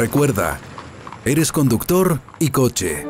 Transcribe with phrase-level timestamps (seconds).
[0.00, 0.58] Recuerda,
[1.26, 3.06] eres conductor y coche.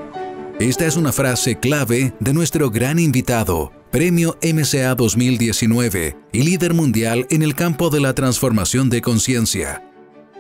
[0.59, 7.29] Esta es una frase clave de nuestro gran invitado, Premio MCA 2019 y líder mundial
[7.31, 9.89] en el campo de la transformación de conciencia.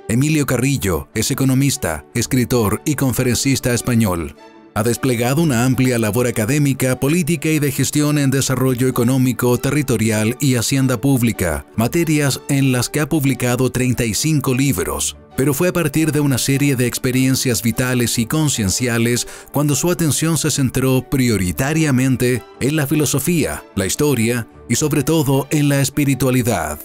[0.08, 4.34] Emilio Carrillo es economista, escritor y conferencista español.
[4.74, 10.56] Ha desplegado una amplia labor académica, política y de gestión en desarrollo económico, territorial y
[10.56, 15.16] hacienda pública, materias en las que ha publicado 35 libros.
[15.40, 20.36] Pero fue a partir de una serie de experiencias vitales y concienciales cuando su atención
[20.36, 26.78] se centró prioritariamente en la filosofía, la historia y sobre todo en la espiritualidad.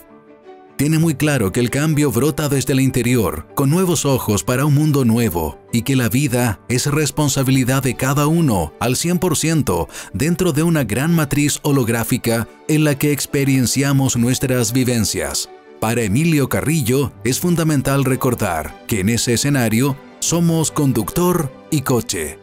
[0.78, 4.74] Tiene muy claro que el cambio brota desde el interior, con nuevos ojos para un
[4.74, 10.64] mundo nuevo, y que la vida es responsabilidad de cada uno al 100% dentro de
[10.64, 15.50] una gran matriz holográfica en la que experienciamos nuestras vivencias.
[15.86, 22.40] Para Emilio Carrillo es fundamental recordar que en ese escenario somos conductor y coche.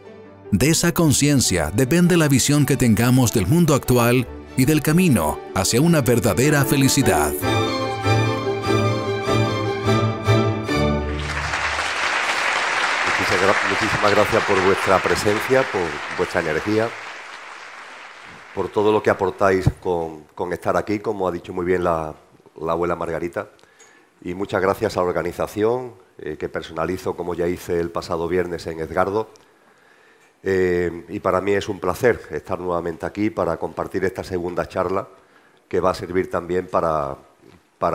[0.52, 5.80] De esa conciencia depende la visión que tengamos del mundo actual y del camino hacia
[5.80, 7.32] una verdadera felicidad.
[13.68, 15.82] muchísimas gracias por vuestra presencia, por
[16.16, 16.88] vuestra energía,
[18.54, 22.14] por todo lo que aportáis con, estar aquí, como ha dicho muy bien la,
[22.72, 23.48] abuela Margarita.
[24.22, 28.66] Y muchas gracias a la organización, eh, que personalizo como ya hice el pasado viernes
[28.66, 29.28] en Edgardo.
[30.42, 35.08] Eh, y para mí es un placer estar nuevamente aquí para compartir esta segunda charla,
[35.68, 37.16] que va a servir también para,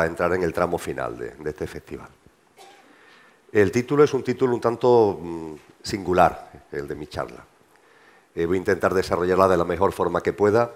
[0.05, 2.09] entrar en el tramo final de este festival.
[3.51, 7.45] El título es un título un tanto mm, singular, el de mi charla.
[8.35, 10.73] Eh, voy a intentar desarrollarla de la mejor forma que pueda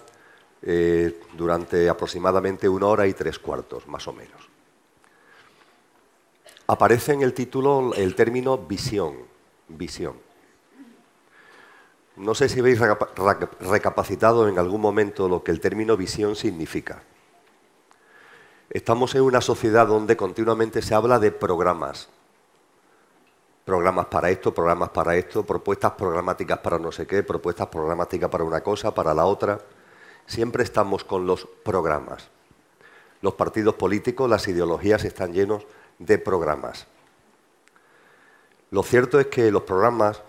[0.63, 4.49] eh, durante aproximadamente una hora y tres cuartos, más o menos.
[6.67, 9.15] Aparece en el título el término visión,
[9.67, 10.15] visión.
[12.15, 12.79] No sé si habéis
[13.59, 17.03] recapacitado en algún momento lo que el término visión significa.
[18.69, 22.09] Estamos en una sociedad donde continuamente se habla de programas,
[23.65, 28.43] programas para esto, programas para esto, propuestas programáticas para no sé qué, propuestas programáticas para
[28.43, 29.59] una cosa, para la otra.
[30.31, 32.29] Siempre estamos con los programas.
[33.21, 35.67] Los partidos políticos, las ideologías están llenos
[35.99, 36.87] de programas.
[38.69, 40.21] Lo cierto es que los programas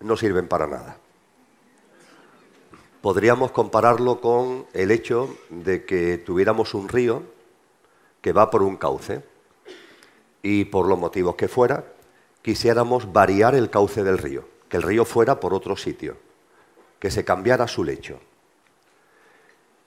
[0.00, 0.96] no sirven para nada.
[3.02, 7.24] Podríamos compararlo con el hecho de que tuviéramos un río
[8.22, 9.22] que va por un cauce
[10.42, 11.84] y por los motivos que fuera,
[12.40, 16.16] quisiéramos variar el cauce del río, que el río fuera por otro sitio,
[16.98, 18.18] que se cambiara su lecho.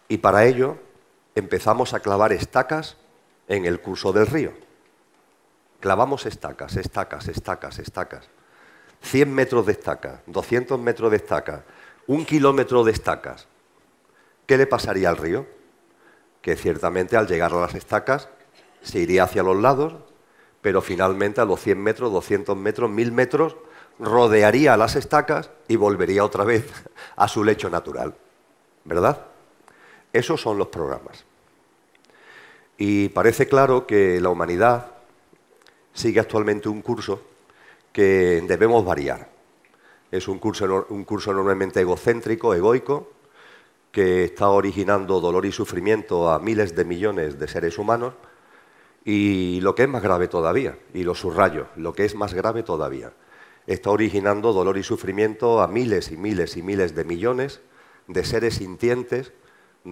[0.08, 0.78] Y para ello
[1.36, 2.98] empezamos a clavar estacas
[3.48, 4.54] en el curso del río.
[5.80, 8.30] Clavamos estacas, estacas, estacas, estacas.
[9.02, 11.64] 100 metros de estaca, 200 metros de estaca,
[12.08, 13.48] un kilómetro de estacas.
[14.48, 15.46] ¿Qué le pasaría al río?
[16.42, 18.30] Que ciertamente al llegar a las estacas
[18.82, 19.94] se iría hacia los lados,
[20.62, 23.56] pero finalmente a los 100 metros, 200 metros, 1000 metros,
[24.00, 26.66] rodearía las estacas y volvería otra vez
[27.16, 28.16] a su lecho natural.
[28.84, 29.26] ¿Verdad?
[30.14, 31.26] Esos son los programas.
[32.78, 34.92] Y parece claro que la humanidad
[35.94, 37.22] sigue actualmente un curso
[37.92, 39.30] que debemos variar.
[40.12, 43.12] Es un curso, un curso normalmente egocéntrico, egoico,
[43.92, 48.14] que está originando dolor y sufrimiento a miles de millones de seres humanos
[49.04, 52.62] y lo que es más grave todavía, y lo subrayo, lo que es más grave
[52.62, 53.14] todavía,
[53.66, 57.62] está originando dolor y sufrimiento a miles y miles y miles de millones
[58.08, 59.32] de seres sintientes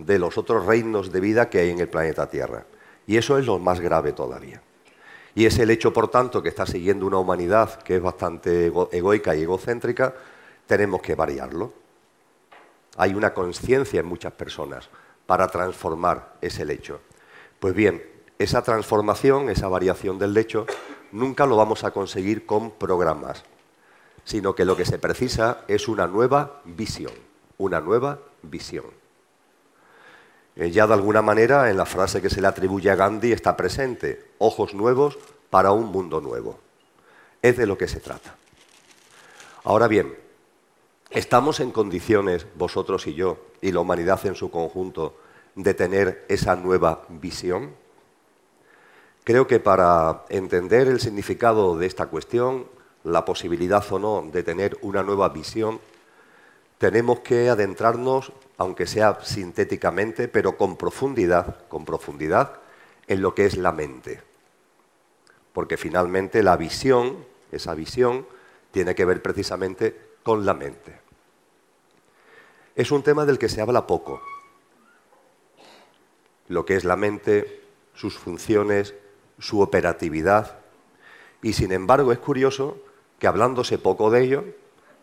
[0.04, 2.66] de los otros reinos de vida que hay en el planeta Tierra.
[3.08, 4.62] Y eso es lo más grave todavía.
[5.36, 9.36] Y es el hecho, por tanto, que está siguiendo una humanidad que es bastante egoica
[9.36, 10.14] y egocéntrica,
[10.66, 11.74] tenemos que variarlo.
[12.98, 14.90] Hay una conciencia en muchas personas
[15.26, 17.02] para transformar ese lecho.
[17.60, 18.04] Pues bien,
[18.40, 20.66] esa transformación, esa variación del lecho,
[21.12, 23.44] nunca lo vamos a conseguir con programas,
[24.24, 27.14] sino que lo que se precisa es una nueva visión,
[27.58, 29.05] una nueva visión.
[30.56, 34.32] Ya de alguna manera en la frase que se le atribuye a Gandhi está presente,
[34.38, 35.18] ojos nuevos
[35.50, 36.60] para un mundo nuevo.
[37.42, 38.36] Es de lo que se trata.
[39.66, 40.16] Ahora bien,
[41.10, 45.18] ¿estamos en condiciones, vosotros y yo, y la humanidad en su conjunto,
[45.56, 47.74] de tener esa nueva visión?
[49.26, 52.68] Creo que para entender el significado de esta cuestión,
[53.04, 55.82] la posibilidad o no de tener una nueva visión,
[56.78, 62.60] tenemos que adentrarnos, aunque sea sintéticamente, pero con profundidad, con profundidad,
[63.08, 64.22] en lo que es la mente.
[65.54, 67.26] Porque finalmente la visión
[67.56, 68.28] esa visión,
[68.72, 71.00] tiene que ver precisamente con la mente.
[72.76, 74.22] Es un tema del que se habla poco.
[76.48, 77.64] Lo que es la mente,
[77.94, 78.94] sus funciones,
[79.40, 80.60] su operatividad.
[81.42, 82.78] Y sin embargo es curioso
[83.20, 84.44] que hablándose poco de ello,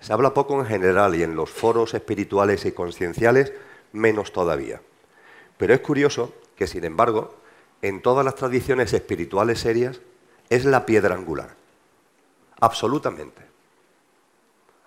[0.02, 3.52] se habla poco en general y en los foros espirituales y concienciales
[3.92, 4.82] menos todavía.
[5.56, 7.36] Pero es curioso que, sin embargo,
[7.82, 10.00] en todas las tradiciones espirituales serias
[10.50, 11.54] es la piedra angular.
[12.60, 13.42] Absolutamente.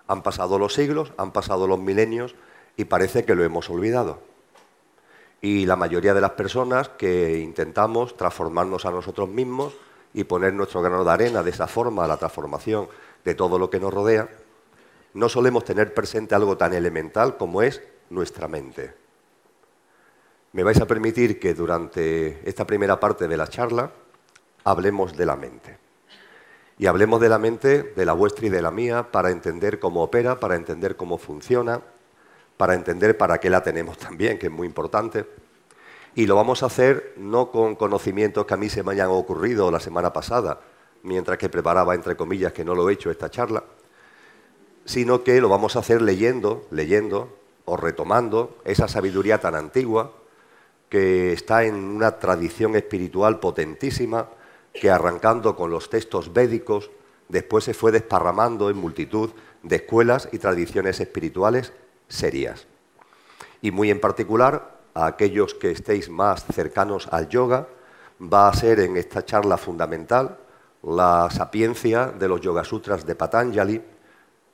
[0.06, 2.34] Han pasado los siglos, han pasado los milenios
[2.76, 4.20] y parece que lo hemos olvidado.
[5.40, 9.74] Y la mayoría de las personas que intentamos transformarnos a nosotros mismos
[10.12, 12.88] y poner nuestro grano de arena de esa forma a la transformación
[13.24, 14.28] de todo lo que nos rodea,
[15.14, 18.94] no solemos tener presente algo tan elemental como es nuestra mente.
[20.52, 23.90] Me vais a permitir que durante esta primera parte de la charla
[24.64, 25.78] hablemos de la mente.
[26.78, 30.02] Y hablemos de la mente, de la vuestra y de la mía, para entender cómo
[30.02, 31.80] opera, para entender cómo funciona,
[32.56, 35.26] para entender para qué la tenemos también, que es muy importante.
[36.14, 39.70] Y lo vamos a hacer no con conocimientos que a mí se me hayan ocurrido
[39.70, 40.60] la semana pasada,
[41.02, 43.62] mientras que preparaba, entre comillas, que no lo he hecho esta charla,
[44.86, 50.12] sino que lo vamos a hacer leyendo, leyendo o retomando esa sabiduría tan antigua
[50.88, 54.28] que está en una tradición espiritual potentísima
[54.72, 56.90] que arrancando con los textos védicos
[57.28, 59.30] después se fue desparramando en multitud
[59.62, 61.72] de escuelas y tradiciones espirituales
[62.08, 62.66] serias.
[63.60, 67.68] Y muy en particular a aquellos que estéis más cercanos al yoga,
[68.20, 70.38] va a ser en esta charla fundamental
[70.82, 73.82] la sapiencia de los Yoga Sutras de Patanjali,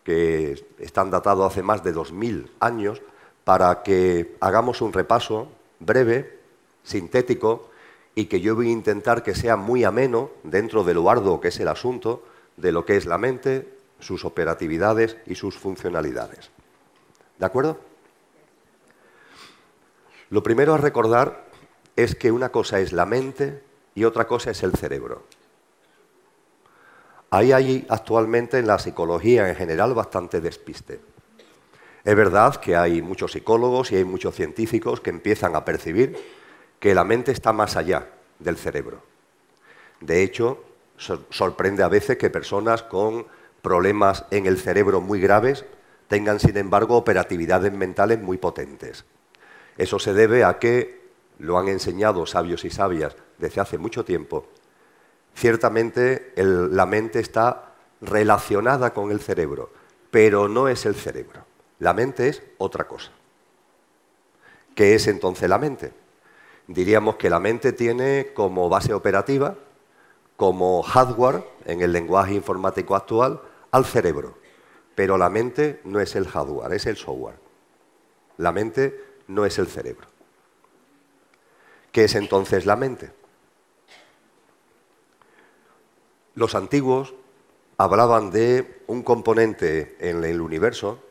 [0.04, 3.02] que están datados hace más de 2.000 años,
[3.44, 5.48] para que hagamos un repaso
[5.80, 6.38] breve,
[6.82, 7.70] sintético,
[8.14, 11.48] y que yo voy a intentar que sea muy ameno dentro de lo arduo que
[11.48, 12.22] es el asunto,
[12.56, 13.68] de lo que es la mente,
[14.00, 16.50] sus operatividades y sus funcionalidades.
[17.38, 17.78] ¿De acuerdo?
[20.30, 21.46] Lo primero a recordar
[21.96, 23.62] es que una cosa es la mente
[23.94, 25.24] y otra cosa es el cerebro.
[27.32, 31.00] Ahí hay actualmente en la psicología en general bastante despiste.
[32.04, 36.14] Es verdad que hay muchos psicólogos y hay muchos científicos que empiezan a percibir
[36.78, 38.06] que la mente está más allá
[38.38, 39.02] del cerebro.
[40.02, 40.62] De hecho,
[41.30, 43.24] sorprende a veces que personas con
[43.62, 45.64] problemas en el cerebro muy graves
[46.08, 49.06] tengan, sin embargo, operatividades mentales muy potentes.
[49.78, 51.00] Eso se debe a que,
[51.38, 54.46] lo han enseñado sabios y sabias desde hace mucho tiempo,
[55.34, 59.70] Ciertamente la mente está relacionada con el cerebro,
[60.10, 61.44] pero no es el cerebro.
[61.78, 63.10] La mente es otra cosa.
[64.74, 65.92] ¿Qué es entonces la mente?
[66.66, 69.56] Diríamos que la mente tiene como base operativa,
[70.36, 73.40] como hardware en el lenguaje informático actual,
[73.70, 74.38] al cerebro.
[74.94, 77.36] Pero la mente no es el hardware, es el software.
[78.38, 80.06] La mente no es el cerebro.
[81.90, 83.12] ¿Qué es entonces la mente?
[86.34, 87.14] Los antiguos
[87.76, 91.02] hablaban de un componente en el universo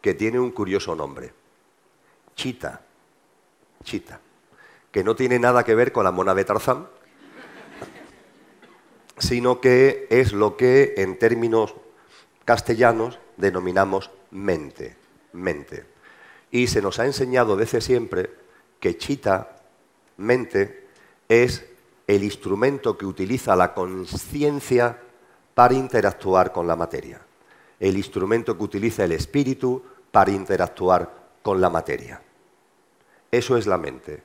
[0.00, 1.32] que tiene un curioso nombre,
[2.34, 2.82] chita,
[3.84, 4.20] chita,
[4.90, 6.88] que no tiene nada que ver con la mona de Tarzán,
[9.18, 11.74] sino que es lo que en términos
[12.44, 14.96] castellanos denominamos mente,
[15.32, 15.84] mente.
[16.50, 18.30] Y se nos ha enseñado desde siempre
[18.80, 19.60] que chita,
[20.16, 20.88] mente,
[21.28, 21.64] es
[22.16, 24.98] el instrumento que utiliza la conciencia
[25.54, 27.20] para interactuar con la materia,
[27.78, 31.08] el instrumento que utiliza el espíritu para interactuar
[31.40, 32.20] con la materia.
[33.30, 34.24] Eso es la mente,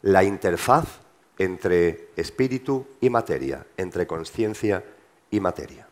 [0.00, 1.00] la interfaz
[1.36, 4.82] entre espíritu y materia, entre conciencia
[5.30, 5.86] y materia.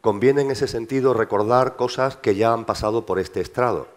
[0.00, 3.88] Conviene en ese sentido recordar cosas que ya han pasado por este estrado.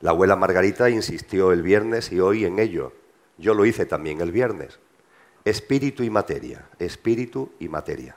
[0.00, 2.94] La abuela Margarita insistió el viernes y hoy en ello.
[3.40, 4.78] Yo lo hice también el viernes.
[5.46, 8.16] Espíritu y materia, espíritu y materia.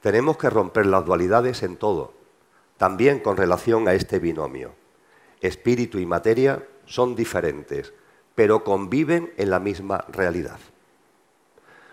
[0.00, 2.14] Tenemos que romper las dualidades en todo,
[2.78, 4.74] también con relación a este binomio.
[5.42, 7.92] Espíritu y materia son diferentes,
[8.34, 10.58] pero conviven en la misma realidad.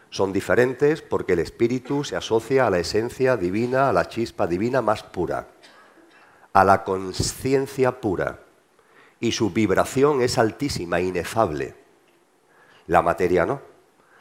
[0.09, 4.81] Son diferentes porque el espíritu se asocia a la esencia divina, a la chispa divina
[4.81, 5.49] más pura,
[6.53, 8.39] a la conciencia pura,
[9.19, 11.84] y su vibración es altísima, inefable
[12.87, 13.61] la materia no.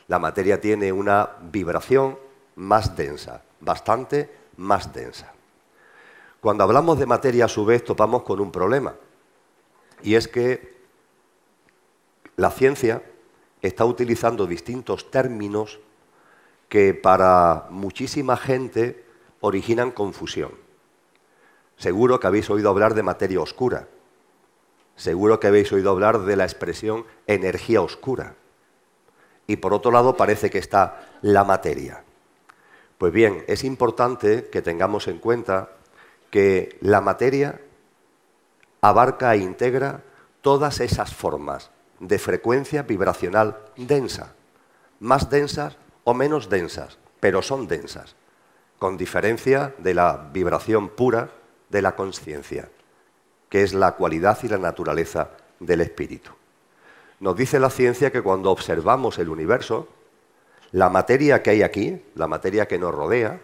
[0.09, 2.19] La materia tiene una vibración
[2.57, 5.33] más densa, bastante más densa.
[6.41, 8.95] Cuando hablamos de materia, a su vez, topamos con un problema.
[10.03, 10.75] Y es que
[12.37, 13.03] la ciencia
[13.63, 15.81] está utilizando distintos términos
[16.69, 19.05] que para muchísima gente
[19.41, 20.53] originan confusión.
[21.77, 23.89] Seguro que habéis oído hablar de materia oscura.
[24.97, 28.37] Seguro que habéis oído hablar de la expresión energía oscura.
[29.47, 32.03] Y por otro lado parece que está la materia.
[32.99, 35.71] Pues bien, es importante que tengamos en cuenta
[36.31, 37.61] que la materia
[38.81, 40.03] abarca e integra
[40.41, 41.71] todas esas formas
[42.01, 44.35] de frecuencia vibracional densa,
[45.01, 48.15] más densas o menos densas, pero son densas,
[48.79, 51.31] con diferencia de la vibración pura
[51.71, 52.69] de la conciencia,
[53.49, 56.33] que es la cualidad y la naturaleza del espíritu.
[57.21, 59.89] Nos dice la ciencia que cuando observamos el universo,
[60.73, 63.41] la materia que hay aquí, la materia que nos rodea,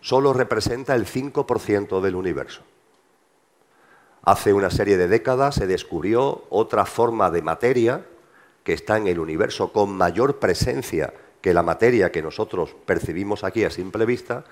[0.00, 2.62] solo representa el 5% del universo.
[4.22, 8.04] Hace una serie de décadas se descubrió otra forma de materia
[8.64, 13.64] que está en el universo con mayor presencia que la materia que nosotros percibimos aquí
[13.64, 14.44] a simple vista,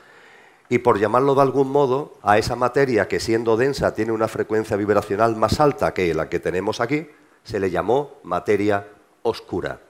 [0.71, 4.77] y por llamarlo de algún modo, a esa materia que siendo densa tiene una frecuencia
[4.77, 7.09] vibracional más alta que la que tenemos aquí,
[7.49, 8.87] se le llamó materia
[9.23, 9.81] oscura.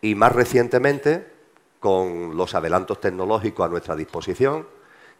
[0.00, 1.30] Y más recientemente,
[1.78, 4.66] con los adelantos tecnológicos a nuestra disposición,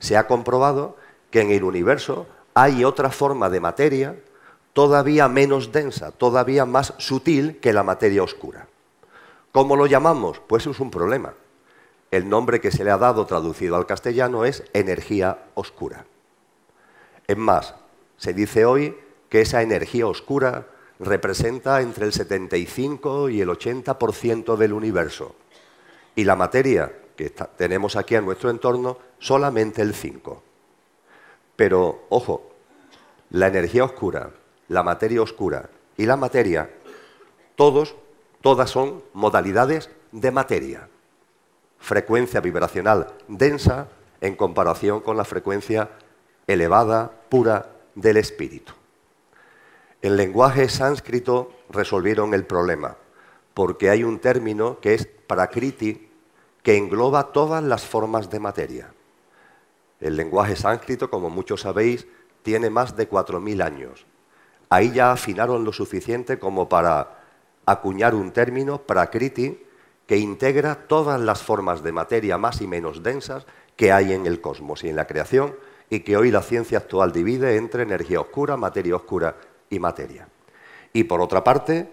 [0.00, 0.97] se ha comprobado
[1.30, 4.16] que en el universo hay otra forma de materia
[4.73, 8.66] todavía menos densa, todavía más sutil que la materia oscura.
[9.52, 10.40] ¿Cómo lo llamamos?
[10.49, 11.35] Pues es un problema.
[12.11, 16.07] El nombre que se le ha dado traducido al castellano es energía oscura.
[17.28, 17.76] Es más,
[18.16, 18.97] se dice hoy
[19.30, 20.66] que esa energía oscura
[20.99, 25.34] representa entre el 75 y el 80% del universo.
[26.14, 30.40] Y la materia que tenemos aquí en nuestro entorno, solamente el 5%.
[31.56, 32.50] Pero, ojo,
[33.30, 34.30] la energía oscura,
[34.68, 36.70] la materia oscura y la materia,
[37.56, 37.94] todos,
[38.40, 40.88] todas son modalidades de materia.
[41.78, 43.88] Frecuencia vibracional densa
[44.20, 45.90] en comparación con la frecuencia
[46.46, 48.79] elevada, pura del espíritu.
[50.02, 52.97] En lenguaje sánscrito resolvieron el problema,
[53.52, 56.09] porque hay un término que es prakriti,
[56.62, 58.95] que engloba todas las formas de materia.
[60.00, 62.07] El lenguaje sánscrito, como muchos sabéis,
[62.42, 64.07] tiene más de 4.000 años.
[64.71, 67.19] Ahí ya afinaron lo suficiente como para
[67.66, 69.62] acuñar un término, prakriti,
[70.07, 73.45] que integra todas las formas de materia más y menos densas
[73.76, 75.54] que hay en el cosmos y en la creación,
[75.90, 79.37] y que hoy la ciencia actual divide entre energía oscura, materia oscura
[79.70, 80.28] y materia.
[80.92, 81.88] Y por otra parte,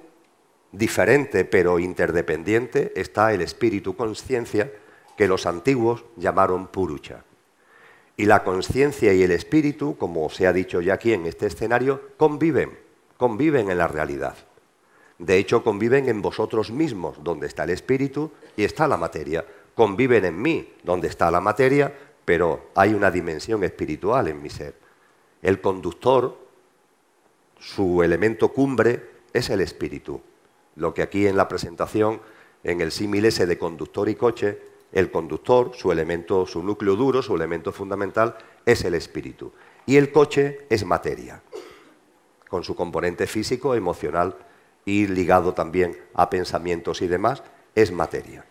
[0.71, 4.71] diferente pero interdependiente, está el espíritu conciencia
[5.15, 7.23] que los antiguos llamaron purucha.
[8.17, 12.01] Y la conciencia y el espíritu, como se ha dicho ya aquí en este escenario,
[12.17, 12.77] conviven,
[13.15, 14.35] conviven en la realidad.
[15.19, 19.45] De hecho, conviven en vosotros mismos, donde está el espíritu y está la materia.
[19.75, 21.93] Conviven en mí, donde está la materia,
[22.25, 24.75] pero hay una dimensión espiritual en mi ser.
[25.41, 26.46] El conductor
[27.59, 30.21] su elemento cumbre es el espíritu.
[30.75, 32.21] Lo que aquí en la presentación,
[32.63, 34.59] en el símil ese de conductor y coche,
[34.91, 39.51] el conductor, su elemento, su núcleo duro, su elemento fundamental, es el espíritu.
[39.85, 41.41] Y el coche es materia,
[42.49, 44.37] con su componente físico, emocional
[44.85, 47.43] y ligado también a pensamientos y demás,
[47.75, 48.45] es materia.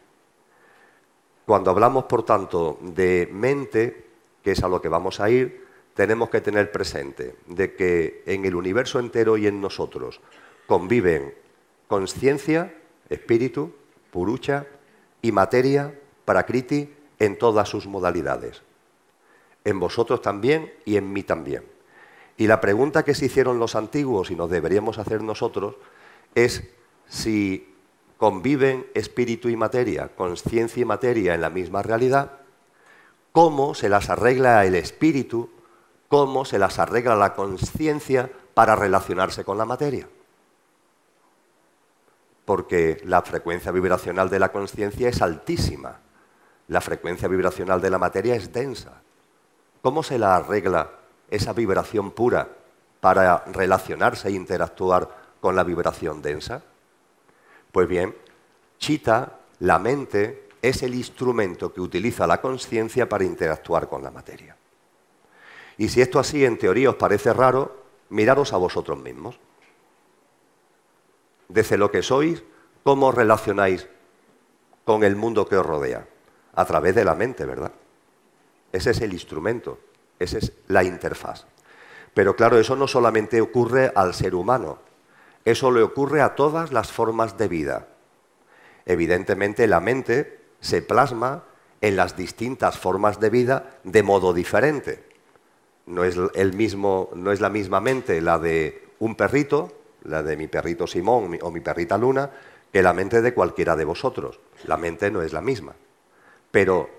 [1.47, 4.07] Cuando hablamos, por tanto, de mente,
[4.43, 5.66] que es a lo que vamos a ir,
[5.97, 10.21] tenemos que tener presente de que en el universo entero y en nosotros
[10.67, 11.35] conviven
[11.89, 12.75] conciencia,
[13.09, 13.73] espíritu,
[14.11, 14.67] purucha
[15.23, 18.63] y materia, prakriti, en todas sus modalidades.
[19.65, 21.65] En vosotros también y en mí también.
[22.37, 25.77] Y la pregunta que se hicieron los antiguos y nos deberíamos hacer nosotros
[26.35, 26.63] es
[27.09, 27.73] si
[28.19, 32.33] conviven espíritu y materia, conciencia y materia en la misma realidad,
[33.33, 35.56] ¿cómo se las arregla el espíritu
[36.09, 40.09] cómo se las arregla la conciencia para relacionarse con la materia.
[42.45, 46.01] Porque la frecuencia vibracional de la conciencia es altísima,
[46.69, 49.03] la frecuencia vibracional de la materia es densa.
[49.83, 50.91] ¿Cómo se la arregla
[51.31, 52.49] esa vibración pura
[53.01, 55.09] para relacionarse e interactuar
[55.41, 56.63] con la vibración densa?
[57.73, 58.17] Pues bien,
[58.79, 64.57] Chita, la mente, es el instrumento que utiliza la conciencia para interactuar con la materia.
[65.79, 69.39] Y si esto así en teoría os parece raro, miraros a vosotros mismos.
[71.49, 72.43] Desde lo que sois,
[72.83, 73.89] ¿cómo os relacionáis
[74.85, 76.09] con el mundo que os rodea?
[76.55, 77.73] A través de la mente, ¿verdad?
[78.73, 79.79] Ese es el instrumento,
[80.19, 81.47] esa es la interfaz.
[82.15, 84.79] Pero claro, eso no solamente ocurre al ser humano,
[85.45, 87.89] eso le ocurre a todas las formas de vida.
[88.87, 91.45] Evidentemente la mente se plasma
[91.81, 95.06] en las distintas formas de vida de modo diferente.
[95.87, 100.37] No es, el mismo, no es la misma mente la de un perrito, la de
[100.37, 102.31] mi perrito Simón o mi perrita Luna,
[102.73, 104.41] que la mente de cualquiera de vosotros.
[104.65, 105.75] La mente no es la misma.
[106.51, 106.91] Pero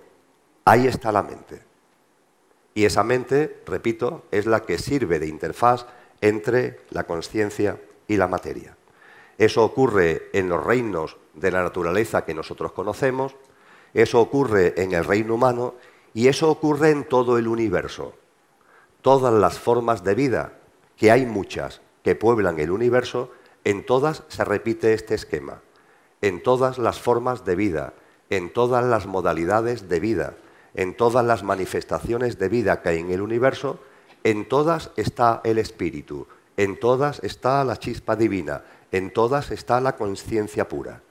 [0.65, 1.61] ahí está la mente.
[2.73, 5.87] Y esa mente, repito, es la que sirve de interfaz
[6.21, 8.77] entre la conciencia y la materia.
[9.37, 13.35] Eso ocurre en los reinos de la naturaleza que nosotros conocemos,
[13.93, 15.75] eso ocurre en el reino humano
[16.13, 18.13] y eso ocurre en todo el universo.
[19.07, 20.51] Todas las formas de vida,
[20.97, 23.31] que hay muchas, que pueblan el universo,
[23.63, 25.61] en todas se repite este esquema.
[26.21, 27.93] En todas las formas de vida,
[28.29, 30.33] en todas las modalidades de vida,
[30.73, 33.79] en todas las manifestaciones de vida que hay en el universo,
[34.25, 39.95] en todas está el espíritu, en todas está la chispa divina, en todas está la
[39.95, 41.01] conciencia pura.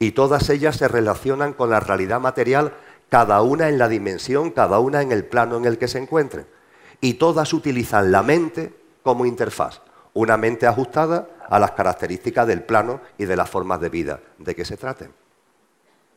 [0.00, 2.72] Y todas ellas se relacionan con la realidad material,
[3.08, 6.55] cada una en la dimensión, cada una en el plano en el que se encuentren.
[7.00, 8.72] Y todas utilizan la mente
[9.02, 9.82] como interfaz,
[10.14, 14.54] una mente ajustada a las características del plano y de las formas de vida de
[14.54, 15.12] que se traten.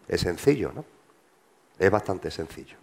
[0.08, 0.86] Es sencillo, ¿no?
[1.78, 2.76] Es bastante sencillo.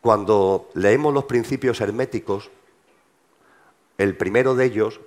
[0.00, 2.50] Cuando leemos los principios herméticos,
[3.98, 5.00] el primero de ellos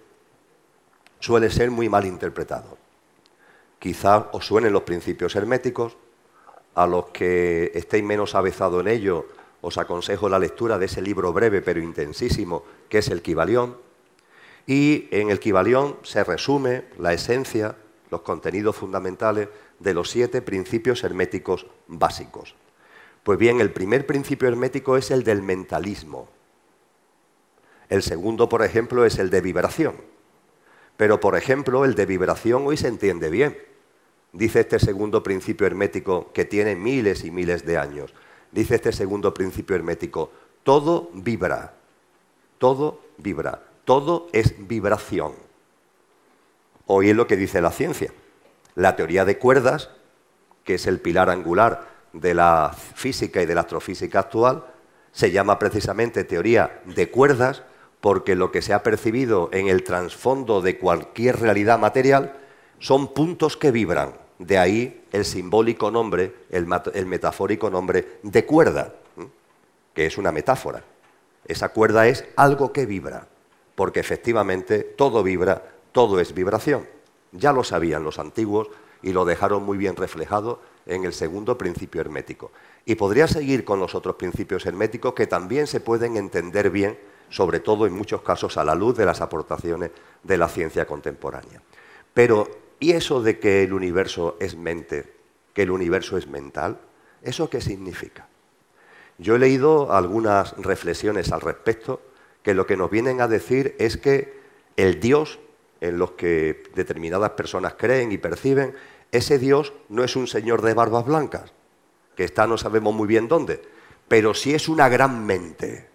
[1.19, 2.77] suele ser muy mal interpretado.
[3.79, 5.97] Quizá os suenen los principios herméticos,
[6.75, 9.25] a los que estéis menos avezados en ello,
[9.61, 13.77] os aconsejo la lectura de ese libro breve pero intensísimo que es el Kibalión.
[14.67, 17.75] Y en el Kibalión se resume la esencia,
[18.09, 19.49] los contenidos fundamentales
[19.79, 22.55] de los siete principios herméticos básicos.
[23.23, 26.27] Pues bien, el primer principio hermético es el del mentalismo.
[27.89, 29.95] El segundo, por ejemplo, es el de vibración.
[30.97, 33.57] Pero, por ejemplo, el de vibración hoy se entiende bien.
[34.33, 38.13] Dice este segundo principio hermético que tiene miles y miles de años.
[38.51, 40.31] Dice este segundo principio hermético,
[40.63, 41.73] todo vibra,
[42.57, 45.33] todo vibra, todo es vibración.
[46.85, 48.11] Hoy es lo que dice la ciencia.
[48.75, 49.89] La teoría de cuerdas,
[50.63, 54.65] que es el pilar angular de la física y de la astrofísica actual,
[55.13, 57.63] se llama precisamente teoría de cuerdas
[58.01, 62.33] porque lo que se ha percibido en el trasfondo de cualquier realidad material
[62.79, 64.13] son puntos que vibran.
[64.39, 68.93] De ahí el simbólico nombre, el, metafórico nombre de cuerda,
[69.93, 70.83] que es una metáfora.
[71.45, 73.27] Esa cuerda es algo que vibra,
[73.75, 76.87] porque efectivamente todo vibra, todo es vibración.
[77.31, 78.69] Ya lo sabían los antiguos
[79.01, 82.51] y lo dejaron muy bien reflejado en el segundo principio hermético.
[82.85, 86.97] Y podría seguir con los otros principios herméticos que también se pueden entender bien,
[87.29, 89.91] sobre todo en muchos casos a la luz de las aportaciones
[90.23, 91.61] de la ciencia contemporánea.
[92.13, 92.47] Pero,
[92.81, 95.13] ¿y eso de que el universo es mente,
[95.53, 96.79] que el universo es mental?
[97.21, 98.27] ¿Eso qué significa?
[99.17, 102.01] Yo he leído algunas reflexiones al respecto
[102.43, 104.33] que lo que nos vienen a decir es que
[104.75, 105.39] el Dios
[105.79, 108.73] en los que determinadas personas creen y perciben,
[109.11, 111.53] ese Dios no es un señor de barbas blancas,
[112.15, 113.61] que está no sabemos muy bien dónde,
[114.07, 115.89] pero sí es una gran mente.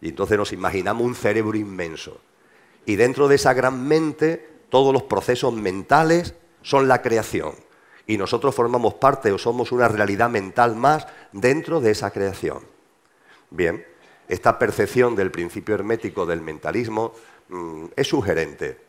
[0.00, 2.20] Y entonces nos imaginamos un cerebro inmenso.
[2.86, 7.52] Y dentro de esa gran mente, todos los procesos mentales son la creación.
[8.06, 12.64] Y nosotros formamos parte o somos una realidad mental más dentro de esa creación.
[13.50, 13.84] Bien,
[14.28, 17.12] esta percepción del principio hermético del mentalismo
[17.48, 18.80] mm, es sugerente,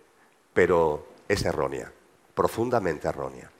[0.54, 1.92] pero es errónea
[2.34, 3.52] profundamente errónea.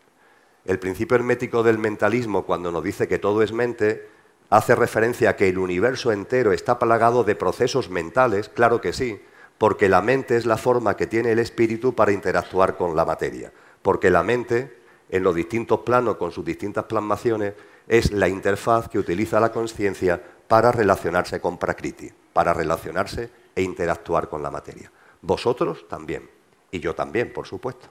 [0.66, 4.08] El principio hermético del mentalismo, cuando nos dice que todo es mente,
[4.50, 9.22] hace referencia a que el universo entero está plagado de procesos mentales, claro que sí,
[9.62, 13.54] porque la mente es la forma que tiene el espíritu para interactuar con la materia,
[13.84, 14.76] porque la mente,
[15.08, 17.54] en los distintos planos, con sus distintas plasmaciones,
[17.88, 24.30] es la interfaz que utiliza la conciencia para relacionarse con Prakriti, para relacionarse e interactuar
[24.30, 24.92] con la materia.
[25.22, 26.28] Vosotros también,
[26.72, 27.88] y yo también, por supuesto.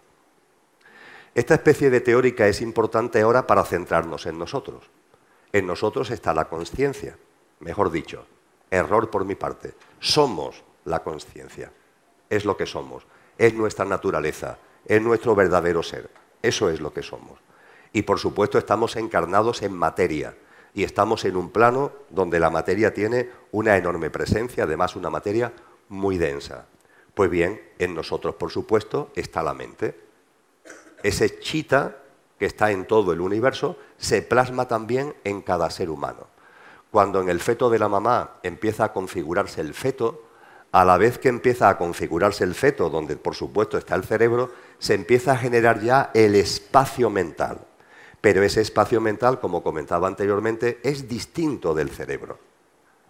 [1.36, 4.90] Esta especie de teórica es importante ahora para centrarnos en nosotros.
[5.52, 7.16] En nosotros está la conciencia,
[7.60, 8.26] mejor dicho,
[8.72, 9.74] error por mi parte.
[10.00, 11.72] Somos la conciencia,
[12.28, 13.06] es lo que somos,
[13.38, 16.10] es nuestra naturaleza, es nuestro verdadero ser,
[16.42, 17.38] eso es lo que somos.
[17.92, 20.36] Y por supuesto estamos encarnados en materia
[20.74, 25.52] y estamos en un plano donde la materia tiene una enorme presencia, además una materia
[25.88, 26.66] muy densa.
[27.14, 30.10] Pues bien, en nosotros por supuesto está la mente
[31.02, 31.96] ese chita
[32.38, 36.26] que está en todo el universo se plasma también en cada ser humano.
[36.90, 40.24] Cuando en el feto de la mamá empieza a configurarse el feto,
[40.72, 44.52] a la vez que empieza a configurarse el feto, donde por supuesto está el cerebro,
[44.78, 47.66] se empieza a generar ya el espacio mental.
[48.20, 52.38] Pero ese espacio mental, como comentaba anteriormente, es distinto del cerebro.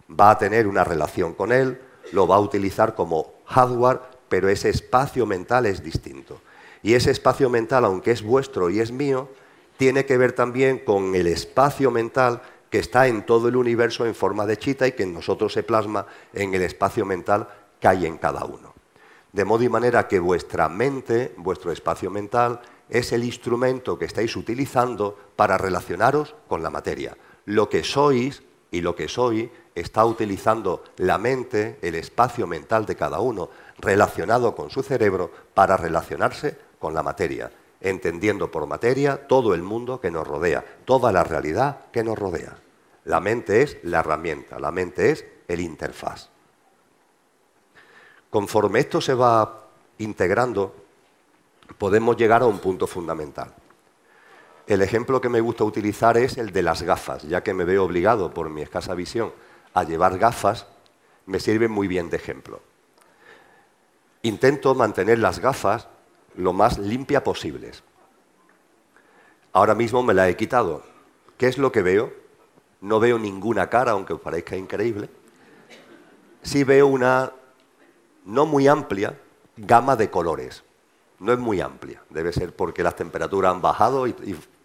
[0.09, 1.79] Va a tener una relación con él,
[2.13, 6.41] lo va a utilizar como hardware, pero ese espacio mental es distinto.
[6.81, 9.29] Y ese espacio mental, aunque es vuestro y es mío,
[9.77, 12.41] tiene que ver también con el espacio mental
[12.71, 15.61] que está en todo el universo en forma de chita y que en nosotros se
[15.61, 17.47] plasma en el espacio mental
[17.79, 18.73] que hay en cada uno.
[19.33, 24.35] De modo y manera que vuestra mente, vuestro espacio mental, es el instrumento que estáis
[24.35, 27.17] utilizando para relacionaros con la materia.
[27.45, 32.95] Lo que sois y lo que soy está utilizando la mente, el espacio mental de
[32.95, 39.53] cada uno, relacionado con su cerebro, para relacionarse con la materia, entendiendo por materia todo
[39.53, 42.57] el mundo que nos rodea, toda la realidad que nos rodea.
[43.05, 46.29] La mente es la herramienta, la mente es el interfaz.
[48.29, 49.67] Conforme esto se va
[49.97, 50.73] integrando,
[51.77, 53.53] podemos llegar a un punto fundamental.
[54.67, 57.83] El ejemplo que me gusta utilizar es el de las gafas, ya que me veo
[57.83, 59.33] obligado por mi escasa visión
[59.73, 60.67] a llevar gafas,
[61.25, 62.61] me sirve muy bien de ejemplo.
[64.21, 65.87] Intento mantener las gafas
[66.35, 67.83] lo más limpia posibles.
[69.53, 70.83] Ahora mismo me la he quitado.
[71.37, 72.13] ¿Qué es lo que veo?
[72.79, 75.09] No veo ninguna cara, aunque os parezca increíble.
[76.41, 77.31] Sí veo una
[78.25, 79.17] no muy amplia
[79.57, 80.63] gama de colores
[81.21, 82.01] no es muy amplia.
[82.09, 84.15] Debe ser porque las temperaturas han bajado y,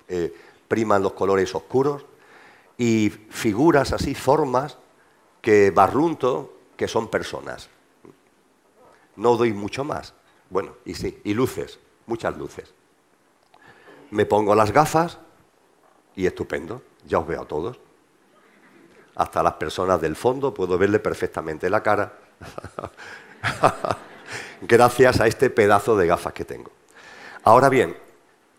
[0.09, 0.35] eh,
[0.66, 2.05] priman los colores oscuros.
[2.79, 4.79] Y figuras así, formas,
[5.40, 7.68] que barrunto que son personas.
[9.16, 10.14] No doy mucho más.
[10.50, 12.72] Bueno, y sí, y luces, muchas luces.
[14.11, 15.18] Me pongo las gafas
[16.14, 17.80] y estupendo, ya os veo a todos.
[19.16, 22.18] Hasta las personas del fondo puedo verle perfectamente la cara.
[24.62, 26.70] gracias a este pedazo de gafas que tengo.
[27.42, 27.96] Ahora bien,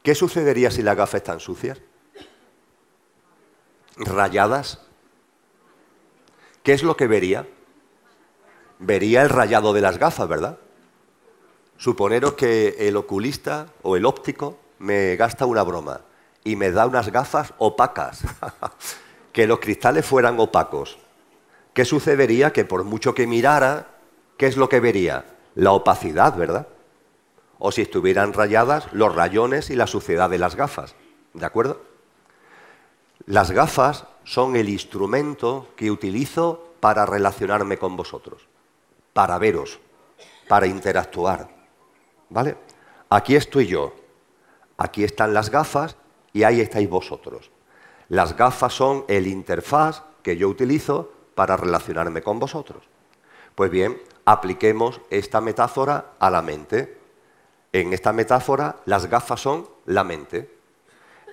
[0.04, 1.80] ¿qué sucedería si las gafas están sucias?
[3.98, 4.82] ¿Rayadas?
[6.64, 7.48] ¿Qué es lo que vería?
[8.80, 10.60] Vería el rayado de las gafas, ¿verdad?
[11.78, 16.02] Suponeros que el oculista o el óptico me gasta una broma
[16.44, 18.22] y me da unas gafas opacas,
[19.32, 20.98] que los cristales fueran opacos.
[21.74, 22.52] ¿Qué sucedería?
[22.52, 23.88] Que por mucho que mirara,
[24.38, 25.26] ¿qué es lo que vería?
[25.58, 26.68] la opacidad, ¿verdad?
[27.58, 30.94] O si estuvieran rayadas, los rayones y la suciedad de las gafas.
[31.34, 31.82] ¿De acuerdo?
[33.26, 38.48] Las gafas son el instrumento que utilizo para relacionarme con vosotros,
[39.14, 39.80] para veros,
[40.48, 41.57] para interactuar.
[42.30, 42.58] ¿Vale?
[43.10, 43.94] Aquí estoy yo,
[44.78, 45.96] aquí están las gafas
[46.34, 47.52] y ahí estáis vosotros.
[48.10, 52.84] Las gafas son el interfaz que yo utilizo para relacionarme con vosotros.
[53.56, 56.98] Pues bien, apliquemos esta metáfora a la mente.
[57.74, 60.54] En esta metáfora, las gafas son la mente.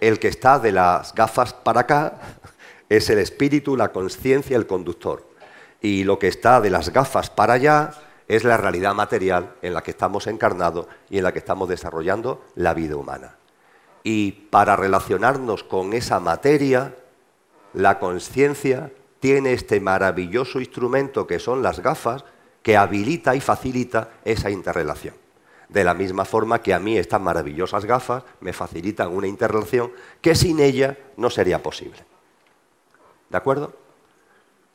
[0.01, 2.19] El que está de las gafas para acá
[2.89, 5.27] es el espíritu, la conciencia, el conductor.
[5.81, 7.93] Y lo que está de las gafas para allá
[8.29, 12.45] es la realidad material en la que estamos encarnados y en la que estamos desarrollando
[12.55, 13.37] la vida humana.
[14.03, 16.95] Y para relacionarnos con esa materia,
[17.73, 22.25] la conciencia tiene este maravilloso instrumento que son las gafas,
[22.63, 25.15] que habilita y facilita esa interrelación.
[25.69, 30.35] De la misma forma que a mí estas maravillosas gafas me facilitan una interrelación que
[30.35, 32.05] sin ella no sería posible.
[33.31, 33.73] ¿De acuerdo?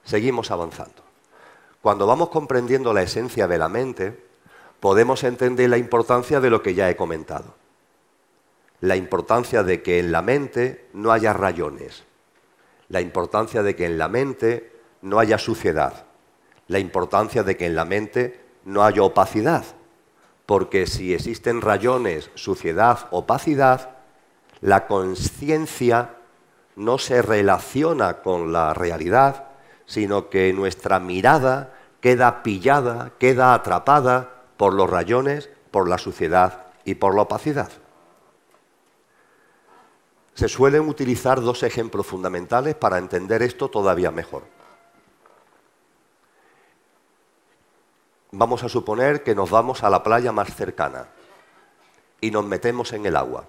[0.04, 1.09] Seguimos avanzando.
[1.82, 4.18] Cuando vamos comprendiendo la esencia de la mente,
[4.80, 7.56] podemos entender la importancia de lo que ya he comentado.
[8.82, 12.04] La importancia de que en la mente no haya rayones.
[12.88, 16.06] La importancia de que en la mente no haya suciedad
[16.70, 19.66] la importancia de que en la mente no haya opacidad,
[20.46, 23.98] porque si existen rayones, suciedad, opacidad,
[24.62, 26.16] la conciencia
[26.76, 29.49] no se relaciona con la realidad,
[29.90, 36.96] sino que nuestra mirada queda pillada, queda atrapada por los rayones, por la suciedad y
[36.96, 37.72] por la opacidad.
[40.36, 44.44] Se suelen utilizar dos ejemplos fundamentales para entender esto todavía mejor.
[48.32, 51.08] vamos a suponer que nos vamos a la playa más cercana
[52.22, 53.46] y nos metemos en el agua.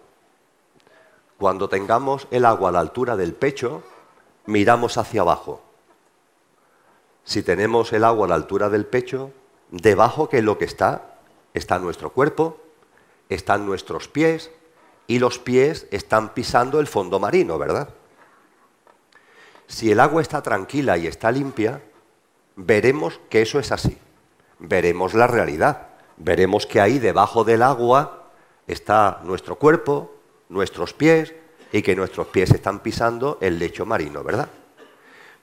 [1.39, 3.83] Cuando tengamos el agua a la altura del pecho,
[4.47, 5.63] miramos hacia abajo.
[7.31, 9.31] Si tenemos el agua a la altura del pecho,
[9.71, 11.15] debajo que lo que está,
[11.55, 12.61] está nuestro cuerpo,
[13.29, 14.51] están nuestros pies
[15.07, 17.91] y los pies están pisando el fondo marino, ¿verdad?
[19.69, 21.81] Si el agua está tranquila y está limpia,
[22.57, 23.97] veremos que eso es así
[24.61, 25.89] veremos la realidad.
[26.19, 28.31] Veremos que ahí debajo del agua
[28.67, 30.15] está nuestro cuerpo,
[30.49, 31.35] nuestros pies
[31.73, 34.49] y que nuestros pies están pisando el lecho marino, ¿verdad?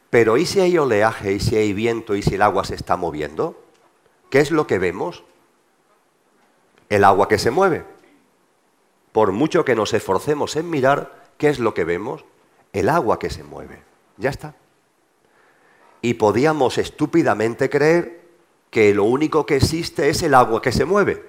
[0.10, 2.96] Pero ¿y si hay oleaje, y si hay viento, y si el agua se está
[2.96, 3.62] moviendo?
[4.30, 5.24] ¿Qué es lo que vemos?
[6.90, 7.84] El agua que se mueve.
[9.12, 12.24] Por mucho que nos esforcemos en mirar, ¿qué es lo que vemos?
[12.72, 13.82] El agua que se mueve.
[14.18, 14.56] Ya está.
[16.02, 18.22] Y podíamos estúpidamente creer
[18.70, 21.26] que lo único que existe es el agua que se mueve,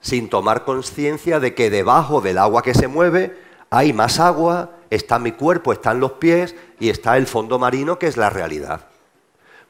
[0.00, 3.36] sin tomar conciencia de que debajo del agua que se mueve
[3.70, 8.06] hay más agua, está mi cuerpo, están los pies y está el fondo marino que
[8.06, 8.86] es la realidad.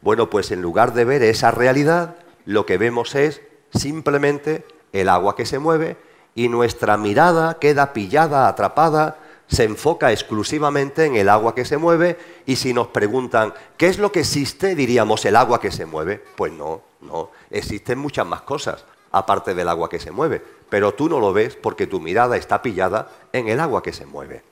[0.00, 3.40] Bueno, pues en lugar de ver esa realidad, lo que vemos es
[3.72, 5.96] simplemente el agua que se mueve
[6.35, 12.18] y nuestra mirada queda pillada, atrapada, se enfoca exclusivamente en el agua que se mueve
[12.46, 14.74] y si nos preguntan, ¿qué es lo que existe?
[14.74, 16.22] Diríamos el agua que se mueve.
[16.37, 21.09] Pues no, no, existen muchas más cosas aparte del agua que se mueve, pero tú
[21.09, 24.42] no lo ves porque tu mirada está pillada en el agua que se mueve.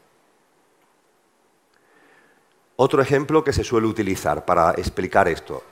[2.76, 5.62] Otro ejemplo que se suele utilizar para explicar esto.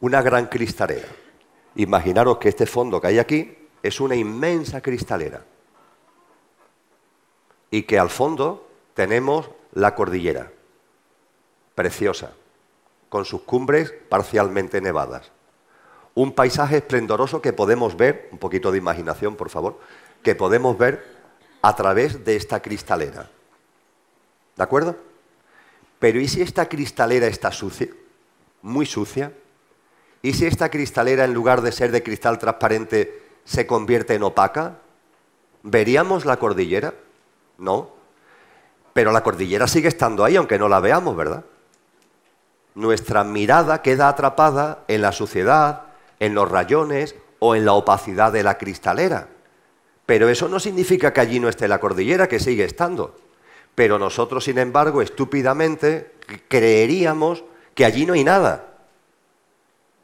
[0.00, 1.08] Una gran cristalera.
[1.76, 5.44] Imaginaros que este fondo que hay aquí es una inmensa cristalera
[7.70, 10.52] y que al fondo tenemos la cordillera,
[11.74, 12.32] preciosa,
[13.08, 15.32] con sus cumbres parcialmente nevadas.
[16.14, 19.80] Un paisaje esplendoroso que podemos ver, un poquito de imaginación por favor,
[20.22, 21.04] que podemos ver
[21.62, 23.28] a través de esta cristalera.
[24.56, 24.96] ¿De acuerdo?
[25.98, 27.88] Pero ¿y si esta cristalera está sucia?
[28.62, 29.32] Muy sucia.
[30.22, 34.78] ¿Y si esta cristalera en lugar de ser de cristal transparente se convierte en opaca?
[35.62, 36.94] ¿Veríamos la cordillera?
[37.58, 37.90] No.
[38.92, 41.44] Pero la cordillera sigue estando ahí, aunque no la veamos, ¿verdad?
[42.74, 45.82] Nuestra mirada queda atrapada en la suciedad,
[46.20, 49.28] en los rayones o en la opacidad de la cristalera.
[50.06, 53.16] Pero eso no significa que allí no esté la cordillera, que sigue estando.
[53.74, 56.12] Pero nosotros, sin embargo, estúpidamente
[56.48, 58.74] creeríamos que allí no hay nada,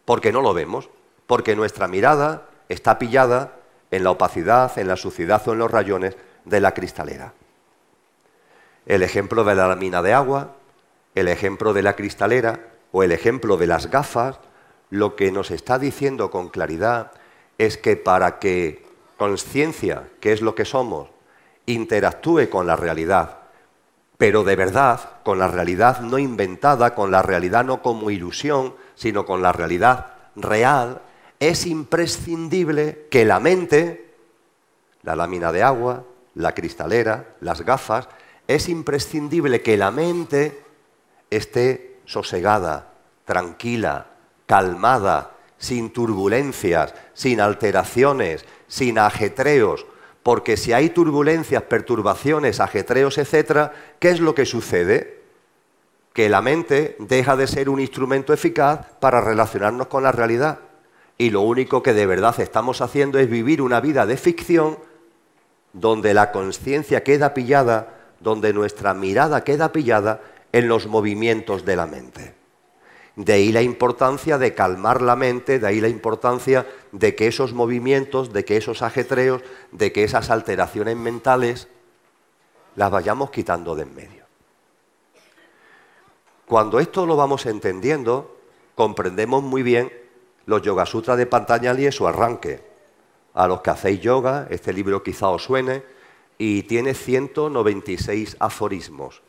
[0.04, 0.90] porque no lo vemos,
[1.26, 3.56] porque nuestra mirada está pillada
[3.90, 7.32] en la opacidad, en la suciedad o en los rayones de la cristalera.
[8.86, 10.56] El ejemplo de la lámina de agua,
[11.14, 14.38] el ejemplo de la cristalera o el ejemplo de las gafas,
[14.90, 17.12] lo que nos está diciendo con claridad
[17.58, 18.84] es que para que
[19.16, 21.10] conciencia, que es lo que somos,
[21.66, 23.39] interactúe con la realidad,
[24.20, 29.24] pero de verdad, con la realidad no inventada, con la realidad no como ilusión, sino
[29.24, 31.00] con la realidad real,
[31.38, 34.12] es imprescindible que la mente,
[35.04, 36.04] la lámina de agua,
[36.34, 38.10] la cristalera, las gafas,
[38.46, 40.64] es imprescindible que la mente
[41.30, 42.92] esté sosegada,
[43.24, 44.06] tranquila,
[44.44, 49.86] calmada, sin turbulencias, sin alteraciones, sin ajetreos,
[50.22, 55.20] porque si hay turbulencias, perturbaciones, ajetreos, etc., ¿qué es lo que sucede?
[56.12, 60.58] Que la mente deja de ser un instrumento eficaz para relacionarnos con la realidad.
[61.16, 64.78] Y lo único que de verdad estamos haciendo es vivir una vida de ficción
[65.72, 70.20] donde la conciencia queda pillada, donde nuestra mirada queda pillada
[70.52, 72.39] en los movimientos de la mente.
[73.16, 77.52] De ahí la importancia de calmar la mente, de ahí la importancia de que esos
[77.52, 79.42] movimientos, de que esos ajetreos,
[79.72, 81.68] de que esas alteraciones mentales
[82.76, 84.24] las vayamos quitando de en medio.
[86.46, 88.36] Cuando esto lo vamos entendiendo,
[88.74, 89.92] comprendemos muy bien
[90.46, 92.62] los Yoga Sutras de Pantanjali y su arranque.
[93.34, 95.84] A los que hacéis yoga, este libro quizá os suene,
[96.38, 99.22] y tiene 196 aforismos.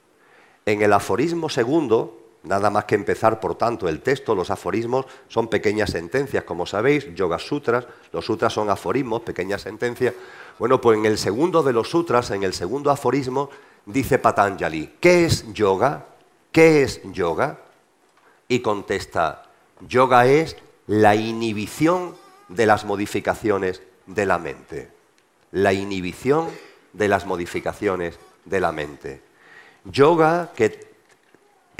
[0.65, 5.47] En el aforismo segundo, nada más que empezar, por tanto, el texto, los aforismos son
[5.47, 10.13] pequeñas sentencias, como sabéis, Yoga Sutras, los sutras son aforismos, pequeñas sentencias.
[10.57, 13.49] Bueno, pues en el segundo de los sutras, en el segundo aforismo,
[13.85, 16.05] dice Patanjali, ¿qué es yoga?
[16.51, 17.59] ¿Qué es yoga?
[18.47, 19.43] Y contesta,
[19.87, 22.15] yoga es la inhibición
[22.49, 24.91] de las modificaciones de la mente.
[25.51, 26.49] La inhibición
[26.93, 29.21] de las modificaciones de la mente.
[29.85, 30.90] Yoga, que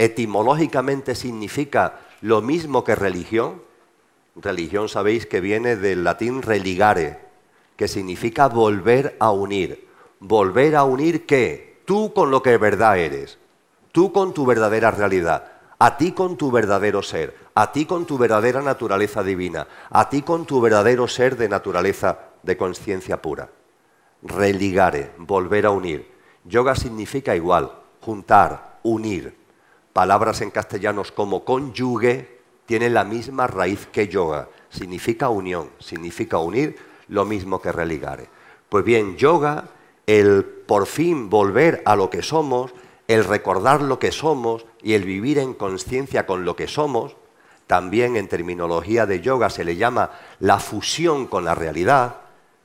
[0.02, 3.62] etimológicamente significa lo mismo que religión,
[4.36, 7.20] religión sabéis que viene del latín religare,
[7.76, 9.88] que significa volver a unir.
[10.20, 11.82] ¿Volver a unir qué?
[11.86, 13.38] Tú con lo que verdad eres,
[13.92, 18.18] tú con tu verdadera realidad, a ti con tu verdadero ser, a ti con tu
[18.18, 23.50] verdadera naturaleza divina, a ti con tu verdadero ser de naturaleza de conciencia pura.
[24.24, 26.12] Religare, volver a unir.
[26.46, 29.41] Yoga significa igual, juntar, unir.
[29.94, 34.48] Palabras en castellanos como conyugue tienen la misma raíz que yoga.
[34.70, 36.78] Significa unión, significa unir
[37.08, 38.30] lo mismo que religare.
[38.70, 39.66] Pues bien, yoga
[40.08, 42.74] el por fin volver a lo que somos,
[43.08, 47.16] el recordar lo que somos y el vivir en conciencia con lo que somos,
[47.68, 52.18] también en terminología de yoga se le llama la fusión con la realidad,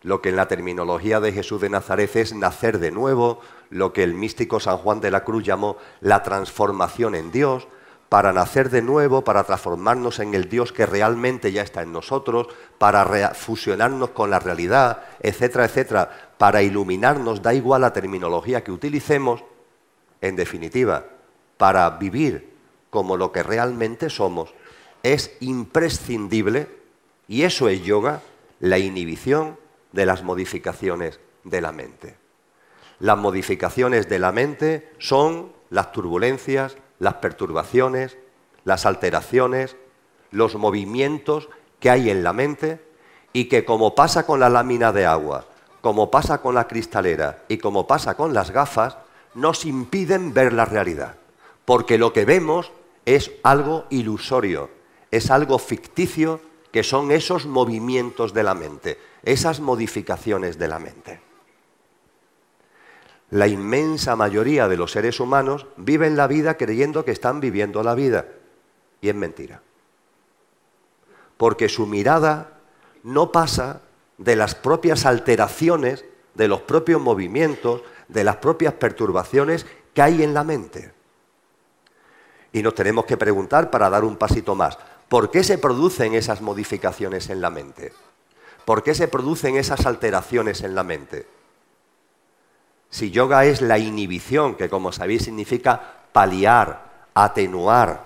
[0.02, 4.02] lo que en la terminología de Jesús de Nazaret es nacer de nuevo, lo que
[4.02, 7.68] el místico San Juan de la Cruz llamó la transformación en Dios,
[8.08, 12.46] para nacer de nuevo, para transformarnos en el Dios que realmente ya está en nosotros,
[12.78, 19.42] para fusionarnos con la realidad, etcétera, etcétera, para iluminarnos, da igual la terminología que utilicemos,
[20.20, 21.06] en definitiva,
[21.56, 22.54] para vivir
[22.90, 24.54] como lo que realmente somos,
[25.02, 26.68] es imprescindible,
[27.28, 28.22] y eso es yoga,
[28.60, 29.58] la inhibición
[29.92, 32.25] de las modificaciones de la mente.
[32.98, 38.16] Las modificaciones de la mente son las turbulencias, las perturbaciones,
[38.64, 39.76] las alteraciones,
[40.30, 42.80] los movimientos que hay en la mente
[43.32, 45.44] y que como pasa con la lámina de agua,
[45.82, 48.96] como pasa con la cristalera y como pasa con las gafas,
[49.34, 51.16] nos impiden ver la realidad.
[51.64, 52.72] Porque lo que vemos
[53.04, 54.70] es algo ilusorio,
[55.10, 56.40] es algo ficticio
[56.72, 61.25] que son esos movimientos de la mente, esas modificaciones de la mente.
[63.30, 67.94] La inmensa mayoría de los seres humanos viven la vida creyendo que están viviendo la
[67.94, 68.26] vida.
[69.00, 69.62] Y es mentira.
[71.36, 72.60] Porque su mirada
[73.02, 73.82] no pasa
[74.18, 80.32] de las propias alteraciones, de los propios movimientos, de las propias perturbaciones que hay en
[80.32, 80.92] la mente.
[82.52, 86.40] Y nos tenemos que preguntar para dar un pasito más, ¿por qué se producen esas
[86.40, 87.92] modificaciones en la mente?
[88.64, 91.26] ¿Por qué se producen esas alteraciones en la mente?
[92.90, 98.04] Si yoga es la inhibición, que como sabéis significa paliar, atenuar,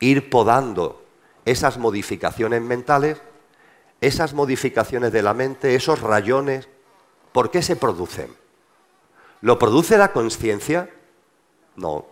[0.00, 1.02] ir podando
[1.44, 3.20] esas modificaciones mentales,
[4.00, 6.68] esas modificaciones de la mente, esos rayones,
[7.32, 8.34] ¿por qué se producen?
[9.42, 10.90] ¿Lo produce la conciencia?
[11.76, 12.06] No.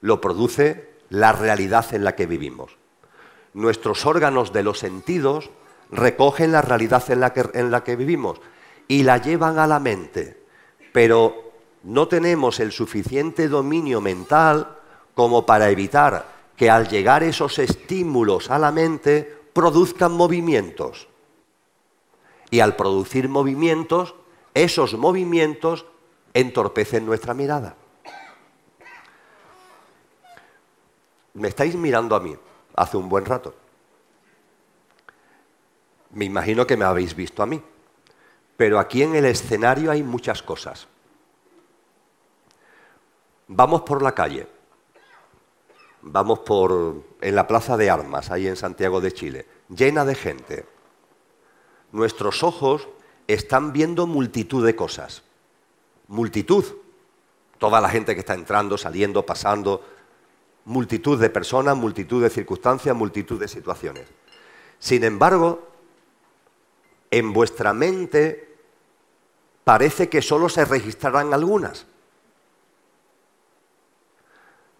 [0.00, 2.76] Lo produce la realidad en la que vivimos.
[3.54, 5.50] Nuestros órganos de los sentidos
[5.90, 8.40] recogen la realidad en la que, en la que vivimos
[8.90, 10.42] y la llevan a la mente,
[10.92, 11.52] pero
[11.84, 14.78] no tenemos el suficiente dominio mental
[15.14, 16.26] como para evitar
[16.56, 21.06] que al llegar esos estímulos a la mente produzcan movimientos.
[22.50, 24.16] Y al producir movimientos,
[24.54, 25.86] esos movimientos
[26.34, 27.76] entorpecen nuestra mirada.
[31.34, 32.36] Me estáis mirando a mí
[32.74, 33.54] hace un buen rato.
[36.10, 37.62] Me imagino que me habéis visto a mí.
[38.60, 40.86] Pero aquí en el escenario hay muchas cosas.
[43.48, 44.46] Vamos por la calle.
[46.02, 50.66] Vamos por en la Plaza de Armas, ahí en Santiago de Chile, llena de gente.
[51.92, 52.86] Nuestros ojos
[53.26, 55.22] están viendo multitud de cosas.
[56.08, 56.62] Multitud.
[57.56, 59.82] Toda la gente que está entrando, saliendo, pasando.
[60.66, 64.06] Multitud de personas, multitud de circunstancias, multitud de situaciones.
[64.78, 65.66] Sin embargo,
[67.10, 68.49] en vuestra mente
[69.70, 71.86] parece que solo se registrarán algunas.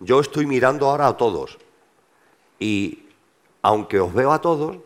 [0.01, 1.59] Yo estoy mirando ahora a todos
[2.59, 3.05] y
[3.63, 4.79] aunque os veo a todos,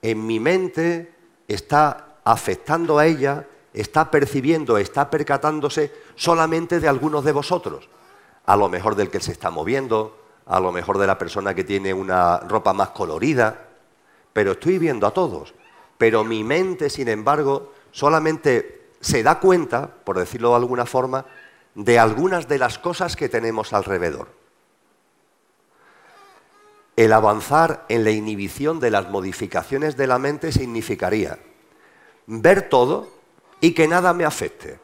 [0.00, 1.12] en mi mente
[1.46, 7.90] está afectando a ella, está percibiendo, está percatándose solamente de algunos de vosotros.
[8.46, 11.64] A lo mejor del que se está moviendo, a lo mejor de la persona que
[11.64, 13.68] tiene una ropa más colorida,
[14.32, 15.52] pero estoy viendo a todos.
[15.98, 21.26] Pero mi mente, sin embargo, solamente se da cuenta, por decirlo de alguna forma,
[21.74, 24.28] de algunas de las cosas que tenemos alrededor.
[26.96, 31.38] El avanzar en la inhibición de las modificaciones de la mente significaría
[32.26, 33.08] ver todo
[33.60, 34.78] y que nada me afecte.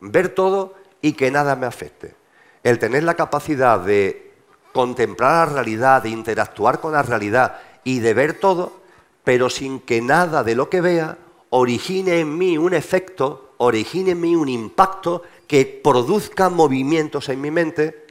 [0.00, 2.16] Ver todo y que nada me afecte.
[2.62, 4.34] El tener la capacidad de
[4.72, 8.80] contemplar la realidad, de interactuar con la realidad y de ver todo,
[9.22, 11.18] pero sin que nada de lo que vea
[11.56, 17.52] origine en mí un efecto, origine en mí un impacto que produzca movimientos en mi
[17.52, 18.06] mente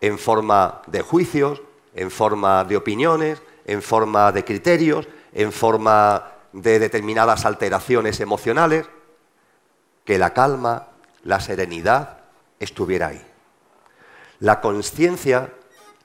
[0.00, 1.60] en forma de juicios,
[1.94, 8.86] en forma de opiniones, en forma de criterios, en forma de determinadas alteraciones emocionales,
[10.06, 10.88] que la calma,
[11.22, 12.20] la serenidad
[12.60, 13.22] estuviera ahí.
[14.38, 15.52] La conciencia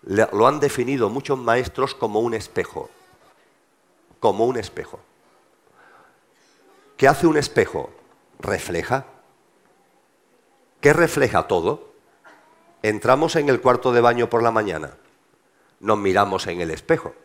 [0.04, 2.90] lo han definido muchos maestros como un espejo,
[4.20, 5.00] como un espejo.
[7.02, 7.90] ¿Qué hace un espejo?
[8.38, 9.08] Refleja.
[10.82, 11.94] ¿Qué refleja todo?
[12.84, 14.98] Entramos en el cuarto de baño por la mañana.
[15.80, 17.16] Nos miramos en el espejo.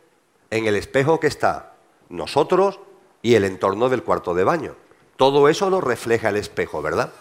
[0.49, 1.75] En el espejo que está
[2.09, 2.81] nosotros
[3.21, 4.77] y el entorno del cuarto de baño.
[5.19, 7.13] Todo eso lo refleja el espejo, ¿verdad?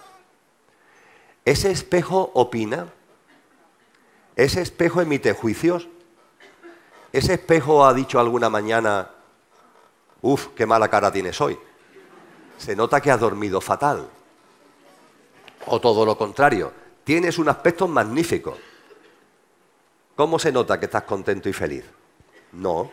[1.44, 2.88] Ese espejo opina,
[4.38, 5.90] ese espejo emite juicios,
[7.12, 9.12] ese espejo ha dicho alguna mañana,
[10.22, 11.60] uff, qué mala cara tienes hoy.
[12.58, 14.08] Se nota que has dormido fatal.
[15.68, 16.72] O todo lo contrario,
[17.04, 18.58] tienes un aspecto magnífico.
[20.16, 21.86] ¿Cómo se nota que estás contento y feliz?
[22.54, 22.92] No.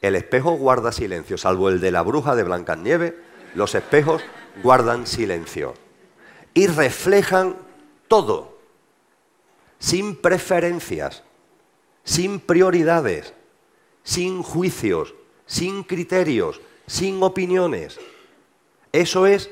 [0.00, 3.14] El espejo guarda silencio, salvo el de la bruja de Blancanieves,
[3.54, 4.22] los espejos
[4.62, 5.74] guardan silencio.
[6.54, 7.56] Y reflejan
[8.08, 8.58] todo,
[9.78, 11.22] sin preferencias,
[12.04, 13.34] sin prioridades,
[14.02, 15.14] sin juicios,
[15.46, 17.98] sin criterios, sin opiniones.
[18.92, 19.50] Eso es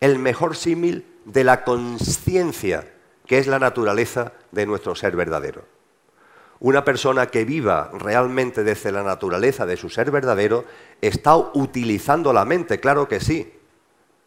[0.00, 2.92] el mejor símil de la conciencia,
[3.26, 5.64] que es la naturaleza de nuestro ser verdadero.
[6.58, 10.64] Una persona que viva realmente desde la naturaleza de su ser verdadero
[11.00, 13.54] está utilizando la mente, claro que sí.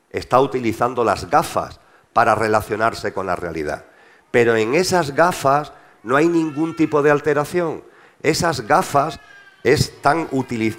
[0.09, 1.79] Está utilizando las gafas
[2.11, 3.85] para relacionarse con la realidad.
[4.31, 7.83] Pero en esas gafas no hay ningún tipo de alteración.
[8.23, 9.19] Esas gafas
[9.63, 10.27] están,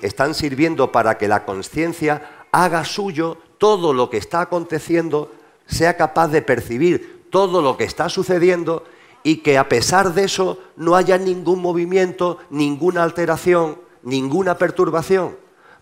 [0.02, 5.32] están sirviendo para que la conciencia haga suyo todo lo que está aconteciendo,
[5.66, 8.84] sea capaz de percibir todo lo que está sucediendo
[9.22, 15.36] y que a pesar de eso no haya ningún movimiento, ninguna alteración, ninguna perturbación.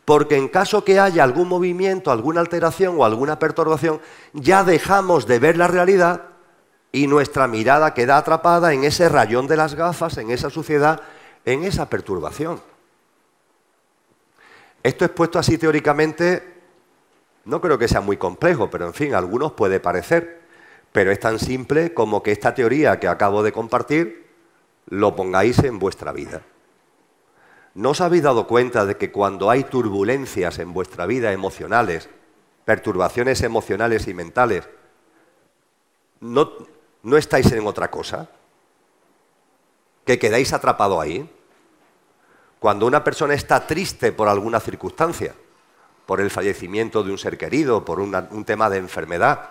[0.05, 4.01] Porque en caso que haya algún movimiento, alguna alteración o alguna perturbación,
[4.33, 6.23] ya dejamos de ver la realidad
[6.93, 11.01] y nuestra mirada queda atrapada en ese rayón de las gafas, en esa suciedad,
[11.45, 12.61] en esa perturbación.
[14.83, 16.52] Esto expuesto así teóricamente
[17.45, 20.43] no creo que sea muy complejo, pero en fin, a algunos puede parecer.
[20.93, 24.27] Pero es tan simple como que esta teoría que acabo de compartir
[24.87, 26.43] lo pongáis en vuestra vida.
[27.75, 32.11] ¿No os habéis dado cuenta de que cuando hay turbulencias en vuestra vida emocionales,
[32.65, 34.69] perturbaciones emocionales y mentales,
[36.21, 36.53] no,
[37.03, 38.29] no estáis en otra cosa?
[40.05, 41.29] ¿Que quedáis atrapado ahí?
[42.59, 45.35] Cuando una persona está triste por alguna circunstancia,
[46.07, 49.51] por el fallecimiento de un ser querido, por un tema de enfermedad,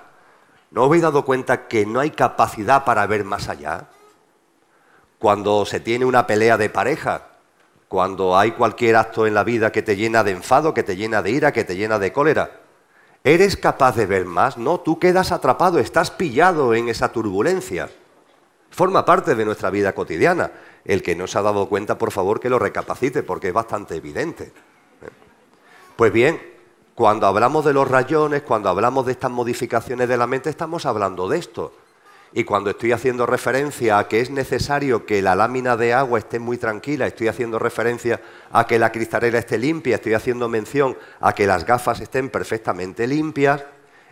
[0.72, 3.90] ¿No habéis dado cuenta que no hay capacidad para ver más allá?
[5.20, 7.28] Cuando se tiene una pelea de pareja,
[7.90, 11.22] cuando hay cualquier acto en la vida que te llena de enfado, que te llena
[11.22, 12.62] de ira, que te llena de cólera,
[13.26, 14.58] ¿eres capaz de ver más?
[14.58, 17.90] No, tú quedas atrapado, estás pillado en esa turbulencia.
[18.70, 20.52] Forma parte de nuestra vida cotidiana.
[20.86, 23.98] El que no se ha dado cuenta, por favor, que lo recapacite, porque es bastante
[23.98, 24.54] evidente.
[25.96, 26.42] Pues bien,
[26.96, 31.28] cuando hablamos de los rayones, cuando hablamos de estas modificaciones de la mente, estamos hablando
[31.28, 31.74] de esto.
[32.34, 36.40] Y cuando estoy haciendo referencia a que es necesario que la lámina de agua esté
[36.40, 38.22] muy tranquila, estoy haciendo referencia
[38.52, 43.06] a que la cristalera esté limpia, estoy haciendo mención a que las gafas estén perfectamente
[43.06, 43.66] limpias,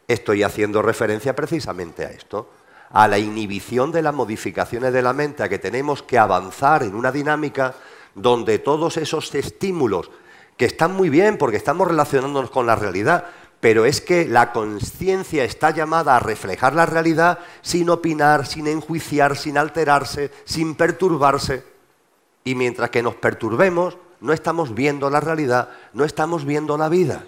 [0.07, 2.49] estoy haciendo referencia precisamente a esto,
[2.89, 6.95] a la inhibición de las modificaciones de la mente, a que tenemos que avanzar en
[6.95, 7.75] una dinámica
[8.15, 10.11] donde todos esos estímulos
[10.59, 13.27] que están muy bien porque estamos relacionándonos con la realidad,
[13.61, 19.37] pero es que la conciencia está llamada a reflejar la realidad sin opinar, sin enjuiciar,
[19.37, 21.63] sin alterarse, sin perturbarse.
[22.43, 27.23] Y mientras que nos perturbemos, no estamos viendo la realidad, no estamos viendo la vida.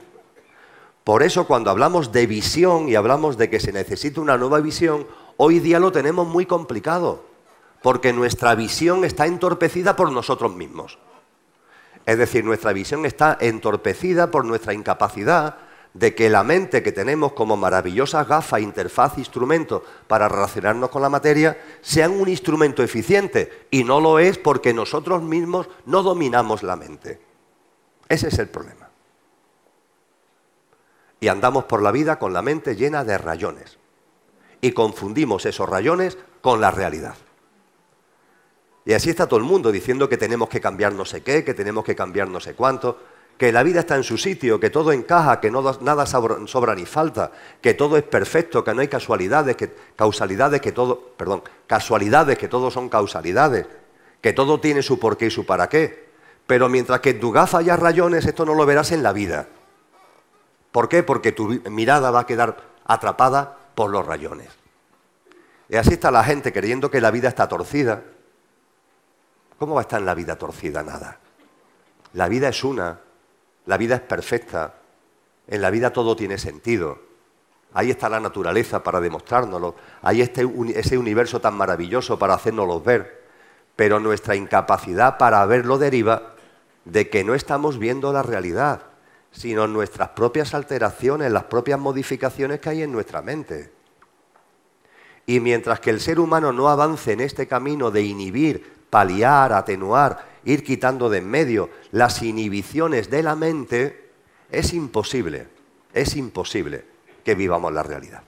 [1.05, 5.07] Por eso cuando hablamos de visión y hablamos de que se necesita una nueva visión,
[5.37, 7.23] hoy día lo tenemos muy complicado,
[7.81, 10.99] porque nuestra visión está entorpecida por nosotros mismos.
[12.05, 15.57] Es decir, nuestra visión está entorpecida por nuestra incapacidad
[15.93, 21.09] de que la mente que tenemos como maravillosa gafa, interfaz, instrumento para relacionarnos con la
[21.09, 23.67] materia, sean un instrumento eficiente.
[23.71, 27.19] Y no lo es porque nosotros mismos no dominamos la mente.
[28.07, 28.89] Ese es el problema.
[31.19, 33.77] Y andamos por la vida con la mente llena de rayones.
[34.61, 37.15] Y confundimos esos rayones con la realidad.
[38.85, 41.53] Y así está todo el mundo diciendo que tenemos que cambiar no sé qué, que
[41.53, 42.97] tenemos que cambiar no sé cuánto,
[43.37, 47.31] que la vida está en su sitio, que todo encaja, que nada sobra, ni falta,
[47.59, 52.47] que todo es perfecto, que no hay casualidades, que causalidades, que todo, perdón, casualidades, que
[52.47, 53.65] todo son causalidades,
[54.21, 56.11] que todo tiene su porqué y su para qué.
[56.45, 59.47] Pero mientras que en tu gafa haya rayones, esto no lo verás en la vida.
[60.71, 61.01] ¿Por qué?
[61.01, 64.49] Porque tu mirada va a quedar atrapada por los rayones.
[65.69, 68.03] Y así está la gente creyendo que la vida está torcida,
[69.61, 70.81] ¿Cómo va a estar la vida torcida?
[70.81, 71.19] Nada.
[72.13, 72.99] La vida es una,
[73.67, 74.73] la vida es perfecta,
[75.47, 76.97] en la vida todo tiene sentido.
[77.71, 80.41] Ahí está la naturaleza para demostrárnoslo, ahí está
[80.73, 83.23] ese universo tan maravilloso para hacérnoslo ver,
[83.75, 86.33] pero nuestra incapacidad para verlo deriva
[86.85, 88.81] de que no estamos viendo la realidad,
[89.29, 93.71] sino nuestras propias alteraciones, las propias modificaciones que hay en nuestra mente.
[95.27, 100.27] Y mientras que el ser humano no avance en este camino de inhibir, paliar, atenuar,
[100.45, 104.11] ir quitando de en medio las inhibiciones de la mente,
[104.51, 105.47] es imposible,
[105.93, 106.85] es imposible
[107.23, 108.23] que vivamos la realidad.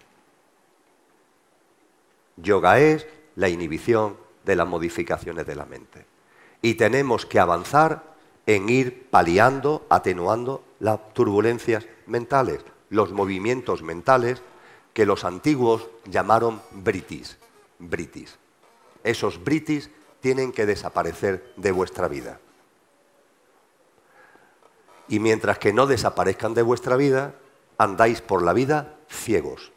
[2.37, 3.05] Yoga es
[3.35, 6.05] la inhibición de las modificaciones de la mente.
[6.61, 14.41] Y tenemos que avanzar en ir paliando, atenuando las turbulencias mentales, los movimientos mentales
[14.93, 17.37] que los antiguos llamaron britis.
[17.79, 18.37] britis.
[19.03, 19.89] Esos britis
[20.23, 22.39] tienen que desaparecer de vuestra vida.
[25.09, 27.35] Y mientras que no desaparezcan de vuestra vida,
[27.77, 29.73] andáis por la vida ciegos.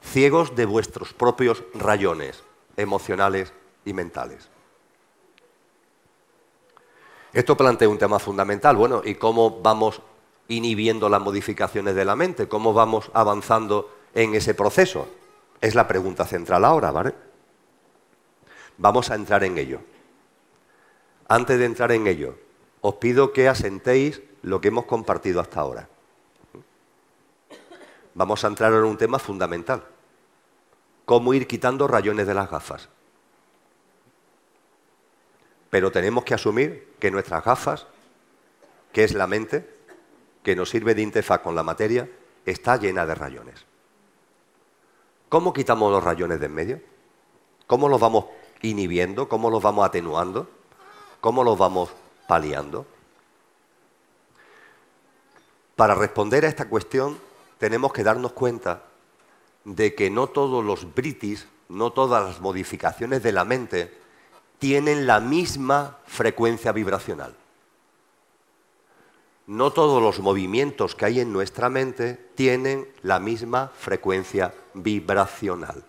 [0.00, 2.42] Ciegos de vuestros propios rayones
[2.78, 3.52] emocionales
[3.84, 4.48] y mentales.
[7.34, 8.74] Esto plantea un tema fundamental.
[8.74, 10.00] Bueno, ¿y cómo vamos
[10.48, 12.48] inhibiendo las modificaciones de la mente?
[12.48, 15.10] ¿Cómo vamos avanzando en ese proceso?
[15.60, 17.27] Es la pregunta central ahora, ¿vale?
[18.78, 19.80] Vamos a entrar en ello.
[21.26, 22.38] Antes de entrar en ello,
[22.80, 25.88] os pido que asentéis lo que hemos compartido hasta ahora.
[28.14, 29.84] Vamos a entrar en un tema fundamental.
[31.04, 32.88] Cómo ir quitando rayones de las gafas.
[35.70, 37.86] Pero tenemos que asumir que nuestras gafas,
[38.92, 39.68] que es la mente,
[40.42, 42.08] que nos sirve de interfaz con la materia,
[42.46, 43.66] está llena de rayones.
[45.28, 46.80] ¿Cómo quitamos los rayones de en medio?
[47.66, 48.24] ¿Cómo los vamos
[48.62, 49.28] inhibiendo?
[49.28, 50.48] ¿Cómo los vamos atenuando?
[51.20, 51.90] ¿Cómo los vamos
[52.26, 52.86] paliando?
[55.76, 57.18] Para responder a esta cuestión
[57.58, 58.82] tenemos que darnos cuenta
[59.64, 63.96] de que no todos los britis, no todas las modificaciones de la mente
[64.58, 67.34] tienen la misma frecuencia vibracional.
[69.46, 75.84] No todos los movimientos que hay en nuestra mente tienen la misma frecuencia vibracional.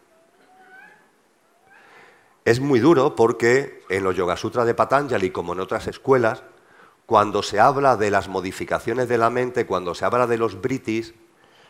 [2.45, 6.43] Es muy duro porque en los Yoga Sutras de Patanjali, como en otras escuelas,
[7.05, 11.13] cuando se habla de las modificaciones de la mente, cuando se habla de los britis,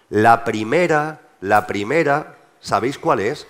[0.10, 3.48] la primera, la primera, ¿sabéis cuál es?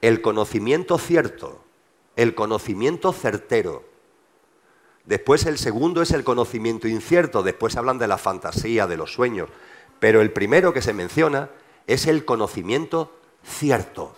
[0.00, 1.64] El conocimiento cierto
[2.16, 3.84] el conocimiento certero.
[5.04, 9.50] Después el segundo es el conocimiento incierto, después hablan de la fantasía, de los sueños,
[10.00, 11.50] pero el primero que se menciona
[11.86, 14.16] es el conocimiento cierto.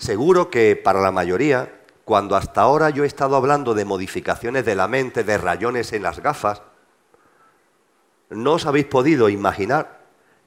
[0.00, 4.74] Seguro que para la mayoría, cuando hasta ahora yo he estado hablando de modificaciones de
[4.74, 6.62] la mente, de rayones en las gafas,
[8.30, 10.00] no os habéis podido imaginar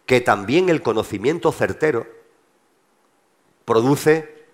[0.08, 2.08] que también el conocimiento certero
[3.64, 4.48] produce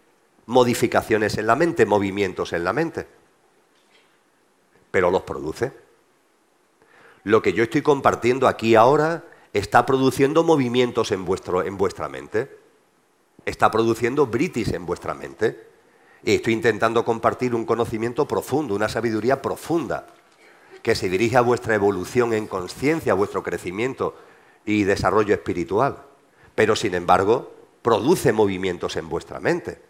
[0.47, 3.07] modificaciones en la mente, movimientos en la mente.
[4.91, 5.71] Pero los produce.
[7.23, 9.23] Lo que yo estoy compartiendo aquí ahora
[9.53, 12.58] está produciendo movimientos en, vuestro, en vuestra mente.
[13.45, 15.67] Está produciendo britis en vuestra mente.
[16.23, 20.07] Y estoy intentando compartir un conocimiento profundo, una sabiduría profunda,
[20.81, 24.15] que se dirige a vuestra evolución en conciencia, a vuestro crecimiento
[24.65, 26.03] y desarrollo espiritual.
[26.55, 29.89] Pero, sin embargo, produce movimientos en vuestra mente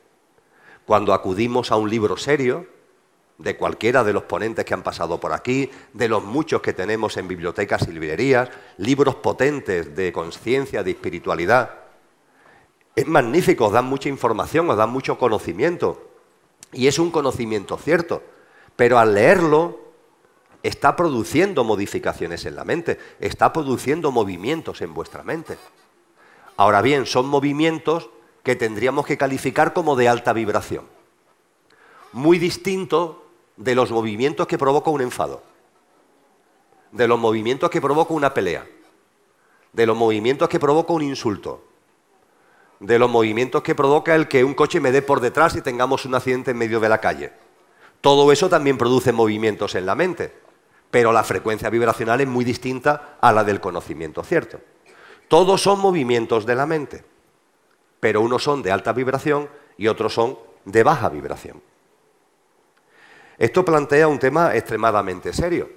[0.90, 2.66] cuando acudimos a un libro serio,
[3.38, 7.16] de cualquiera de los ponentes que han pasado por aquí, de los muchos que tenemos
[7.18, 11.76] en bibliotecas y librerías, libros potentes de conciencia, de espiritualidad.
[13.00, 16.04] Es magnífico, os dan mucha información, os dan mucho conocimiento.
[16.74, 18.22] Y es un conocimiento cierto,
[18.76, 19.80] pero al leerlo
[20.64, 25.58] está produciendo modificaciones en la mente, está produciendo movimientos en vuestra mente.
[26.58, 28.10] Ahora bien, son movimientos
[28.44, 30.84] que tendríamos que calificar como de alta vibración.
[32.12, 33.24] Muy distinto
[33.56, 35.42] de los movimientos que provoca un enfado,
[36.92, 38.68] de los movimientos que provoca una pelea,
[39.72, 41.64] de los movimientos que provoca un insulto,
[42.80, 46.06] de los movimientos que provoca el que un coche me dé por detrás y tengamos
[46.06, 47.34] un accidente en medio de la calle.
[48.02, 50.34] Todo eso también produce movimientos en la mente,
[50.90, 54.60] pero la frecuencia vibracional es muy distinta a la del conocimiento cierto.
[55.28, 57.04] Todos son movimientos de la mente
[58.00, 61.62] pero unos son de alta vibración y otros son de baja vibración.
[63.38, 65.70] Esto plantea un tema extremadamente serio.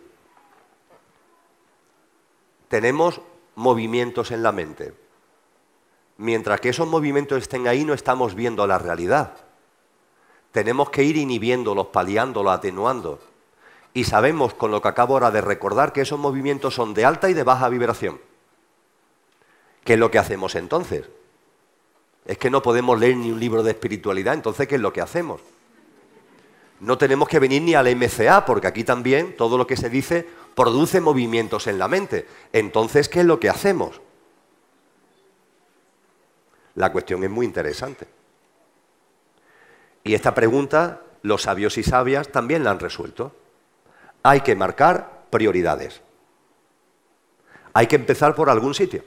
[2.68, 3.20] Tenemos
[3.54, 4.94] movimientos en la mente.
[6.22, 9.38] Mientras que esos movimientos estén ahí no estamos viendo la realidad.
[10.52, 13.18] Tenemos que ir inhibiéndolos, paliándolos, atenuando.
[13.92, 17.28] Y sabemos con lo que acabo ahora de recordar que esos movimientos son de alta
[17.28, 18.20] y de baja vibración.
[19.82, 21.08] ¿Qué es lo que hacemos entonces?
[22.24, 25.00] Es que no podemos leer ni un libro de espiritualidad, entonces ¿qué es lo que
[25.00, 25.40] hacemos?
[26.78, 30.24] No tenemos que venir ni al MCA, porque aquí también todo lo que se dice
[30.54, 32.28] produce movimientos en la mente.
[32.52, 34.00] Entonces, ¿qué es lo que hacemos?
[36.74, 38.06] La cuestión es muy interesante.
[40.04, 43.32] Y esta pregunta los sabios y sabias también la han resuelto.
[44.22, 46.00] Hay que marcar prioridades.
[47.72, 49.04] Hay que empezar por algún sitio.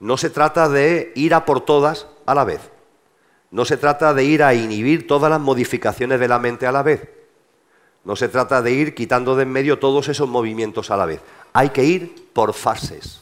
[0.00, 2.70] No se trata de ir a por todas a la vez.
[3.50, 6.82] No se trata de ir a inhibir todas las modificaciones de la mente a la
[6.82, 7.08] vez.
[8.04, 11.20] No se trata de ir quitando de en medio todos esos movimientos a la vez.
[11.52, 13.20] Hay que ir por fases.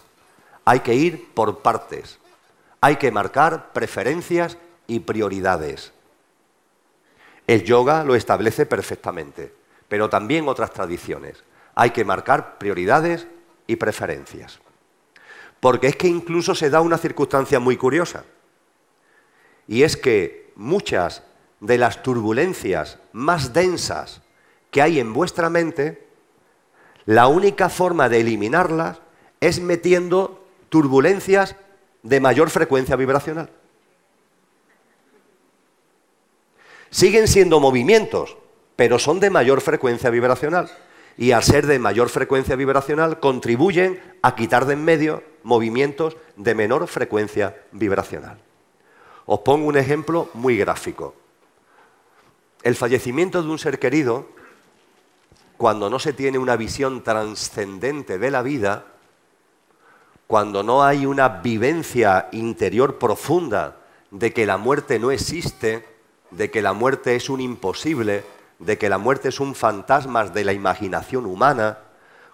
[0.69, 2.19] Hay que ir por partes.
[2.83, 5.95] Hay que marcar preferencias y prioridades.
[7.47, 9.55] El yoga lo establece perfectamente,
[9.89, 11.43] pero también otras tradiciones.
[11.75, 13.27] Hay que marcar prioridades
[13.67, 14.61] y preferencias.
[15.59, 18.27] Porque es que incluso se da una circunstancia muy curiosa.
[19.67, 21.23] Y es que muchas
[21.61, 24.21] de las turbulencias más densas
[24.71, 26.07] que hay en vuestra mente,
[27.07, 29.01] la única forma de eliminarlas
[29.41, 30.38] es metiendo
[30.69, 31.57] turbulencias
[32.03, 33.51] de mayor frecuencia vibracional.
[36.91, 38.37] Siguen siendo movimientos,
[38.77, 40.71] pero son de mayor frecuencia vibracional.
[41.17, 46.55] Y al ser de mayor frecuencia vibracional, contribuyen a quitar de en medio movimientos de
[46.55, 48.39] menor frecuencia vibracional.
[49.27, 51.15] Os pongo un ejemplo muy gráfico.
[52.63, 54.29] El fallecimiento de un ser querido,
[55.57, 58.87] cuando no se tiene una visión trascendente de la vida,
[60.29, 63.79] cuando no hay una vivencia interior profunda
[64.11, 65.89] de que la muerte no existe,
[66.31, 68.25] de que la muerte es un imposible,
[68.59, 71.79] de que la muerte es un fantasma de la imaginación humana,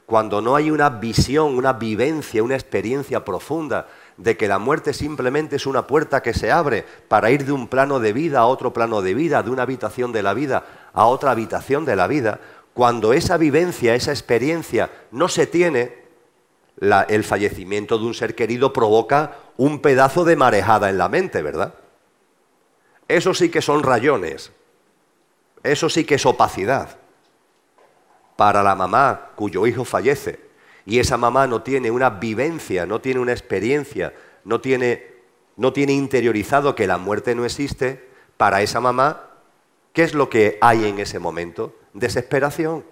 [0.07, 3.87] cuando no hay una visión, una vivencia, una experiencia profunda
[4.17, 7.69] de que la muerte simplemente es una puerta que se abre para ir de un
[7.69, 11.07] plano de vida a otro plano de vida, de una habitación de la vida a
[11.07, 12.41] otra habitación de la vida,
[12.75, 16.04] cuando esa vivencia, esa experiencia no se tiene,
[16.81, 21.75] el fallecimiento de un ser querido provoca un pedazo de marejada en la mente, ¿verdad?
[23.09, 24.53] Eso sí que son rayones.
[25.63, 26.99] Eso sí que es opacidad.
[28.37, 30.41] Para la mamá cuyo hijo fallece
[30.87, 34.13] y esa mamá no tiene una vivencia, no tiene una experiencia,
[34.45, 35.07] no tiene,
[35.57, 39.31] no tiene interiorizado que la muerte no existe, para esa mamá,
[39.93, 41.75] ¿qué es lo que hay en ese momento?
[41.95, 42.85] Desesperación.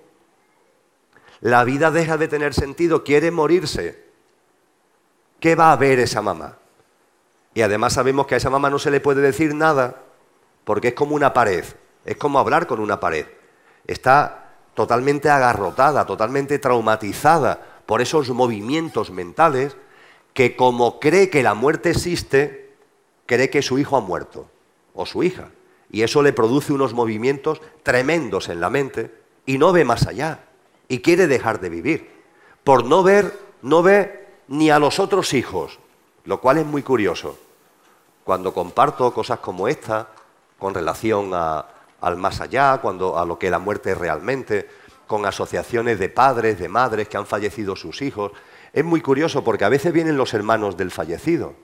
[1.43, 4.01] La vida deja de tener sentido, quiere morirse.
[5.41, 6.57] ¿Qué va a ver esa mamá?
[7.53, 10.03] Y además sabemos que a esa mamá no se le puede decir nada
[10.65, 11.65] porque es como una pared,
[12.05, 13.27] es como hablar con una pared.
[13.89, 19.77] Está totalmente agarrotada, totalmente traumatizada por esos movimientos mentales
[20.35, 22.73] que como cree que la muerte existe,
[23.27, 24.49] cree que su hijo ha muerto
[24.95, 25.51] o su hija.
[25.91, 29.13] Y eso le produce unos movimientos tremendos en la mente
[29.45, 30.45] y no ve más allá
[30.93, 32.11] y quiere dejar de vivir.
[32.65, 35.79] Por no ver, no ve ni a los otros hijos,
[36.27, 37.39] lo cual es muy curioso.
[38.25, 40.09] Cuando comparto cosas como esta
[40.59, 44.69] con relación al más allá, cuando, a lo que la muerte es realmente,
[45.07, 48.33] con asociaciones de padres, de madres que han fallecido sus hijos.
[48.75, 51.55] Es muy curioso porque a veces vienen los hermanos del fallecido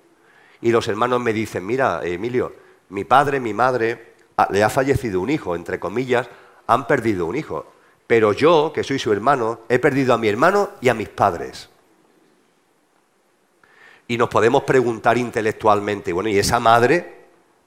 [0.62, 2.54] y los hermanos me dicen, mira, Emilio,
[2.88, 6.30] mi padre, mi madre, ah, le ha fallecido un hijo, entre comillas,
[6.66, 7.66] han perdido un hijo.
[8.08, 11.68] Pero yo, que soy su hermano, he perdido a mi hermano y a mis padres.
[14.08, 17.18] Y nos podemos preguntar intelectualmente, bueno, ¿y esa madre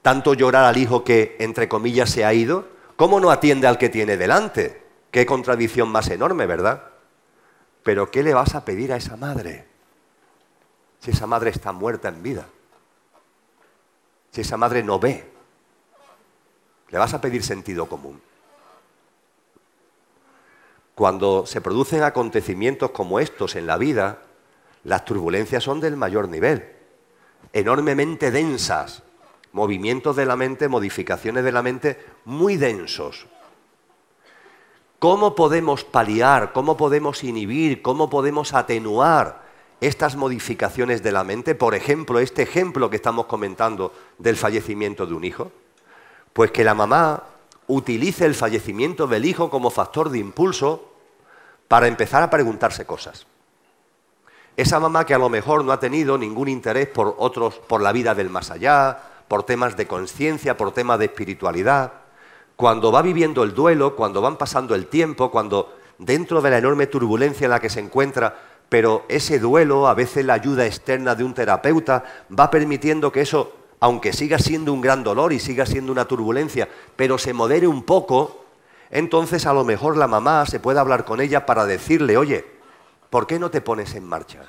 [0.02, 3.90] tanto llorar al hijo que, entre comillas, se ha ido, ¿cómo no atiende al que
[3.90, 4.82] tiene delante?
[5.12, 6.90] Qué contradicción más enorme, ¿verdad?
[7.84, 9.68] Pero ¿qué le vas a pedir a esa madre?
[11.00, 12.48] Si esa madre está muerta en vida.
[14.32, 15.30] Si esa madre no ve.
[16.90, 18.20] Le vas a pedir sentido común.
[21.02, 24.20] Cuando se producen acontecimientos como estos en la vida,
[24.84, 26.74] las turbulencias son del mayor nivel,
[27.54, 29.02] enormemente densas,
[29.52, 33.26] movimientos de la mente, modificaciones de la mente muy densos.
[35.00, 39.42] ¿Cómo podemos paliar, cómo podemos inhibir, cómo podemos atenuar
[39.80, 41.56] estas modificaciones de la mente?
[41.56, 45.52] Por ejemplo, este ejemplo que estamos comentando del fallecimiento de un hijo.
[46.32, 47.24] Pues que la mamá
[47.66, 50.91] utilice el fallecimiento del hijo como factor de impulso
[51.72, 53.26] para empezar a preguntarse cosas.
[54.58, 57.94] Esa mamá que a lo mejor no ha tenido ningún interés por otros, por la
[57.94, 58.98] vida del más allá,
[59.30, 61.94] por temas de conciencia, por temas de espiritualidad.
[62.58, 66.88] Cuando va viviendo el duelo, cuando van pasando el tiempo, cuando dentro de la enorme
[66.88, 71.24] turbulencia en la que se encuentra, pero ese duelo, a veces la ayuda externa de
[71.24, 72.04] un terapeuta,
[72.38, 76.68] va permitiendo que eso, aunque siga siendo un gran dolor y siga siendo una turbulencia,
[76.98, 78.41] pero se modere un poco,
[78.92, 82.46] entonces a lo mejor la mamá se puede hablar con ella para decirle, oye,
[83.10, 84.44] ¿por qué no te pones en marcha?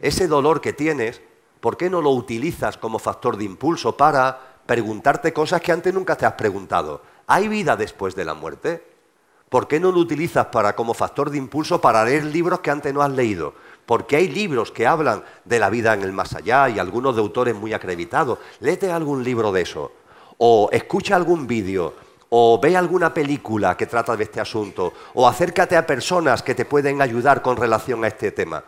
[0.00, 1.22] Ese dolor que tienes,
[1.60, 6.14] ¿por qué no lo utilizas como factor de impulso para preguntarte cosas que antes nunca
[6.14, 7.02] te has preguntado?
[7.26, 8.86] ¿Hay vida después de la muerte?
[9.48, 12.92] ¿Por qué no lo utilizas para, como factor de impulso para leer libros que antes
[12.92, 13.54] no has leído?
[13.86, 17.22] Porque hay libros que hablan de la vida en el más allá y algunos de
[17.22, 18.38] autores muy acreditados.
[18.60, 19.92] Léete algún libro de eso.
[20.38, 21.94] O escucha algún vídeo
[22.30, 26.64] o ve alguna película que trata de este asunto, o acércate a personas que te
[26.64, 28.64] pueden ayudar con relación a este tema.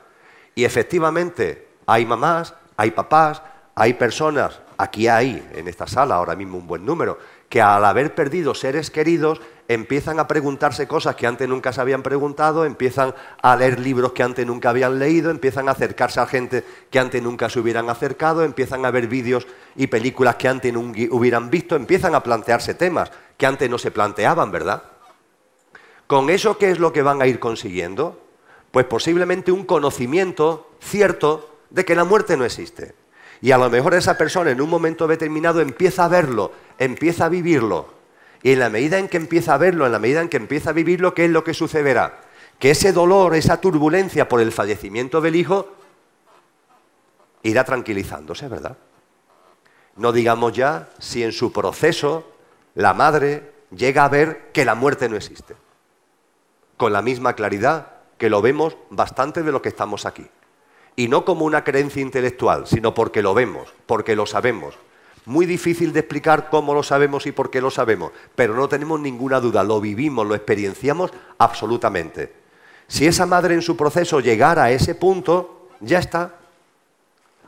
[0.54, 3.40] Y efectivamente, hay mamás, hay papás,
[3.74, 8.14] hay personas, aquí hay en esta sala ahora mismo un buen número, que al haber
[8.14, 13.56] perdido seres queridos empiezan a preguntarse cosas que antes nunca se habían preguntado, empiezan a
[13.56, 17.48] leer libros que antes nunca habían leído, empiezan a acercarse a gente que antes nunca
[17.48, 19.46] se hubieran acercado, empiezan a ver vídeos
[19.76, 23.90] y películas que antes nunca hubieran visto, empiezan a plantearse temas que antes no se
[23.90, 24.82] planteaban, ¿verdad?
[26.06, 28.20] ¿Con eso qué es lo que van a ir consiguiendo?
[28.70, 32.94] Pues posiblemente un conocimiento cierto de que la muerte no existe.
[33.40, 37.28] Y a lo mejor esa persona en un momento determinado empieza a verlo, empieza a
[37.28, 38.01] vivirlo,
[38.42, 40.70] y en la medida en que empieza a verlo, en la medida en que empieza
[40.70, 42.20] a vivirlo, ¿qué es lo que sucederá?
[42.58, 45.68] Que ese dolor, esa turbulencia por el fallecimiento del hijo,
[47.42, 48.76] irá tranquilizándose, ¿verdad?
[49.96, 52.32] No digamos ya si en su proceso
[52.74, 55.54] la madre llega a ver que la muerte no existe.
[56.76, 60.26] Con la misma claridad que lo vemos bastante de lo que estamos aquí.
[60.96, 64.74] Y no como una creencia intelectual, sino porque lo vemos, porque lo sabemos,
[65.24, 69.00] muy difícil de explicar cómo lo sabemos y por qué lo sabemos, pero no tenemos
[69.00, 72.32] ninguna duda, lo vivimos, lo experienciamos absolutamente.
[72.88, 76.36] Si esa madre en su proceso llegara a ese punto, ya está.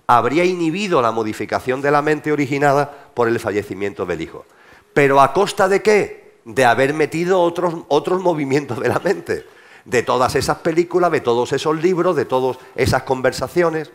[0.07, 4.45] Habría inhibido la modificación de la mente originada por el fallecimiento del hijo.
[4.93, 6.39] ¿Pero a costa de qué?
[6.45, 9.47] De haber metido otros, otros movimientos de la mente.
[9.85, 13.91] De todas esas películas, de todos esos libros, de todas esas conversaciones.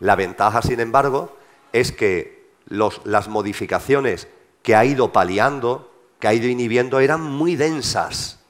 [0.00, 1.36] La ventaja, sin embargo,
[1.72, 4.28] es que las modificaciones
[4.62, 8.40] que ha ido paliando, que ha ido inhibiendo, eran muy densas.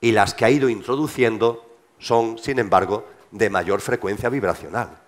[0.00, 1.66] Y las que ha ido introduciendo
[1.98, 4.98] son, sin embargo, de mayor frecuencia vibracional.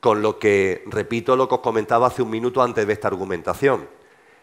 [0.00, 3.88] Con lo que, repito lo que os comentaba hace un minuto antes de esta argumentación,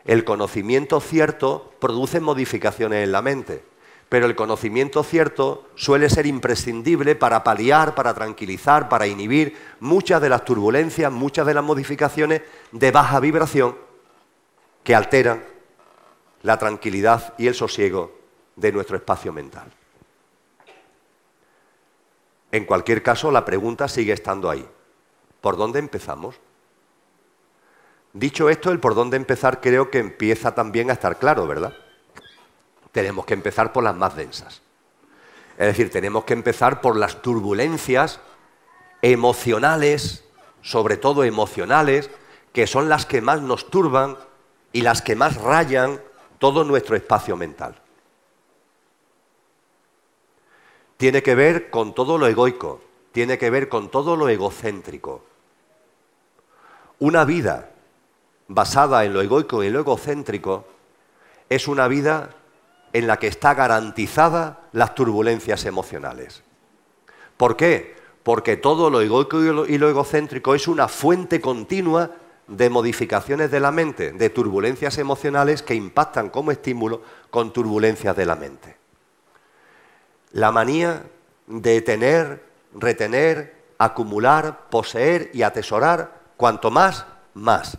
[0.05, 3.72] el conocimiento cierto produce modificaciones en la mente
[4.13, 10.29] pero el conocimiento cierto suele ser imprescindible para paliar, para tranquilizar, para inhibir muchas de
[10.29, 13.75] las turbulencias, muchas de las modificaciones de baja vibración
[14.83, 15.43] que alteran
[16.43, 18.15] la tranquilidad y el sosiego
[18.55, 19.71] de nuestro espacio mental.
[22.51, 24.69] En cualquier caso, la pregunta sigue estando ahí.
[25.41, 26.35] ¿Por dónde empezamos?
[28.13, 31.73] Dicho esto, el por dónde empezar creo que empieza también a estar claro, ¿verdad?
[32.93, 34.61] Tenemos que empezar por las más densas.
[35.57, 38.19] Es decir, tenemos que empezar por las turbulencias
[39.01, 40.23] emocionales,
[40.61, 42.09] sobre todo emocionales,
[42.53, 44.17] que son las que más nos turban
[44.71, 45.99] y las que más rayan
[46.37, 47.75] todo nuestro espacio mental.
[50.97, 52.81] Tiene que ver con todo lo egoico,
[53.11, 55.23] tiene que ver con todo lo egocéntrico.
[56.99, 57.71] Una vida
[58.47, 60.65] basada en lo egoico y lo egocéntrico
[61.49, 62.29] es una vida
[62.93, 66.43] en la que está garantizada las turbulencias emocionales.
[67.35, 67.95] ¿Por qué?
[68.21, 72.11] Porque todo lo egoico y lo egocéntrico es una fuente continua
[72.47, 78.25] de modificaciones de la mente, de turbulencias emocionales que impactan como estímulo con turbulencias de
[78.25, 78.77] la mente.
[80.31, 81.03] La manía
[81.47, 87.77] de tener, retener, acumular, poseer y atesorar, cuanto más, más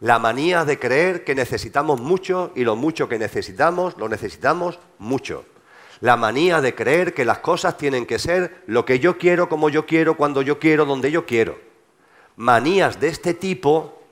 [0.00, 5.44] la manía de creer que necesitamos mucho y lo mucho que necesitamos, lo necesitamos mucho.
[6.00, 9.70] La manía de creer que las cosas tienen que ser lo que yo quiero, como
[9.70, 11.58] yo quiero, cuando yo quiero, donde yo quiero.
[12.36, 14.02] Manías de este tipo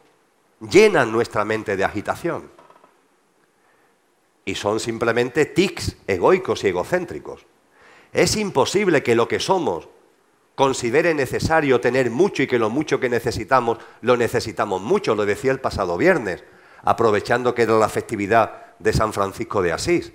[0.61, 2.51] llenan nuestra mente de agitación.
[4.47, 7.45] Y son simplemente tics egoicos y egocéntricos.
[8.13, 9.89] Es imposible que lo que somos
[10.55, 15.53] considere necesario tener mucho y que lo mucho que necesitamos lo necesitamos mucho, lo decía
[15.53, 16.45] el pasado viernes,
[16.83, 20.13] aprovechando que era la festividad de San Francisco de Asís.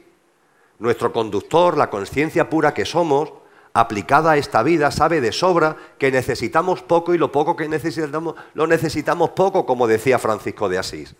[0.77, 3.33] Nuestro conductor, la conciencia pura que somos,
[3.73, 8.35] aplicada a esta vida, sabe de sobra que necesitamos poco y lo poco que necesitamos
[8.53, 11.15] lo necesitamos poco, como decía Francisco de Asís.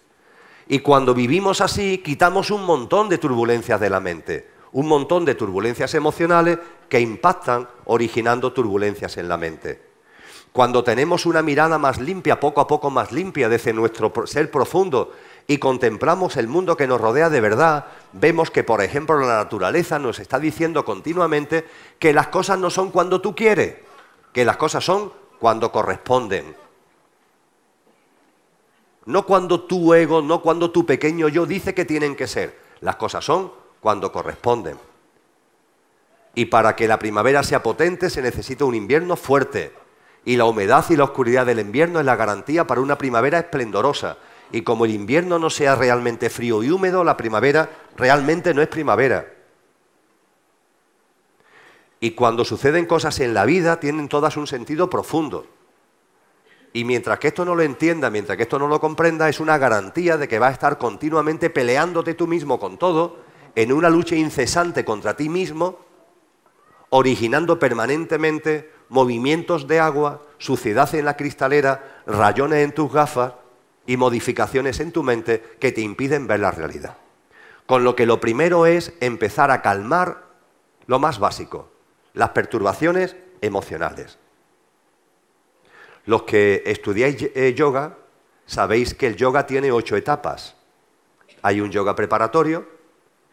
[0.67, 5.35] Y cuando vivimos así, quitamos un montón de turbulencias de la mente un montón de
[5.35, 9.89] turbulencias emocionales que impactan originando turbulencias en la mente.
[10.51, 15.11] Cuando tenemos una mirada más limpia, poco a poco más limpia desde nuestro ser profundo
[15.47, 19.99] y contemplamos el mundo que nos rodea de verdad, vemos que, por ejemplo, la naturaleza
[19.99, 21.65] nos está diciendo continuamente
[21.99, 23.75] que las cosas no son cuando tú quieres,
[24.33, 26.55] que las cosas son cuando corresponden.
[29.05, 32.59] No cuando tu ego, no cuando tu pequeño yo dice que tienen que ser.
[32.81, 34.77] Las cosas son cuando corresponden.
[36.35, 39.73] Y para que la primavera sea potente se necesita un invierno fuerte.
[40.25, 44.17] Y la humedad y la oscuridad del invierno es la garantía para una primavera esplendorosa.
[44.51, 48.67] Y como el invierno no sea realmente frío y húmedo, la primavera realmente no es
[48.67, 49.33] primavera.
[51.99, 55.45] Y cuando suceden cosas en la vida, tienen todas un sentido profundo.
[56.71, 59.57] Y mientras que esto no lo entienda, mientras que esto no lo comprenda, es una
[59.57, 63.17] garantía de que va a estar continuamente peleándote tú mismo con todo,
[63.59, 65.79] en una lucha incesante contra ti mismo,
[66.91, 73.33] originando permanentemente movimientos de agua, suciedad en la cristalera, rayones en tus gafas
[73.85, 76.95] y modificaciones en tu mente que te impiden ver la realidad.
[77.65, 80.23] Con lo que lo primero es empezar a calmar
[80.87, 81.69] lo más básico,
[82.13, 84.19] las perturbaciones emocionales.
[86.05, 87.97] Los que estudiáis eh, yoga
[88.45, 90.55] sabéis que el yoga tiene ocho etapas.
[91.41, 92.78] Hay un yoga preparatorio,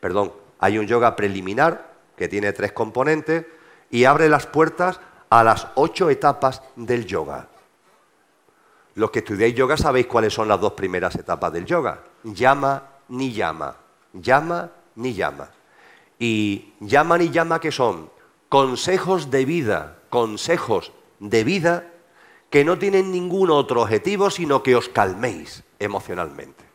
[0.07, 3.45] perdón, hay un yoga preliminar que tiene tres componentes
[3.91, 5.01] y abre las puertas
[5.31, 7.49] a las ocho etapas del yoga.
[8.95, 12.05] Los que estudiáis yoga sabéis cuáles son las dos primeras etapas del yoga.
[12.23, 13.75] Llama ni llama.
[14.13, 15.51] Llama ni llama.
[16.21, 18.09] Y llama ni llama que son
[18.49, 21.85] consejos de vida, consejos de vida
[22.49, 26.66] que no tienen ningún otro objetivo sino que os calméis emocionalmente.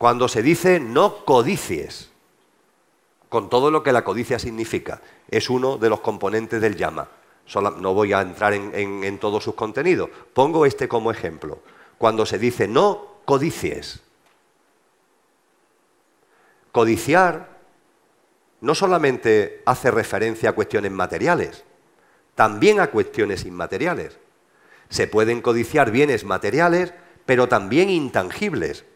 [0.00, 2.08] Cuando se dice no codicies,
[3.28, 7.06] con todo lo que la codicia significa, es uno de los componentes del llama.
[7.76, 10.08] no voy a entrar en, en todos sus contenidos.
[10.32, 11.58] Pongo este como ejemplo.
[11.98, 14.00] Cuando se dice no codicies,
[16.72, 17.58] codiciar
[18.62, 21.62] no solamente hace referencia a cuestiones materiales,
[22.34, 24.18] también a cuestiones inmateriales.
[24.88, 26.94] Se pueden codiciar bienes materiales,
[27.26, 28.86] pero también intangibles.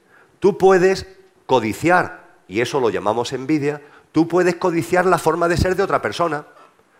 [0.44, 1.06] Tú puedes
[1.46, 3.80] codiciar, y eso lo llamamos envidia,
[4.12, 6.44] tú puedes codiciar la forma de ser de otra persona,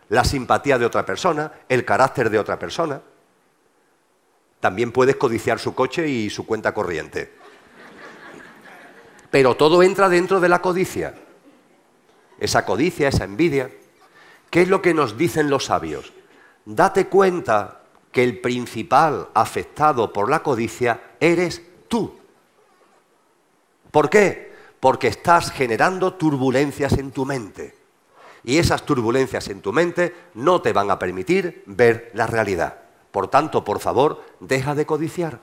[0.09, 3.03] la simpatía de otra persona, el carácter de otra persona.
[4.61, 7.35] También puedes codiciar su coche y su cuenta corriente.
[9.31, 11.13] Pero todo entra dentro de la codicia
[12.39, 13.71] esa codicia, esa envidia.
[14.49, 16.15] ¿Qué es lo que nos dicen los sabios?
[16.65, 22.24] Date cuenta que el principal afectado por la codicia eres tú.
[23.95, 24.51] ¿Por qué?
[24.81, 27.77] Porque estás generando turbulencias en tu mente.
[28.43, 32.77] Y esas turbulencias en tu mente no te van a permitir ver la realidad.
[33.13, 35.39] Por tanto, por favor, deja de codiciar.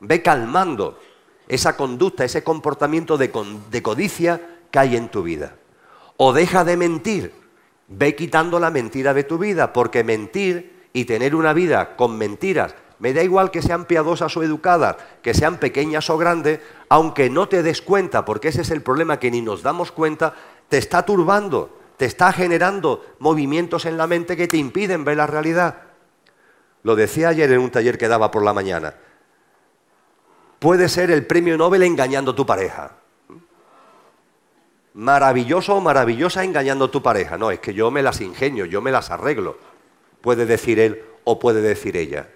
[0.00, 0.98] Ve calmando
[1.46, 3.30] esa conducta, ese comportamiento de,
[3.82, 5.56] codicia que hay en tu vida.
[6.16, 7.34] O deja de mentir.
[7.88, 12.74] Ve quitando la mentira de tu vida, porque mentir y tener una vida con mentiras,
[12.98, 17.48] me da igual que sean piadosas o educadas, que sean pequeñas o grandes, aunque no
[17.48, 20.34] te des cuenta, porque ese es el problema que ni nos damos cuenta,
[20.68, 25.26] te está turbando, te está generando movimientos en la mente que te impiden ver la
[25.26, 25.82] realidad.
[26.82, 28.94] Lo decía ayer en un taller que daba por la mañana.
[30.58, 32.92] Puede ser el premio Nobel engañando a tu pareja
[34.96, 37.36] maravilloso o maravillosa engañando a tu pareja.
[37.36, 39.58] No, es que yo me las ingenio, yo me las arreglo.
[40.20, 42.28] Puede decir él o puede decir ella.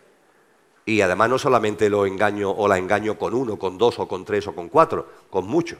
[0.90, 4.24] Y además no solamente lo engaño o la engaño con uno, con dos o con
[4.24, 5.78] tres o con cuatro, con muchos.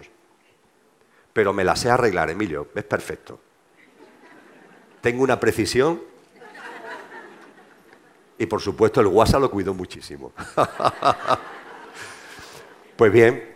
[1.33, 3.41] Pero me las sé arreglar, Emilio, es perfecto.
[5.01, 6.01] Tengo una precisión
[8.39, 10.33] y por supuesto el WhatsApp lo cuido muchísimo.
[12.97, 13.53] pues bien,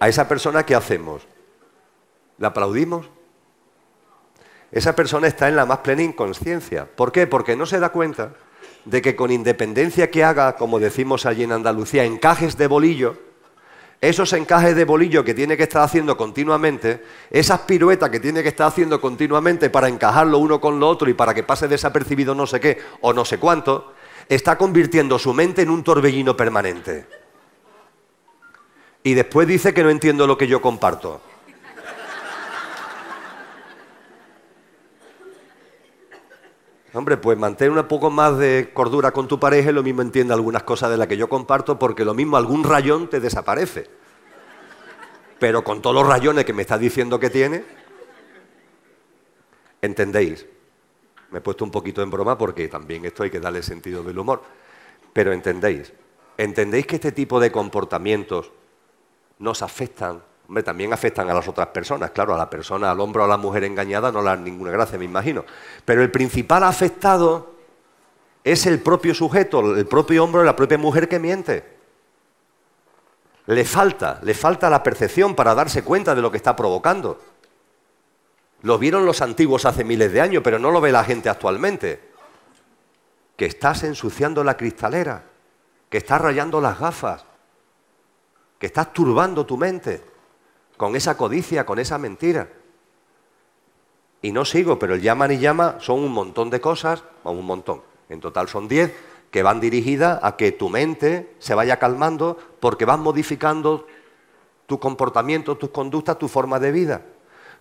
[0.00, 1.28] a esa persona ¿qué hacemos?
[2.38, 3.10] ¿La aplaudimos?
[4.72, 6.86] Esa persona está en la más plena inconsciencia.
[6.86, 7.26] ¿Por qué?
[7.26, 8.32] Porque no se da cuenta
[8.86, 13.18] de que con independencia que haga, como decimos allí en Andalucía, encajes de bolillo,
[14.00, 18.50] esos encajes de bolillo que tiene que estar haciendo continuamente, esas piruetas que tiene que
[18.50, 22.46] estar haciendo continuamente para encajarlo uno con lo otro y para que pase desapercibido no
[22.46, 23.92] sé qué o no sé cuánto,
[24.28, 27.06] está convirtiendo su mente en un torbellino permanente.
[29.02, 31.20] Y después dice que no entiendo lo que yo comparto.
[36.96, 40.32] Hombre, pues mantén un poco más de cordura con tu pareja y lo mismo entiende
[40.32, 43.88] algunas cosas de las que yo comparto, porque lo mismo algún rayón te desaparece.
[45.38, 47.64] Pero con todos los rayones que me estás diciendo que tiene,
[49.82, 50.46] ¿entendéis?
[51.30, 54.18] Me he puesto un poquito en broma porque también esto hay que darle sentido del
[54.18, 54.42] humor.
[55.12, 55.92] Pero entendéis,
[56.38, 58.52] ¿Entendéis que este tipo de comportamientos
[59.38, 60.22] nos afectan?
[60.48, 63.28] Hombre, también afectan a las otras personas, claro, a la persona, al hombre o a
[63.28, 65.44] la mujer engañada no le dan ninguna gracia, me imagino.
[65.84, 67.54] Pero el principal afectado
[68.44, 71.76] es el propio sujeto, el propio hombre o la propia mujer que miente.
[73.46, 77.20] Le falta, le falta la percepción para darse cuenta de lo que está provocando.
[78.62, 82.10] Lo vieron los antiguos hace miles de años, pero no lo ve la gente actualmente.
[83.36, 85.24] Que estás ensuciando la cristalera,
[85.88, 87.24] que estás rayando las gafas,
[88.60, 90.15] que estás turbando tu mente
[90.76, 92.48] con esa codicia, con esa mentira.
[94.22, 97.82] Y no sigo, pero el llaman y llama son un montón de cosas, un montón,
[98.08, 98.92] en total son diez,
[99.30, 103.86] que van dirigidas a que tu mente se vaya calmando porque vas modificando
[104.66, 107.02] tu comportamiento, tus conductas, tu forma de vida.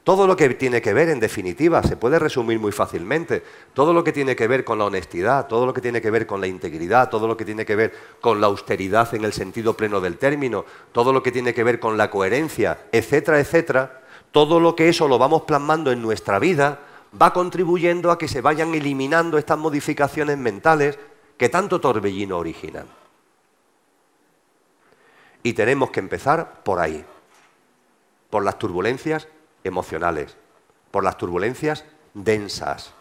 [0.06, 3.42] Todo lo que tiene que ver, en definitiva, se puede resumir muy fácilmente,
[3.74, 6.28] todo lo que tiene que ver con la honestidad, todo lo que tiene que ver
[6.28, 7.92] con la integridad, todo lo que tiene que ver
[8.22, 11.80] con la austeridad en el sentido pleno del término, todo lo que tiene que ver
[11.80, 16.82] con la coherencia, etcétera, etcétera, todo lo que eso lo vamos plasmando en nuestra vida
[17.20, 21.00] va contribuyendo a que se vayan eliminando estas modificaciones mentales
[21.36, 22.86] que tanto torbellino originan.
[25.42, 27.04] Y tenemos que empezar por ahí,
[28.30, 29.28] por las turbulencias
[29.66, 30.38] emocionales,
[30.92, 32.94] por las turbulencias densas.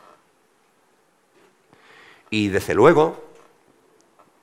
[2.31, 3.23] Y desde luego,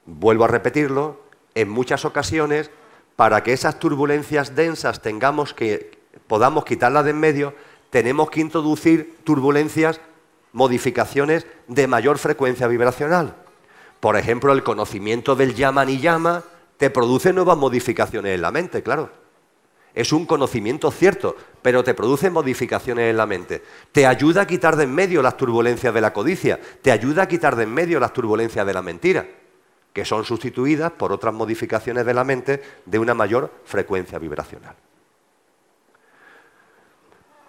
[0.05, 1.19] vuelvo a repetirlo,
[1.53, 2.71] en muchas ocasiones,
[3.17, 7.53] para que esas turbulencias densas tengamos que, podamos quitarlas de en medio,
[7.89, 9.99] tenemos que introducir turbulencias,
[10.53, 13.35] modificaciones de mayor frecuencia vibracional.
[13.99, 16.43] Por ejemplo, el conocimiento del llama ni llama
[16.77, 19.20] te produce nuevas modificaciones en la mente, claro.
[19.93, 23.61] Es un conocimiento cierto, pero te produce modificaciones en la mente.
[23.91, 27.27] Te ayuda a quitar de en medio las turbulencias de la codicia, te ayuda a
[27.27, 29.27] quitar de en medio las turbulencias de la mentira,
[29.93, 34.75] que son sustituidas por otras modificaciones de la mente de una mayor frecuencia vibracional.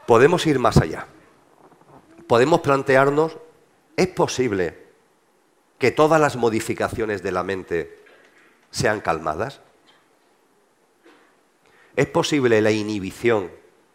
[0.07, 1.07] Podemos ir más allá.
[2.27, 3.39] Podemos plantearnos,
[3.97, 4.79] ¿es posible
[5.79, 8.03] que todas las modificaciones de la mente
[8.71, 9.61] sean calmadas?
[11.95, 13.51] ¿Es posible la inhibición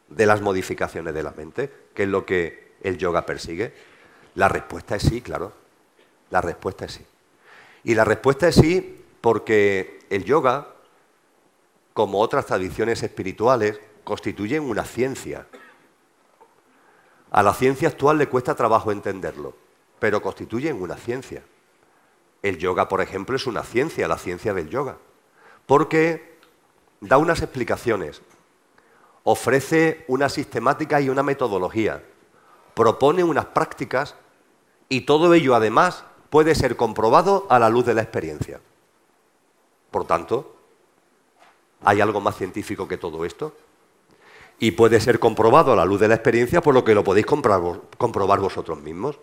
[0.09, 3.73] de las modificaciones de la mente, que es lo que el yoga persigue?
[4.35, 5.53] La respuesta es sí, claro.
[6.29, 7.05] La respuesta es sí.
[7.83, 10.67] Y la respuesta es sí porque el yoga,
[11.93, 15.47] como otras tradiciones espirituales, constituyen una ciencia.
[17.31, 19.55] A la ciencia actual le cuesta trabajo entenderlo,
[19.99, 21.43] pero constituyen una ciencia.
[22.43, 24.97] El yoga, por ejemplo, es una ciencia, la ciencia del yoga.
[25.65, 26.36] Porque
[27.01, 28.21] da unas explicaciones,
[29.23, 32.03] ofrece una sistemática y una metodología,
[32.73, 34.15] propone unas prácticas
[34.89, 38.59] y todo ello además puede ser comprobado a la luz de la experiencia.
[39.91, 40.55] Por tanto,
[41.83, 43.53] ¿hay algo más científico que todo esto?
[44.59, 47.25] Y puede ser comprobado a la luz de la experiencia por lo que lo podéis
[47.25, 49.19] comprobar vosotros mismos.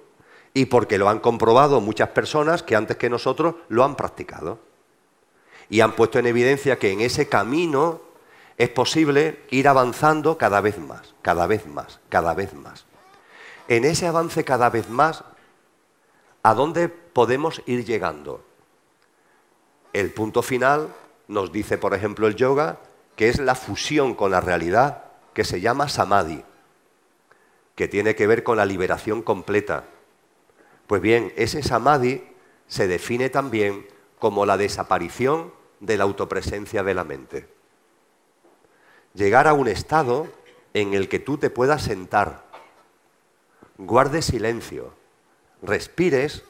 [0.53, 4.59] Y porque lo han comprobado muchas personas que antes que nosotros lo han practicado
[5.75, 8.01] y han puesto en evidencia que en ese camino
[8.59, 12.85] es posible ir avanzando cada vez más, cada vez más, cada vez más.
[13.67, 15.25] En ese avance cada vez más,
[16.45, 18.45] ¿a dónde podemos ir llegando?
[19.93, 20.95] El punto final
[21.27, 22.79] nos dice, por ejemplo, el yoga,
[23.17, 25.03] que es la fusión con la realidad
[25.33, 26.45] que se llama samadhi,
[27.75, 29.87] que tiene que ver con la liberación completa.
[30.87, 32.23] Pues bien, ese samadhi
[32.69, 33.89] se define también
[34.21, 37.47] como la desaparición de la autopresencia de la mente.
[39.15, 40.27] Llegar a un estado
[40.73, 42.45] en el que tú te puedas sentar,
[43.79, 44.95] guardes silencio,
[45.63, 46.43] respires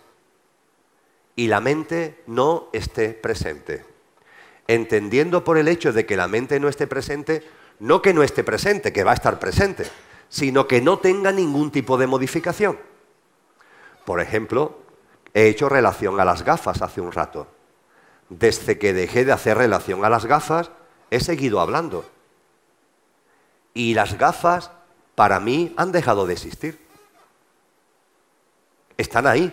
[1.36, 3.84] y la mente no esté presente.
[4.66, 7.42] Entendiendo por el hecho de que la mente no esté presente,
[7.80, 9.84] no que no esté presente, que va a estar presente,
[10.28, 12.78] sino que no tenga ningún tipo de modificación.
[14.06, 14.78] Por ejemplo,
[15.34, 17.53] he hecho relación a las gafas hace un rato
[18.28, 20.70] desde que dejé de hacer relación a las gafas,
[21.10, 22.04] he seguido hablando.
[23.74, 24.70] Y las gafas,
[25.14, 26.78] para mí, han dejado de existir.
[28.96, 29.52] Están ahí,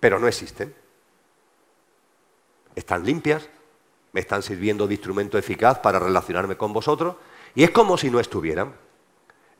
[0.00, 0.74] pero no existen.
[2.74, 3.48] Están limpias,
[4.12, 7.16] me están sirviendo de instrumento eficaz para relacionarme con vosotros,
[7.54, 8.74] y es como si no estuvieran.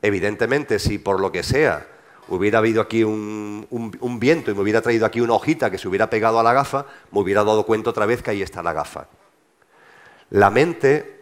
[0.01, 1.96] Evidentemente, si por lo que sea
[2.29, 6.09] hubiera habido aquí un, viento y me hubiera traído aquí una hojita que se hubiera
[6.09, 9.07] pegado a la gafa, me hubiera dado cuenta otra vez que ahí está la gafa.
[10.29, 11.21] La mente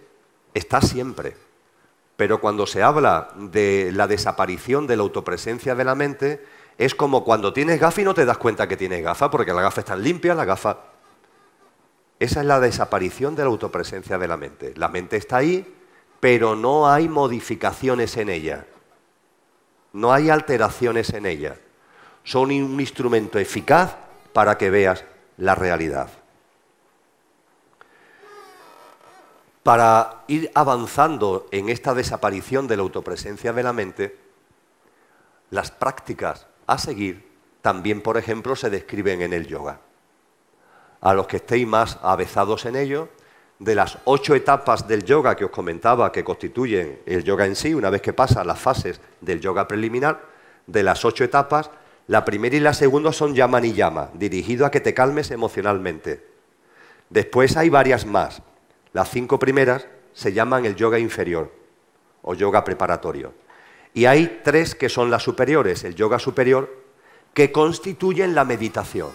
[0.53, 1.36] está siempre,
[2.16, 6.43] pero cuando se habla de la desaparición de la autopresencia de la mente,
[6.78, 9.62] es como cuando tienes gafa y no te das cuenta que tienes gafa, porque la
[9.62, 10.78] gafa está limpia, la gafa
[12.20, 14.74] Esa es la desaparición de la autopresencia de la mente.
[14.76, 15.74] La mente está ahí,
[16.20, 18.66] pero no hay modificaciones en ella.
[19.96, 21.56] No hay alteraciones en ella.
[22.26, 23.96] Son un instrumento eficaz
[24.34, 25.06] para que veas
[25.38, 26.10] la realidad.
[29.64, 34.20] Para ir avanzando en esta desaparición de la autopresencia de la mente,
[35.50, 37.32] las prácticas a seguir
[37.62, 39.80] también, por ejemplo, se describen en el yoga.
[41.00, 43.08] A los que estéis más avezados en ello,
[43.60, 47.74] de las ocho etapas del yoga que os comentaba que constituyen el yoga en sí,
[47.74, 50.22] una vez que pasa las fases del yoga preliminar,
[50.68, 51.70] de las ocho etapas,
[52.08, 56.26] la primera y la segunda son llama y llama, dirigido a que te calmes emocionalmente.
[57.10, 58.41] Después hay varias más.
[58.93, 61.51] Las cinco primeras se llaman el yoga inferior
[62.22, 63.34] o yoga preparatorio.
[63.93, 66.84] Y hay tres que son las superiores, el yoga superior,
[67.34, 69.12] que constituyen la meditación.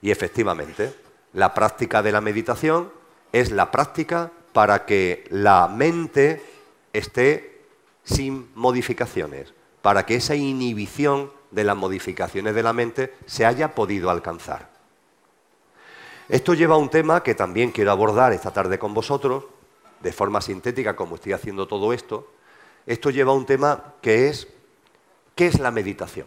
[0.00, 0.92] Y efectivamente,
[1.32, 2.90] la práctica de la meditación
[3.32, 6.42] es la práctica para que la mente
[6.92, 7.60] esté
[8.02, 9.52] sin modificaciones,
[9.82, 14.70] para que esa inhibición de las modificaciones de la mente se haya podido alcanzar.
[16.28, 19.44] Esto lleva a un tema que también quiero abordar esta tarde con vosotros,
[20.00, 22.30] de forma sintética como estoy haciendo todo esto.
[22.86, 24.48] Esto lleva a un tema que es,
[25.34, 26.26] ¿qué es la meditación?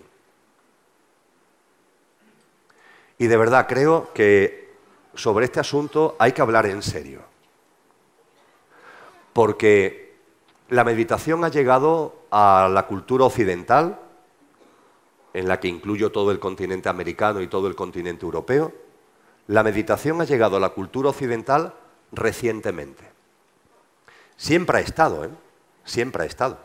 [3.17, 4.70] Y de verdad creo que
[5.13, 7.21] sobre este asunto hay que hablar en serio.
[9.33, 10.15] Porque
[10.69, 13.99] la meditación ha llegado a la cultura occidental,
[15.33, 18.73] en la que incluyo todo el continente americano y todo el continente europeo.
[19.47, 21.73] La meditación ha llegado a la cultura occidental
[22.11, 23.09] recientemente.
[24.35, 25.29] Siempre ha estado, ¿eh?
[25.85, 26.59] Siempre ha estado.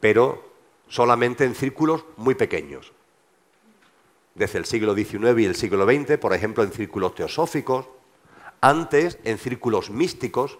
[0.00, 0.42] Pero
[0.88, 2.92] solamente en círculos muy pequeños
[4.38, 7.86] desde el siglo XIX y el siglo XX, por ejemplo, en círculos teosóficos,
[8.60, 10.58] antes en círculos místicos.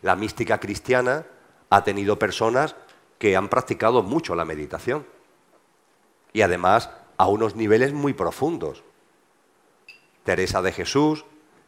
[0.00, 1.26] La mística cristiana
[1.70, 2.76] ha tenido personas
[3.18, 5.06] que han practicado mucho la meditación
[6.32, 8.82] y además a unos niveles muy profundos.
[10.24, 11.24] Teresa de Jesús,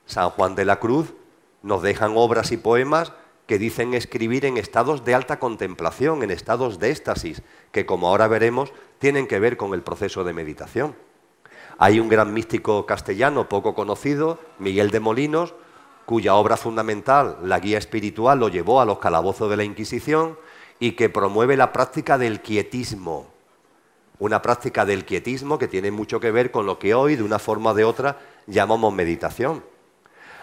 [0.07, 1.13] San Juan de la Cruz
[1.63, 3.13] nos dejan obras y poemas
[3.47, 7.43] que dicen escribir en estados de alta contemplación, en estados de éxtasis,
[7.73, 10.97] que como ahora veremos tienen que ver con el proceso de meditación.
[11.79, 15.55] Hay un gran místico castellano poco conocido, Miguel de Molinos,
[16.07, 20.39] cuya obra fundamental, la guía espiritual, lo llevó a los calabozos de la Inquisición
[20.79, 23.27] y que promueve la práctica del quietismo.
[24.19, 27.39] Una práctica del quietismo que tiene mucho que ver con lo que hoy, de una
[27.39, 29.65] forma o de otra, llamamos meditación.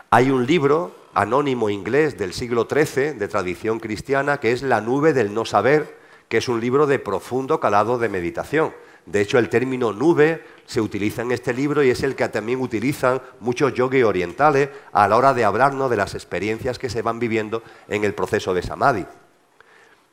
[0.10, 5.14] Hay un libro anónimo inglés del siglo XIII, de tradición cristiana, que es La nube
[5.14, 5.98] del no saber,
[6.30, 8.74] que es un libro de profundo calado de meditación.
[9.06, 12.62] De hecho, el término nube se utiliza en este libro y es el que también
[12.62, 17.20] utilizan muchos yogis orientales a la hora de hablarnos de las experiencias que se van
[17.20, 19.06] viviendo en el proceso de samadhi.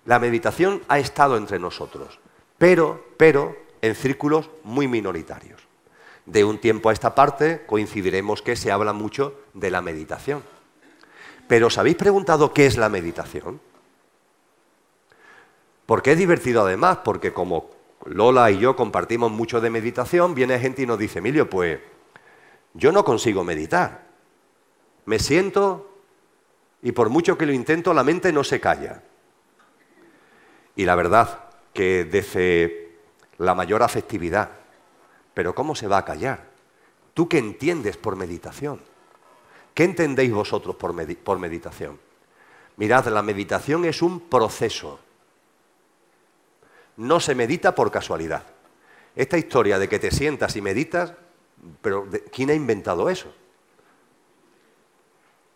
[0.06, 2.18] La meditación ha estado entre nosotros,
[2.56, 5.60] pero, pero en círculos muy minoritarios.
[6.24, 10.42] De un tiempo a esta parte coincidiremos que se habla mucho de la meditación.
[11.48, 13.60] Pero ¿os habéis preguntado qué es la meditación?
[15.86, 17.70] Porque es divertido además, porque como
[18.04, 21.80] Lola y yo compartimos mucho de meditación, viene gente y nos dice, Emilio, pues
[22.74, 24.06] yo no consigo meditar.
[25.06, 25.88] Me siento
[26.82, 29.02] y por mucho que lo intento, la mente no se calla.
[30.76, 32.98] Y la verdad que desde
[33.38, 34.50] la mayor afectividad,
[35.34, 36.50] pero ¿cómo se va a callar?
[37.14, 38.80] ¿Tú qué entiendes por meditación?
[39.78, 42.00] ¿Qué entendéis vosotros por, meditación?
[42.78, 44.98] Mirad, la meditación es un proceso.
[46.96, 48.42] No se medita por casualidad.
[49.14, 51.12] Esta historia de que te sientas y meditas,
[51.80, 53.32] pero ¿quién ha inventado eso?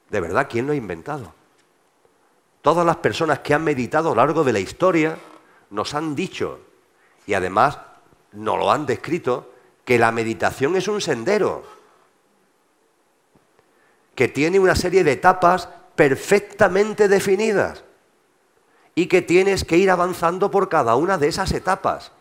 [0.08, 1.34] De verdad, ¿quién lo ha inventado?
[2.60, 5.18] Todas las personas que han meditado a lo largo de la historia
[5.70, 6.60] nos han dicho,
[7.26, 7.76] y además
[8.30, 9.52] nos lo han descrito,
[9.84, 11.81] que la meditación es un sendero
[14.22, 17.82] que tiene una serie de etapas perfectamente definidas
[18.94, 22.12] y que tienes que ir avanzando por cada una de esas etapas.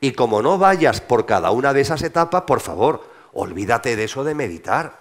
[0.00, 3.04] Y como no vayas por cada una de esas etapas, por favor,
[3.34, 4.98] olvídate de eso de meditar.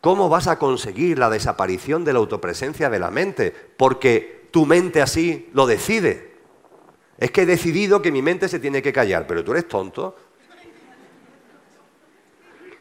[0.00, 3.54] ¿Cómo vas a conseguir la desaparición de la autopresencia de la mente?
[3.76, 6.34] Porque tu mente así lo decide.
[7.18, 10.16] Es que he decidido que mi mente se tiene que callar, pero tú eres tonto.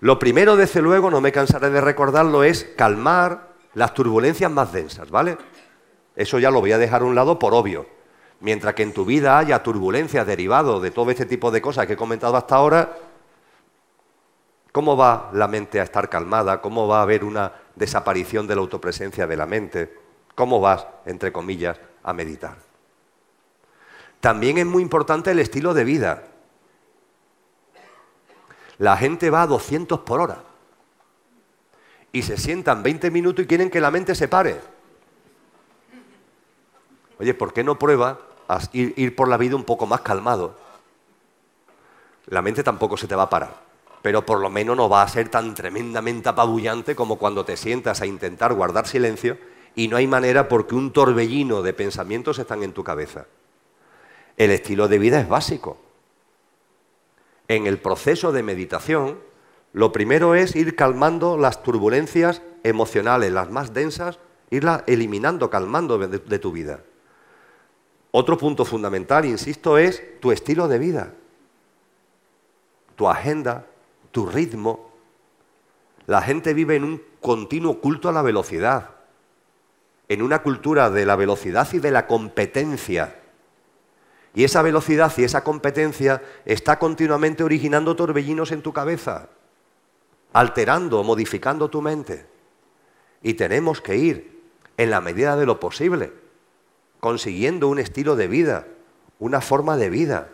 [0.01, 5.09] Lo primero, desde luego, no me cansaré de recordarlo, es calmar las turbulencias más densas,
[5.09, 5.37] ¿vale?
[6.15, 7.87] Eso ya lo voy a dejar a un lado por obvio.
[8.39, 11.93] Mientras que en tu vida haya turbulencias derivadas de todo este tipo de cosas que
[11.93, 12.95] he comentado hasta ahora,
[14.75, 16.59] ¿Cómo va la mente a estar calmada?
[16.59, 19.97] ¿Cómo va a haber una desaparición de la autopresencia de la mente?
[20.35, 22.57] ¿Cómo vas, entre comillas, a meditar?
[24.19, 26.23] También es muy importante el estilo de vida.
[28.77, 30.43] La gente va a 200 por hora
[32.11, 34.59] y se sientan 20 minutos y quieren que la mente se pare.
[37.19, 40.55] Oye, ¿por qué no prueba a ir, ir por la vida un poco más calmado?
[42.27, 43.65] La mente tampoco se te va a parar
[44.05, 48.01] pero por lo menos no va a ser tan tremendamente apabullante como cuando te sientas
[48.01, 49.35] a intentar guardar silencio
[49.75, 53.25] y no hay manera porque un torbellino de pensamientos están en tu cabeza.
[54.37, 55.77] El estilo de vida es básico.
[57.47, 59.19] En el proceso de meditación,
[59.73, 64.19] lo primero es ir calmando las turbulencias emocionales, las más densas,
[64.49, 66.81] irlas eliminando, calmando de, de tu vida.
[68.11, 71.13] Otro punto fundamental, insisto, es tu estilo de vida,
[72.95, 73.65] tu agenda,
[74.11, 74.91] tu ritmo.
[76.07, 78.91] La gente vive en un continuo culto a la velocidad,
[80.07, 83.19] en una cultura de la velocidad y de la competencia.
[84.35, 89.29] Y esa velocidad y esa competencia está continuamente originando torbellinos en tu cabeza,
[90.33, 92.27] alterando, modificando tu mente.
[93.23, 94.43] Y tenemos que ir,
[94.75, 96.11] en la medida de lo posible,
[96.99, 98.67] consiguiendo un estilo de vida,
[99.19, 100.27] una forma de vida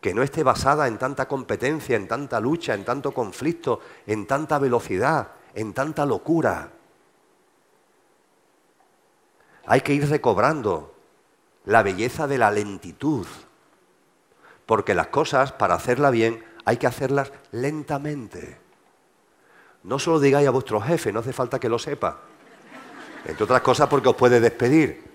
[0.00, 4.58] que no esté basada en tanta competencia, en tanta lucha, en tanto conflicto, en tanta
[4.58, 6.70] velocidad, en tanta locura.
[9.66, 10.93] Hay que ir recobrando
[11.64, 13.26] la belleza de la lentitud,
[14.66, 18.58] porque las cosas, para hacerla bien, hay que hacerlas lentamente.
[19.82, 22.20] No solo digáis a vuestro jefe, no hace falta que lo sepa.
[23.26, 25.14] Entre otras cosas porque os puede despedir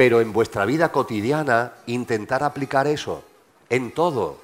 [0.00, 3.22] pero en vuestra vida cotidiana intentar aplicar eso,
[3.68, 4.38] en todo,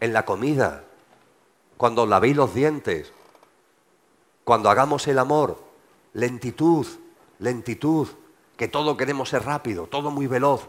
[0.00, 0.82] en la comida,
[1.76, 3.12] cuando lavéis los dientes,
[4.42, 5.58] cuando hagamos el amor,
[6.12, 6.84] lentitud,
[7.38, 8.08] lentitud,
[8.56, 10.68] que todo queremos ser rápido, todo muy veloz,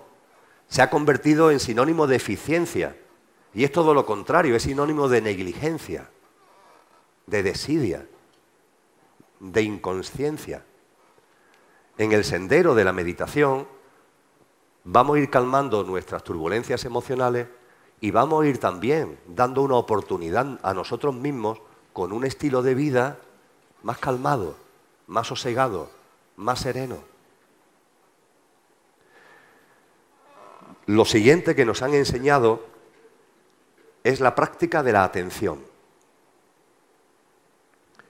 [0.67, 2.97] se ha convertido en sinónimo de eficiencia.
[3.53, 6.09] Y es todo lo contrario, es sinónimo de negligencia,
[7.27, 8.07] de desidia,
[9.39, 10.63] de inconsciencia
[11.97, 13.67] en el sendero de la meditación
[14.83, 17.47] vamos a ir calmando nuestras turbulencias emocionales
[18.01, 21.59] y vamos a ir también dando una oportunidad a nosotros mismos
[21.93, 23.19] con un estilo de vida
[23.83, 24.55] más calmado,
[25.07, 25.91] más sosegado,
[26.35, 26.97] más sereno.
[30.85, 32.65] Lo siguiente que nos han enseñado
[34.03, 35.63] es la práctica de la atención.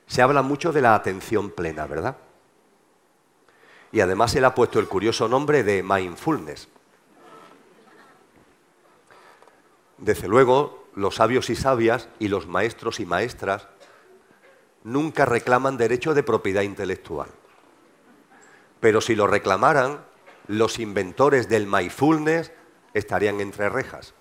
[0.08, 2.18] Se habla mucho de la atención plena, ¿verdad?
[3.94, 6.68] y además le ha puesto el curioso nombre de mindfulness.
[10.00, 13.68] Desde luego, los sabios y sabias y los maestros y maestras
[14.84, 17.30] nunca reclaman derecho de propiedad intelectual.
[18.80, 20.04] Pero si lo reclamaran,
[20.48, 22.52] los inventores del mindfulness
[22.94, 24.14] estarían entre rejas.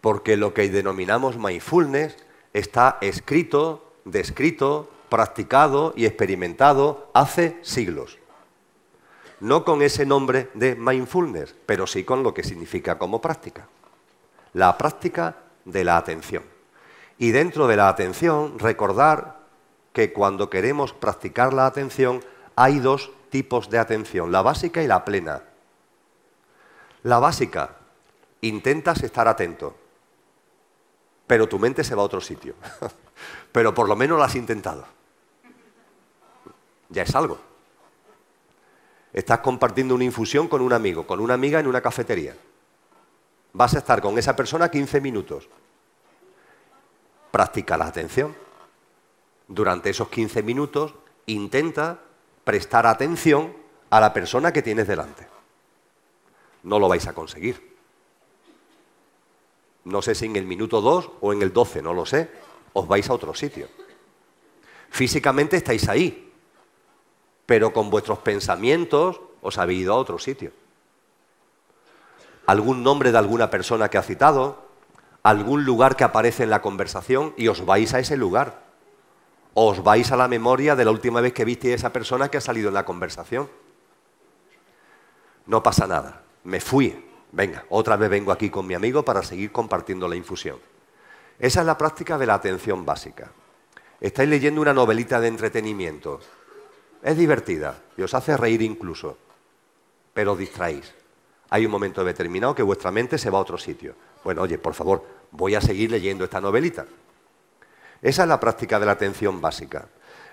[0.00, 2.16] Porque lo que denominamos mindfulness
[2.52, 8.18] está escrito, descrito, practicado y experimentado hace siglos.
[9.40, 13.68] No con ese nombre de mindfulness, pero sí con lo que significa como práctica.
[14.52, 16.44] La práctica de la atención.
[17.18, 19.40] Y dentro de la atención, recordar
[19.92, 22.22] que cuando queremos practicar la atención
[22.56, 25.42] hay dos tipos de atención, la básica y la plena.
[27.02, 27.76] La básica,
[28.42, 29.76] intentas estar atento,
[31.26, 32.54] pero tu mente se va a otro sitio.
[33.52, 34.86] pero por lo menos lo has intentado
[36.90, 37.38] ya es algo.
[39.12, 42.36] Estás compartiendo una infusión con un amigo, con una amiga en una cafetería.
[43.52, 45.48] Vas a estar con esa persona 15 minutos.
[47.30, 48.36] Practica la atención.
[49.48, 50.94] Durante esos 15 minutos
[51.26, 51.98] intenta
[52.44, 53.52] prestar atención
[53.88, 55.29] a la persona que tienes delante.
[56.62, 57.70] No lo vais a conseguir.
[59.84, 62.30] No sé si en el minuto 2 o en el 12, no lo sé.
[62.72, 63.68] Os vais a otro sitio.
[64.90, 66.32] Físicamente estáis ahí,
[67.46, 70.52] pero con vuestros pensamientos os habéis ido a otro sitio.
[72.46, 74.70] Algún nombre de alguna persona que ha citado,
[75.22, 78.64] algún lugar que aparece en la conversación y os vais a ese lugar.
[79.54, 82.38] Os vais a la memoria de la última vez que viste a esa persona que
[82.38, 83.48] ha salido en la conversación.
[85.46, 87.06] No pasa nada, me fui.
[87.32, 90.58] Venga, otra vez vengo aquí con mi amigo para seguir compartiendo la infusión.
[91.38, 93.30] Esa es la práctica de la atención básica.
[94.00, 96.20] Estáis leyendo una novelita de entretenimiento
[97.02, 99.16] es divertida y os hace reír incluso,
[100.12, 100.92] pero distraéis.
[101.48, 103.94] Hay un momento determinado que vuestra mente se va a otro sitio.
[104.22, 106.86] Bueno, oye, por favor, voy a seguir leyendo esta novelita.
[108.02, 109.88] Esa es la práctica de la atención básica.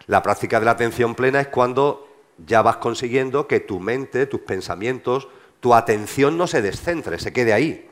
[0.08, 2.08] La práctica de la atención plena es cuando
[2.46, 5.28] ya vas consiguiendo que tu mente, tus pensamientos,
[5.60, 7.90] tu atención no se descentre, se quede ahí.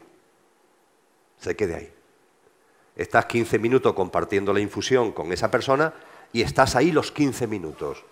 [1.39, 1.93] Se quede ahí.
[2.95, 5.93] Estás 15 minutos compartiendo la infusión con esa persona
[6.31, 8.03] y estás ahí los 15 minutos.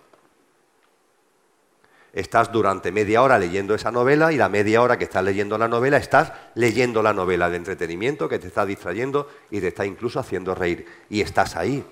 [2.12, 5.68] Estás durante media hora leyendo esa novela y la media hora que estás leyendo la
[5.68, 10.20] novela estás leyendo la novela de entretenimiento que te está distrayendo y te está incluso
[10.20, 10.86] haciendo reír.
[11.10, 11.84] Y estás ahí.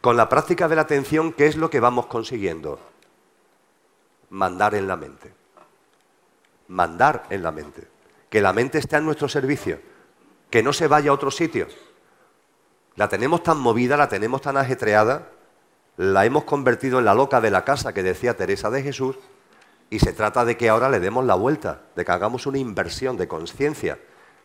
[0.00, 2.78] Con la práctica de la atención, ¿qué es lo que vamos consiguiendo?
[4.30, 5.32] Mandar en la mente.
[6.68, 7.88] Mandar en la mente.
[8.28, 9.80] Que la mente esté a nuestro servicio.
[10.50, 11.66] Que no se vaya a otro sitio.
[12.96, 15.28] La tenemos tan movida, la tenemos tan ajetreada,
[15.96, 19.16] la hemos convertido en la loca de la casa que decía Teresa de Jesús,
[19.90, 23.16] y se trata de que ahora le demos la vuelta, de que hagamos una inversión
[23.16, 23.98] de conciencia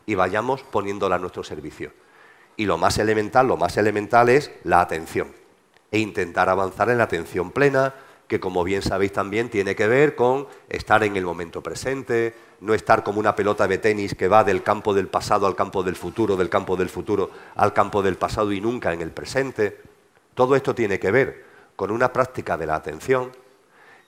[0.05, 1.91] y vayamos poniéndola a nuestro servicio.
[2.55, 5.33] Y lo más elemental, lo más elemental es la atención.
[5.91, 7.93] E intentar avanzar en la atención plena,
[8.33, 12.73] que como bien sabéis también tiene que ver con estar en el momento presente, no
[12.73, 15.95] estar como una pelota de tenis que va del campo del pasado al campo del
[15.95, 19.79] futuro, del campo del futuro al campo del pasado y nunca en el presente.
[20.33, 21.45] Todo esto tiene que ver
[21.75, 23.31] con una práctica de la atención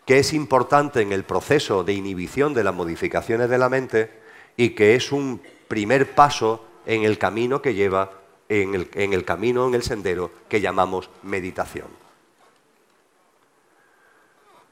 [0.08, 4.10] que es importante en el proceso de inhibición de las modificaciones de la mente
[4.58, 8.12] y que es un primer paso en el camino que lleva,
[8.50, 12.05] en el, camino, en el sendero que llamamos meditación.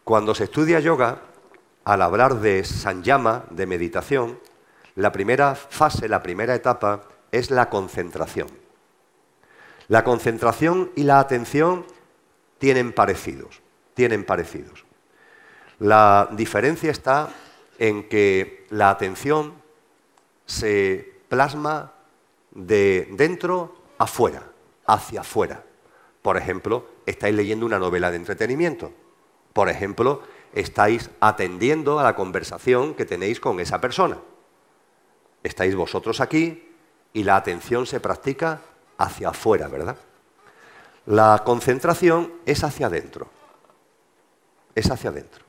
[0.03, 1.21] Cuando se estudia yoga,
[1.85, 4.39] al hablar de sanyama, de meditación,
[4.95, 8.47] la primera fase, la primera etapa es la concentración.
[9.87, 11.85] La concentración y la atención
[12.57, 13.61] tienen parecidos,
[13.93, 14.85] tienen parecidos.
[15.79, 17.29] La diferencia está
[17.79, 19.53] en que la atención
[20.45, 21.93] se plasma
[22.51, 24.43] de dentro afuera,
[24.85, 25.63] hacia afuera.
[26.21, 28.91] Por ejemplo, estáis leyendo una novela de entretenimiento.
[29.53, 30.23] Por ejemplo,
[30.53, 34.17] estáis atendiendo a la conversación que tenéis con esa persona.
[35.43, 36.71] Estáis vosotros aquí
[37.13, 38.61] y la atención se practica
[38.97, 39.97] hacia afuera, ¿verdad?
[41.05, 43.27] La concentración es hacia adentro.
[44.73, 45.43] Es hacia adentro.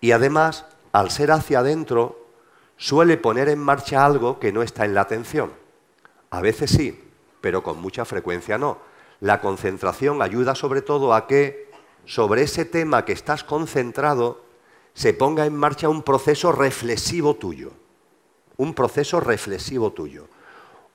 [0.00, 2.26] Y además, al ser hacia adentro,
[2.76, 5.52] suele poner en marcha algo que no está en la atención.
[6.30, 7.10] A veces sí,
[7.40, 8.78] pero con mucha frecuencia no.
[9.20, 11.70] La concentración ayuda sobre todo a que
[12.04, 14.42] sobre ese tema que estás concentrado
[14.94, 17.72] se ponga en marcha un proceso reflexivo tuyo.
[18.56, 20.28] Un proceso reflexivo tuyo.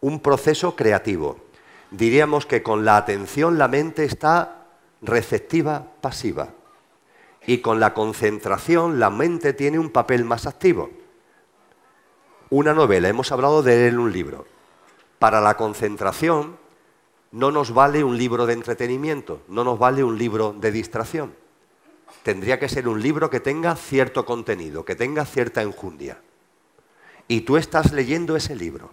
[0.01, 1.47] Un proceso creativo
[1.91, 4.65] diríamos que con la atención la mente está
[5.01, 6.49] receptiva, pasiva.
[7.45, 10.89] Y con la concentración la mente tiene un papel más activo.
[12.49, 14.45] Una novela, hemos hablado de leer un libro.
[15.19, 16.57] Para la concentración
[17.31, 21.33] no nos vale un libro de entretenimiento, no nos vale un libro de distracción.
[22.23, 26.19] Tendría que ser un libro que tenga cierto contenido, que tenga cierta enjundia.
[27.27, 28.91] Y tú estás leyendo ese libro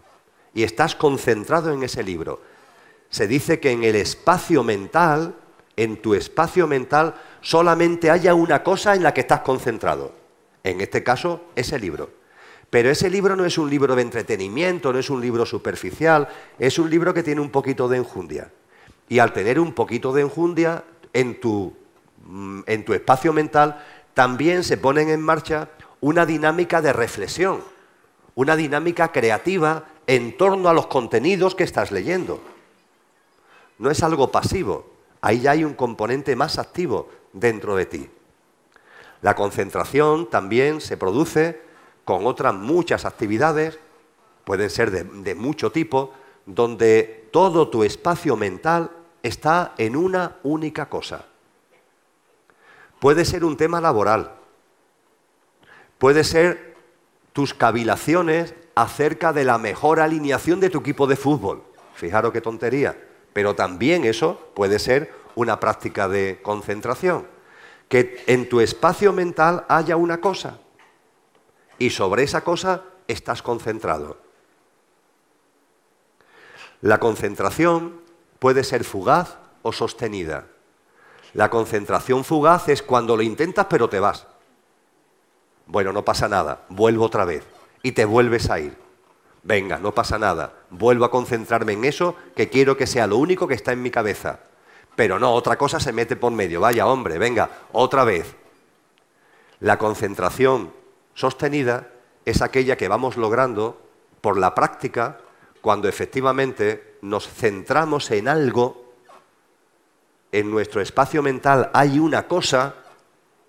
[0.52, 2.40] y estás concentrado en ese libro
[3.15, 5.36] se dice que en el espacio mental,
[5.77, 10.12] en tu espacio mental, solamente haya una cosa en la que estás concentrado.
[10.65, 12.11] En este caso, ese libro.
[12.75, 16.27] Pero ese libro no es un libro de entretenimiento, no es un libro superficial,
[16.59, 18.51] es un libro que tiene un poquito de enjundia.
[19.09, 20.83] Y al tener un poquito de enjundia
[21.13, 21.73] en tu,
[22.25, 23.81] mm, en tu espacio mental,
[24.13, 25.69] también se ponen en marcha
[26.01, 27.63] una dinámica de reflexión,
[28.35, 32.41] una dinámica creativa en torno a los contenidos que estás leyendo
[33.79, 34.91] no es algo pasivo,
[35.21, 38.11] ahí ya hay un componente más activo dentro de ti.
[39.23, 41.63] La concentración también se produce
[42.05, 43.78] con otras muchas actividades,
[44.44, 46.12] pueden ser de, mucho tipo,
[46.47, 48.90] donde todo tu espacio mental
[49.22, 51.24] está en una única cosa.
[53.01, 54.32] Puede ser un tema laboral,
[55.98, 56.74] puede ser
[57.32, 61.64] tus cavilaciones acerca de la mejor alineación de tu equipo de fútbol.
[61.94, 62.97] Fijaros qué tontería.
[63.32, 67.26] Pero también eso puede ser una práctica de concentración.
[67.89, 70.59] Que en tu espacio mental haya una cosa
[71.79, 74.19] y sobre esa cosa estás concentrado.
[76.81, 78.01] La concentración
[78.39, 80.47] puede ser fugaz o sostenida.
[81.33, 84.27] La concentración fugaz es cuando lo intentas pero te vas.
[85.67, 87.45] Bueno, no pasa nada, vuelvo otra vez
[87.83, 88.77] y te vuelves a ir.
[89.43, 90.53] Venga, no pasa nada.
[90.71, 93.91] Vuelvo a concentrarme en eso que quiero que sea lo único que está en mi
[93.91, 94.41] cabeza.
[94.97, 96.61] Pero no, otra cosa se mete por medio.
[96.61, 98.35] Vaya, hombre, venga, otra vez.
[99.61, 100.73] La concentración
[101.15, 101.91] sostenida
[102.24, 103.81] es aquella que vamos logrando
[104.20, 105.19] por la práctica
[105.61, 108.93] cuando efectivamente nos centramos en algo,
[110.32, 112.74] en nuestro espacio mental hay una cosa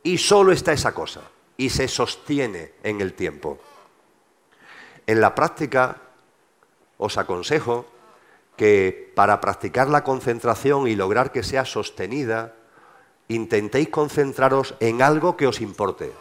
[0.04, 1.22] y solo está esa cosa
[1.58, 3.60] y se sostiene en el tiempo.
[5.08, 6.02] En la práctica
[6.98, 7.86] os aconsejo
[8.56, 12.56] que para practicar la concentración y lograr que sea sostenida,
[13.28, 16.12] intentéis concentraros en algo que os importe,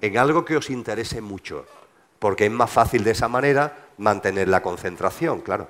[0.00, 1.66] en algo que os interese mucho,
[2.18, 5.68] porque es más fácil de esa manera mantener la concentración, claro.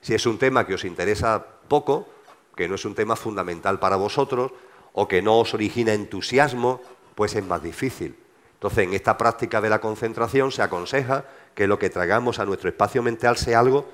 [0.00, 2.08] Si es un tema que os interesa poco,
[2.56, 4.52] que no es un tema fundamental para vosotros,
[4.92, 6.82] o que no os origina entusiasmo,
[7.14, 8.16] pues es más difícil.
[8.54, 11.24] Entonces, en esta práctica de la concentración se aconseja
[11.54, 13.88] que lo que traigamos a nuestro espacio mental sea algo,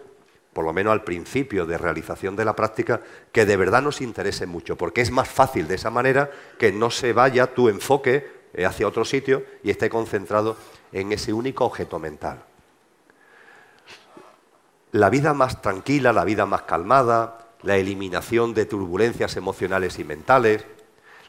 [0.53, 3.01] por lo menos al principio de realización de la práctica,
[3.33, 6.91] que de verdad nos interese mucho, porque es más fácil de esa manera que no
[6.91, 10.57] se vaya tu enfoque hacia otro sitio y esté concentrado
[10.93, 12.43] en ese único objeto mental.
[14.93, 20.65] La vida más tranquila, la vida más calmada, la eliminación de turbulencias emocionales y mentales,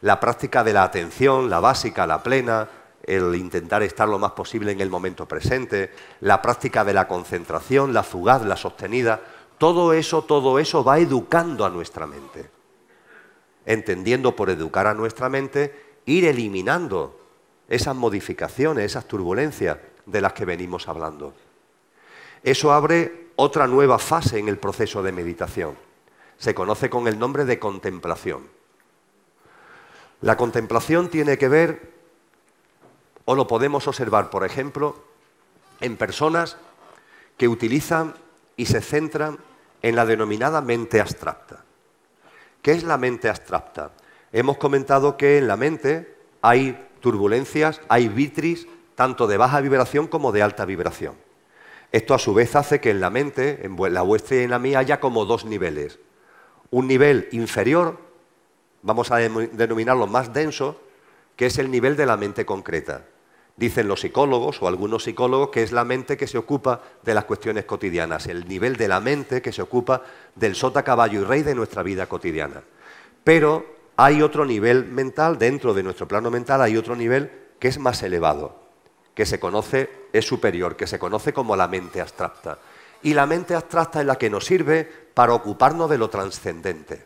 [0.02, 2.70] la práctica de la atención, la básica, la plena,
[3.04, 5.92] el intentar estar lo más posible en el momento presente,
[6.22, 9.22] la práctica de la concentración, la fugaz, la sostenida,
[9.58, 12.50] todo eso, todo eso va educando a nuestra mente.
[13.66, 17.20] Entendiendo por educar a nuestra mente, ir eliminando
[17.68, 21.34] esas modificaciones, esas turbulencias de las que venimos hablando.
[22.44, 25.78] Eso abre otra nueva fase en el proceso de meditación.
[26.38, 28.48] Se conoce con el nombre de contemplación.
[30.22, 31.94] La contemplación tiene que ver,
[33.26, 34.96] o lo podemos observar, por ejemplo,
[35.80, 36.58] en personas
[37.38, 38.16] que utilizan
[38.58, 39.38] y se centran
[39.82, 41.64] en la denominada mente abstracta.
[42.62, 43.92] ¿Qué es la mente abstracta?
[44.32, 50.32] Hemos comentado que en la mente hay turbulencias, hay vitris, tanto de baja vibración como
[50.32, 51.16] de alta vibración.
[51.92, 54.60] Esto a su vez hace que en la mente, en la vuestra y en la
[54.60, 56.00] mía, haya como dos niveles.
[56.70, 57.98] Un nivel inferior,
[58.84, 60.80] vamos a denominarlo más denso,
[61.36, 63.06] que es el nivel de la mente concreta.
[63.56, 67.26] Dicen los psicólogos o algunos psicólogos que es la mente que se ocupa de las
[67.26, 70.04] cuestiones cotidianas, el nivel de la mente que se ocupa
[70.36, 72.62] del sota, caballo y rey de nuestra vida cotidiana.
[73.24, 77.78] Pero hay otro nivel mental, dentro de nuestro plano mental hay otro nivel que es
[77.80, 78.56] más elevado,
[79.14, 82.60] que se conoce, es superior, que se conoce como la mente abstracta.
[83.04, 87.06] Y la mente abstracta es la que nos sirve para ocuparnos de lo trascendente.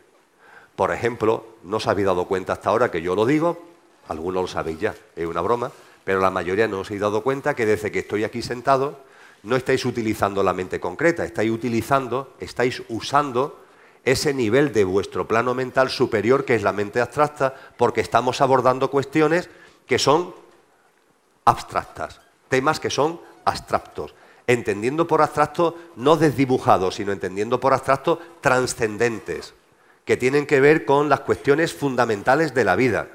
[0.76, 3.60] Por ejemplo, no os habéis dado cuenta hasta ahora que yo lo digo,
[4.06, 5.72] algunos lo sabéis ya, es una broma,
[6.04, 9.00] pero la mayoría no os habéis dado cuenta que desde que estoy aquí sentado
[9.42, 13.63] no estáis utilizando la mente concreta, estáis utilizando, estáis usando
[14.04, 18.90] ese nivel de vuestro plano mental superior que es la mente abstracta, porque estamos abordando
[18.90, 19.48] cuestiones
[19.86, 20.34] que son
[21.44, 24.14] abstractas, temas que son abstractos.
[24.46, 29.54] Entendiendo por abstracto no desdibujados, sino entendiendo por abstracto trascendentes,
[30.04, 33.08] que tienen que ver con las cuestiones fundamentales de la vida.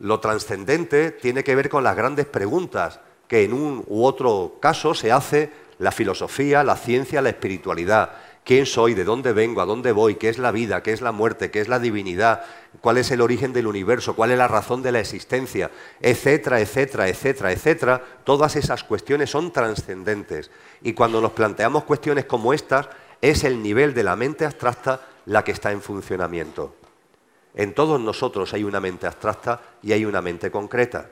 [0.00, 2.98] Lo trascendente tiene que ver con las grandes preguntas
[3.28, 8.10] que en un u otro caso se hace la filosofía, la ciencia, la espiritualidad
[8.48, 11.12] quién soy, de dónde vengo, a dónde voy, qué es la vida, qué es la
[11.12, 12.46] muerte, qué es la divinidad,
[12.80, 15.70] cuál es el origen del universo, cuál es la razón de la existencia,
[16.00, 18.02] etcétera, etcétera, etcétera, etcétera.
[18.24, 20.50] Todas esas cuestiones son trascendentes.
[20.80, 22.88] Y cuando nos planteamos cuestiones como estas,
[23.20, 26.74] es el nivel de la mente abstracta la que está en funcionamiento.
[27.54, 31.10] En todos nosotros hay una mente abstracta y hay una mente concreta.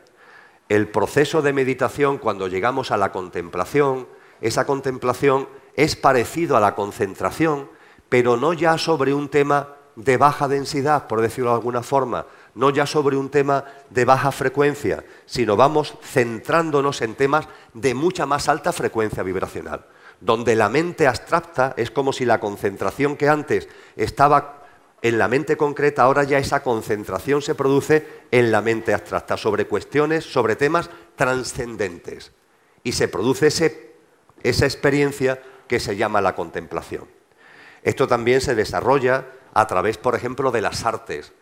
[0.70, 4.08] El proceso de meditación, cuando llegamos a la contemplación,
[4.40, 7.70] esa contemplación es parecido a la concentración,
[8.08, 12.70] pero no ya sobre un tema de baja densidad, por decirlo de alguna forma, no
[12.70, 18.48] ya sobre un tema de baja frecuencia, sino vamos centrándonos en temas de mucha más
[18.48, 19.86] alta frecuencia vibracional,
[20.20, 24.62] donde la mente abstracta es como si la concentración que antes estaba
[25.02, 29.66] en la mente concreta, ahora ya esa concentración se produce en la mente abstracta, sobre
[29.66, 32.32] cuestiones, sobre temas trascendentes.
[32.82, 33.48] Y se produce
[34.42, 37.04] esa experiencia que se llama la contemplación.
[37.82, 41.32] Esto también se desarrolla a través, por ejemplo, de las artes,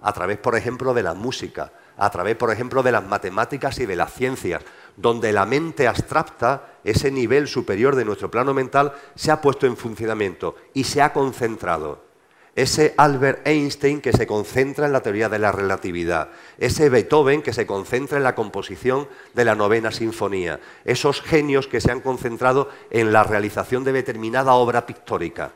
[0.00, 3.86] a través, por ejemplo, de la música, a través, por ejemplo, de las matemáticas y
[3.86, 4.62] de las ciencias,
[4.96, 9.76] donde la mente abstracta, ese nivel superior de nuestro plano mental, se ha puesto en
[9.76, 12.11] funcionamiento y se ha concentrado
[12.54, 17.52] ese Albert Einstein que se concentra en la teoría de la relatividad, ese Beethoven que
[17.52, 22.68] se concentra en la composición de la novena sinfonía, esos genios que se han concentrado
[22.90, 25.52] en la realización de determinada obra pictórica.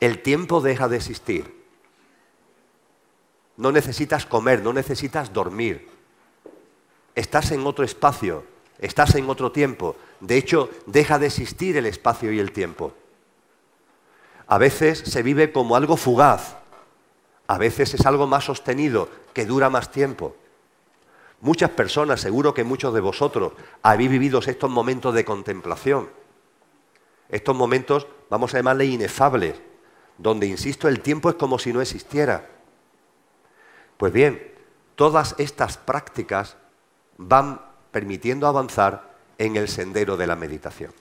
[0.00, 1.64] El tiempo deja de existir.
[3.56, 5.88] No necesitas comer, no necesitas dormir.
[7.14, 8.44] Estás en otro espacio
[8.78, 9.96] estás en otro tiempo.
[10.20, 12.92] De hecho, deja de existir el espacio y el tiempo.
[14.54, 16.54] A veces se vive como algo fugaz,
[17.48, 20.36] a veces es algo más sostenido, que dura más tiempo.
[21.40, 26.08] Muchas personas, seguro que muchos de vosotros, habéis vivido estos momentos de contemplación.
[27.28, 29.56] Estos momentos, vamos a llamarle inefables,
[30.18, 32.48] donde, insisto, el tiempo es como si no existiera.
[33.96, 34.54] Pues bien,
[34.94, 36.56] todas estas prácticas
[37.16, 37.60] van
[37.90, 40.92] permitiendo avanzar en el sendero de la meditación.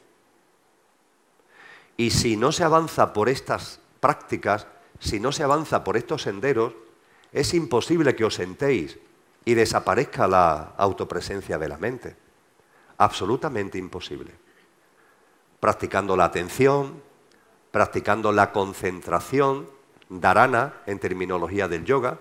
[1.98, 4.68] Y si no se avanza por estas prácticas,
[5.00, 6.74] si no se avanza por estos senderos,
[7.32, 8.98] es imposible que os sentéis
[9.46, 12.16] y desaparezca la autopresencia de la mente.
[12.98, 14.32] Absolutamente imposible.
[15.60, 17.02] Practicando la atención,
[17.72, 19.68] practicando la concentración,
[20.10, 22.20] dharana en terminología del yoga,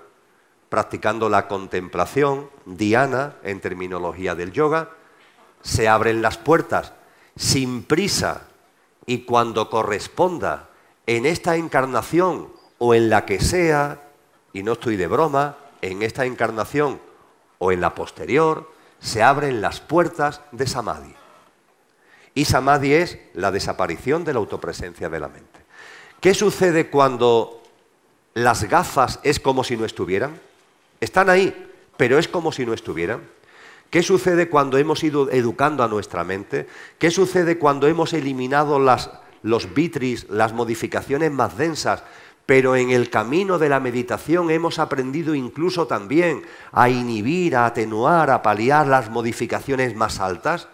[0.69, 4.90] practicando la contemplación, dhyana en terminología del yoga,
[5.61, 6.94] se abren las puertas
[7.36, 8.49] sin prisa
[9.07, 10.69] y cuando corresponda
[11.07, 14.03] en esta encarnación o en la que sea,
[14.53, 17.01] y no estoy de broma, en esta encarnación
[17.59, 18.70] o en la posterior,
[19.01, 21.15] se abren las puertas de Samadhi.
[22.35, 25.61] Y Samadhi es la desaparición de la autopresencia de la mente.
[26.20, 27.62] ¿Qué sucede cuando
[28.35, 30.41] las gafas es como si no estuvieran?
[31.01, 33.20] Están ahí, pero es como si no estuvieran.
[33.93, 36.66] ¿Qué sucede cuando hemos ido educando a nuestra mente?
[36.98, 38.78] ¿Qué sucede cuando hemos eliminado
[39.43, 42.02] los vitris, las modificaciones más densas?
[42.47, 46.43] Pero en el camino de la meditación hemos aprendido incluso también
[46.73, 50.69] a inhibir, a atenuar, a paliar las modificaciones más altas.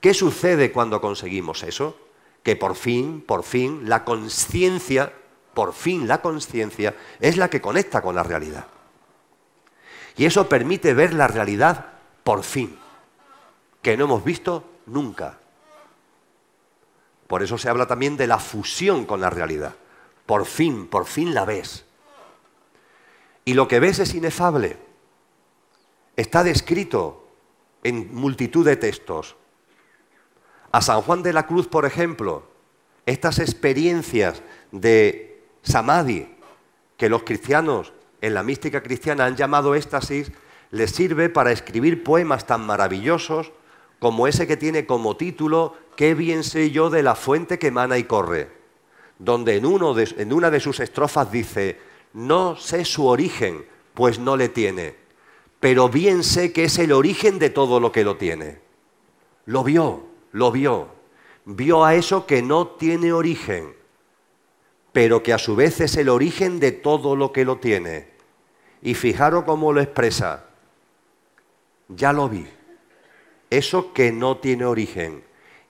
[0.00, 1.98] ¿Qué sucede cuando conseguimos eso?
[2.42, 5.12] Que por fin, por fin, la conciencia,
[5.52, 8.66] por fin la conciencia es la que conecta con la realidad.
[10.16, 11.95] Y eso permite ver la realidad
[12.26, 12.76] por fin,
[13.80, 15.38] que no hemos visto nunca.
[17.28, 19.76] Por eso se habla también de la fusión con la realidad.
[20.26, 21.84] Por fin, por fin la ves.
[23.44, 24.76] Y lo que ves es inefable.
[26.16, 27.28] Está descrito
[27.84, 29.36] en multitud de textos.
[30.72, 32.42] A San Juan de la Cruz, por ejemplo,
[33.06, 34.42] estas experiencias
[34.72, 36.34] de samadhi
[36.96, 40.32] que los cristianos en la mística cristiana han llamado éxtasis,
[40.76, 43.52] les sirve para escribir poemas tan maravillosos
[43.98, 47.96] como ese que tiene como título Qué bien sé yo de la fuente que emana
[47.96, 48.50] y corre,
[49.18, 51.78] donde en, en una de sus estrofas dice,
[52.12, 54.94] no sé su origen, pues no le tiene,
[55.58, 58.60] pero bien sé que es el origen de todo lo que lo tiene.
[59.46, 60.88] Lo vio, lo vio,
[61.46, 63.74] vio a eso que no tiene origen,
[64.92, 68.10] pero que a su vez es el origen de todo lo que lo tiene.
[68.82, 70.45] Y fijaros cómo lo expresa.
[71.88, 72.46] Ya lo vi.
[73.50, 75.24] Eso que no tiene origen.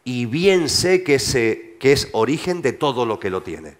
[0.04, 3.76] Y bien sé que, es origen de todo lo que lo tiene.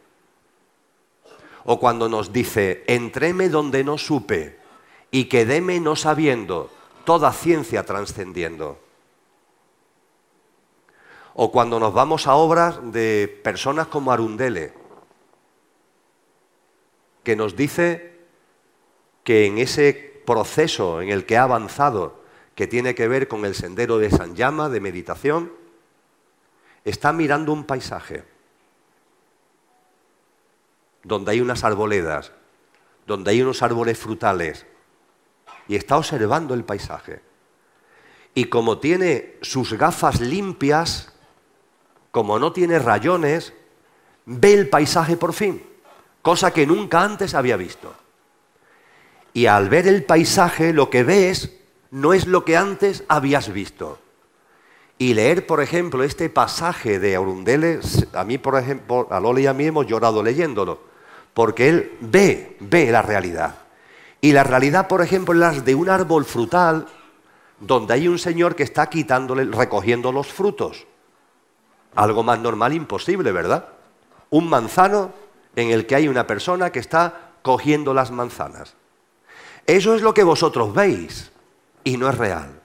[1.64, 4.58] O cuando nos dice, entréme donde no supe
[5.10, 6.70] y quedéme no sabiendo,
[7.04, 8.78] toda ciencia trascendiendo.
[11.34, 14.72] O cuando nos vamos a obras de personas como Arundele,
[17.22, 18.16] que nos dice
[19.22, 22.25] que en ese proceso en el que ha avanzado,
[22.56, 25.52] que tiene que ver con el sendero de San Llama, de meditación,
[26.84, 28.24] está mirando un paisaje
[31.04, 32.32] donde hay unas arboledas,
[33.06, 34.66] donde hay unos árboles frutales,
[35.68, 37.20] y está observando el paisaje.
[38.34, 41.12] Y como tiene sus gafas limpias,
[42.10, 43.52] como no tiene rayones,
[44.24, 45.62] ve el paisaje por fin
[46.26, 47.94] cosa que nunca antes había visto.
[49.32, 51.55] Y al ver el paisaje lo que ves
[51.90, 53.98] no es lo que antes habías visto.
[54.98, 57.80] Y leer, por ejemplo, este pasaje de Aurundele,
[58.14, 60.80] a mí, por ejemplo, a Lola y a mí hemos llorado leyéndolo,
[61.34, 63.56] porque él ve, ve la realidad.
[64.22, 66.86] Y la realidad, por ejemplo, es la de un árbol frutal
[67.60, 70.86] donde hay un señor que está quitándole, recogiendo los frutos.
[71.94, 73.68] Algo más normal imposible, ¿verdad?
[74.30, 75.12] Un manzano
[75.54, 78.74] en el que hay una persona que está cogiendo las manzanas.
[79.66, 81.32] Eso es lo que vosotros veis
[81.86, 82.60] y no es real.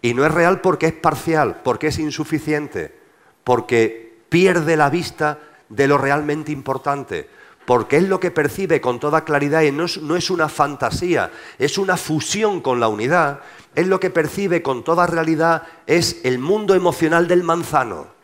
[0.00, 2.98] Y no es real porque es parcial, porque es insuficiente,
[3.44, 5.38] porque pierde la vista
[5.68, 7.28] de lo realmente importante,
[7.66, 11.30] porque es lo que percibe con toda claridad y no es, no es, una fantasía,
[11.58, 13.40] es una fusión con la unidad,
[13.74, 18.14] es lo que percibe con toda realidad, es el mundo emocional del manzano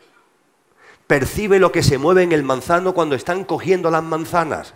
[1.11, 4.75] percibe lo que se mueve en el manzano cuando están cogiendo las manzanas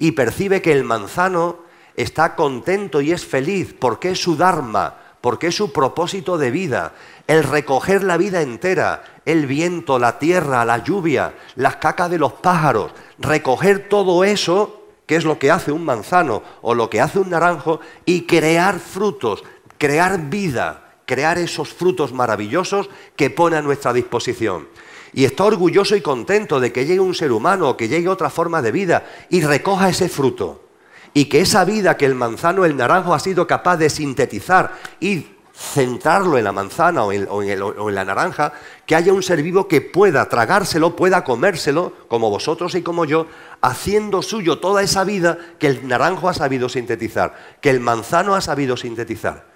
[0.00, 1.60] y percibe que el manzano
[1.96, 6.94] está contento y es feliz porque es su Dharma, porque es su propósito de vida,
[7.26, 12.32] el recoger la vida entera, el viento, la tierra, la lluvia, las cacas de los
[12.32, 17.18] pájaros, recoger todo eso, que es lo que hace un manzano o lo que hace
[17.18, 19.44] un naranjo, y crear frutos,
[19.76, 24.68] crear vida, crear esos frutos maravillosos que pone a nuestra disposición.
[25.12, 28.62] Y está orgulloso y contento de que llegue un ser humano, que llegue otra forma
[28.62, 30.69] de vida y recoja ese fruto.
[31.12, 35.26] Y que esa vida que el manzano, el naranjo ha sido capaz de sintetizar y
[35.60, 38.52] centrarlo en la manzana o en, la naranja,
[38.86, 43.26] que haya un ser vivo que pueda tragárselo, pueda comérselo, como vosotros y como yo,
[43.60, 48.40] haciendo suyo toda esa vida que el naranjo ha sabido sintetizar, que el manzano ha
[48.40, 49.50] sabido sintetizar.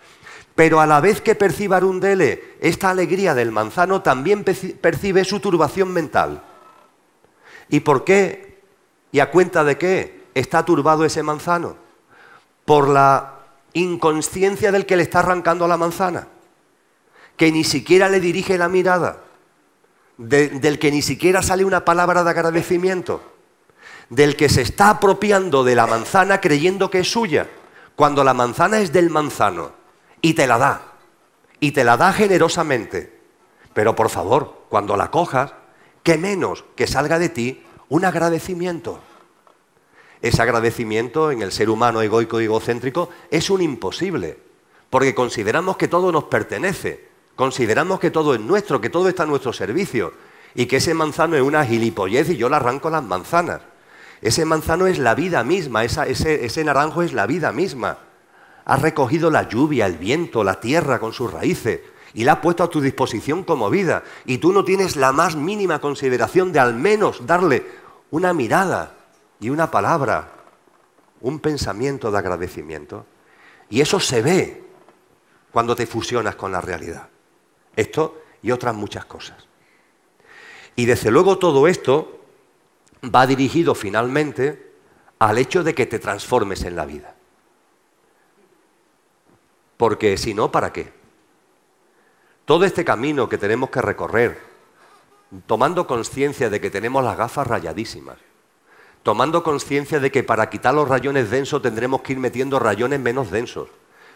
[0.55, 5.91] Pero a la vez que perciba Arundele esta alegría del manzano, también percibe su turbación
[5.91, 6.43] mental.
[7.71, 8.63] ¿Y por qué?
[9.11, 11.77] ¿Y a cuenta de qué está turbado ese manzano?
[12.65, 13.35] Por la
[13.73, 16.29] inconsciencia del que le está arrancando la manzana,
[17.37, 19.19] que ni siquiera le dirige la mirada,
[20.17, 23.21] del que ni siquiera sale una palabra de agradecimiento,
[24.11, 27.49] del que se está apropiando de la manzana creyendo que es suya,
[27.97, 29.73] cuando la manzana es del manzano
[30.21, 30.83] y te la da,
[31.61, 33.21] y te la da generosamente.
[33.73, 35.53] Pero por favor, cuando la cojas,
[36.03, 39.01] que menos que salga de ti un agradecimiento
[40.25, 44.39] ese agradecimiento en el ser humano egoico y egocéntrico es un imposible,
[44.89, 49.27] porque consideramos que todo nos pertenece, consideramos que todo es nuestro, que todo está a
[49.27, 50.15] nuestro servicio,
[50.55, 53.61] y que ese manzano es una gilipollez y yo le arranco las manzanas.
[54.23, 57.99] Ese manzano es la vida misma, ese, ese naranjo es la vida misma.
[58.65, 61.81] Ha recogido la lluvia, el viento, la tierra con sus raíces
[62.15, 64.05] y la ha puesto a tu disposición como vida.
[64.25, 67.67] Y tú no tienes la más mínima consideración de al menos darle
[68.11, 69.04] una mirada,
[69.45, 70.31] y una palabra,
[71.21, 73.05] un pensamiento de agradecimiento.
[73.69, 74.65] Y eso se ve
[75.53, 77.11] cuando te fusionas con la realidad.
[77.77, 79.37] Esto y otras muchas cosas.
[80.77, 82.21] Y desde luego todo esto
[83.15, 84.73] va dirigido finalmente
[85.19, 87.15] al hecho de que te transformes en la vida.
[89.77, 90.91] Porque si no, ¿para qué?
[92.47, 94.41] Todo este camino que tenemos que recorrer,
[95.47, 98.17] tomando conciencia de que tenemos las gafas rayadísimas,
[99.05, 103.31] tomando conciencia de que para quitar los rayones densos tendremos que ir metiendo rayones menos
[103.31, 103.69] densos,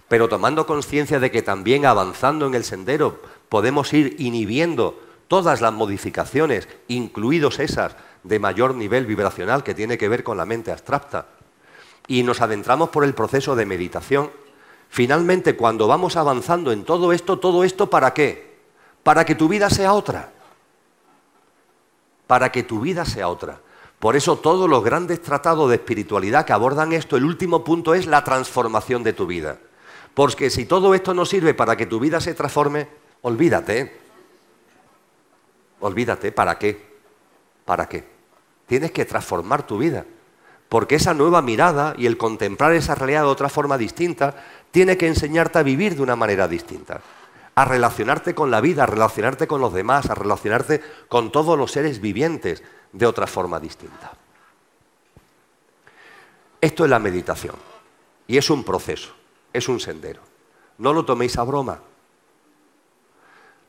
[0.08, 3.20] pero tomando conciencia de que también avanzando en el sendero
[3.50, 4.98] podemos ir inhibiendo
[5.28, 10.46] todas las modificaciones, incluidos esas de mayor nivel vibracional que tiene que ver con la
[10.46, 11.26] mente abstracta,
[12.06, 14.30] y nos adentramos por el proceso de meditación,
[14.88, 18.56] finalmente cuando vamos avanzando en todo esto, todo esto ¿para qué?
[19.02, 20.32] Para que tu vida sea otra.
[22.26, 23.60] Para que tu vida sea otra.
[23.98, 28.06] Por eso todos los grandes tratados de espiritualidad que abordan esto, el último punto es
[28.06, 29.58] la transformación de tu vida.
[30.14, 32.88] Porque si todo esto no sirve para que tu vida se transforme,
[33.22, 33.98] olvídate.
[35.80, 36.88] Olvídate, ¿para qué?
[37.64, 38.04] ¿Para qué?
[38.66, 40.04] Tienes que transformar tu vida.
[40.68, 44.34] Porque esa nueva mirada y el contemplar esa realidad de otra forma distinta
[44.70, 47.00] tiene que enseñarte a vivir de una manera distinta.
[47.58, 51.72] A relacionarte con la vida, a relacionarte con los demás, a relacionarte con todos los
[51.72, 52.62] seres vivientes,
[52.92, 54.12] de otra forma distinta.
[56.60, 57.56] Esto es la meditación
[58.28, 59.12] y es un proceso,
[59.52, 60.20] es un sendero.
[60.78, 61.80] No lo toméis a broma.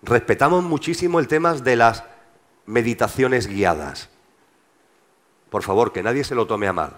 [0.04, 2.04] Respetamos muchísimo el tema de las
[2.68, 4.10] meditaciones guiadas.
[5.50, 6.98] Por favor, que nadie se lo tome a mal.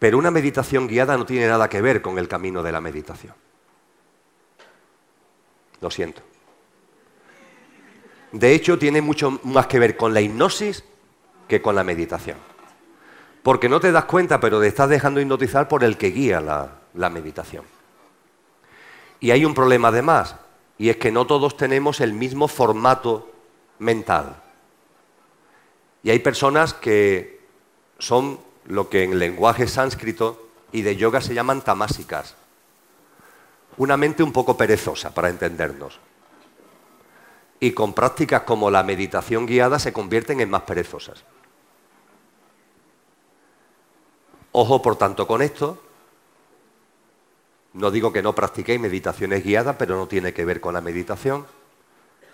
[0.00, 3.34] Pero una meditación guiada no tiene nada que ver con el camino de la meditación.
[5.80, 6.22] Lo siento.
[8.32, 10.84] De hecho, tiene mucho más que ver con la hipnosis
[11.48, 12.38] que con la meditación.
[13.42, 17.10] Porque no te das cuenta, pero te estás dejando hipnotizar por el que guía la,
[17.10, 17.64] meditación.
[19.18, 20.36] Y hay un problema además,
[20.78, 23.30] y es que no todos tenemos el mismo formato
[23.78, 24.36] mental.
[26.02, 27.40] Y hay personas que
[27.98, 32.36] son lo que en lenguaje sánscrito y de yoga se llaman tamásicas.
[33.80, 35.98] Una mente un poco perezosa, para entendernos
[37.60, 41.24] y con prácticas como la meditación guiada se convierten en más perezosas.
[44.52, 45.82] Ojo, por tanto, con esto.
[47.72, 51.46] No digo que no practiquéis meditaciones guiadas, pero no tiene que ver con la meditación.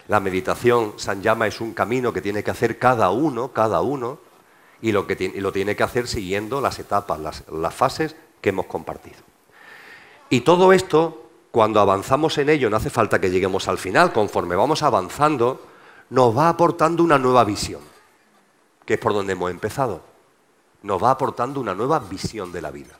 [0.08, 4.18] La meditación, San Llama, es un camino que tiene que hacer cada uno, cada uno,
[4.82, 8.66] y lo, que lo tiene que hacer siguiendo las etapas, las, las fases que hemos
[8.66, 9.18] compartido.
[10.28, 11.25] Y todo esto
[11.56, 15.58] cuando avanzamos en ello, no hace falta que lleguemos al final, conforme vamos avanzando,
[16.10, 17.80] nos va aportando una nueva visión,
[18.84, 20.02] que es por donde hemos empezado.
[20.82, 22.98] Nos va aportando una nueva visión de la vida.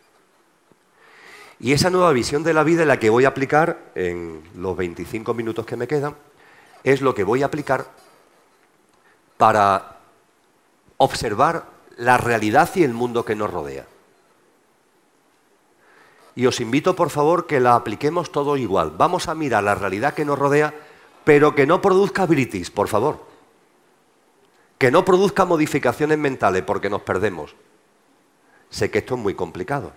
[1.61, 4.75] Y esa nueva visión de la vida en la que voy a aplicar en los
[4.75, 6.17] 25 minutos que me quedan
[6.83, 7.85] es lo que voy a aplicar
[9.37, 9.99] para
[10.97, 11.67] observar
[11.99, 13.85] la realidad y el mundo que nos rodea.
[16.37, 18.93] Y os invito, por favor, que la apliquemos todo igual.
[18.97, 20.75] Vamos a mirar la realidad que nos rodea,
[21.25, 23.25] pero que no produzca britis, por favor.
[24.77, 27.57] Que no produzca modificaciones mentales, porque nos perdemos.
[28.69, 29.93] Sé que esto es muy complicado.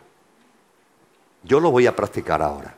[1.43, 2.73] Yo lo voy a practicar ahora.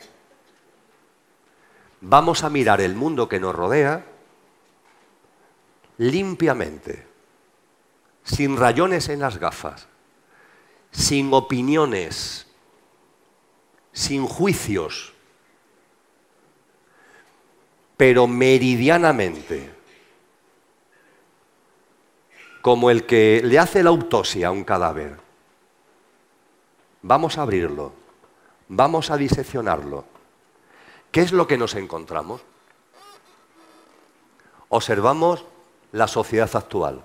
[2.02, 4.04] Vamos a mirar el mundo que nos rodea
[6.00, 7.06] limpiamente,
[8.24, 9.88] sin rayones en las gafas,
[10.90, 12.48] sin opiniones,
[13.94, 15.14] sin juicios,
[17.98, 19.74] pero meridianamente,
[22.62, 25.18] como el que le hace la autopsia a un cadáver.
[27.02, 28.02] Vamos a abrirlo
[28.74, 30.06] Vamos a diseccionarlo.
[31.12, 32.42] ¿Qué es lo que nos encontramos?
[34.70, 35.44] Observamos
[35.92, 37.04] la sociedad actual.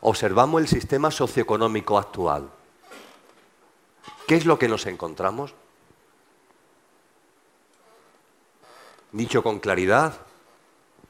[0.00, 2.50] Observamos el sistema socioeconómico actual.
[4.26, 5.54] ¿Qué es lo que nos encontramos?
[9.14, 10.20] Dicho con claridad,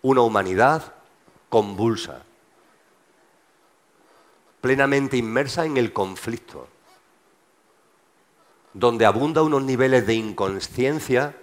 [0.03, 0.95] una humanidad
[1.49, 2.23] convulsa,
[4.61, 6.69] plenamente inmersa en el conflicto
[8.75, 11.37] donde abunda unos niveles de inconsciencia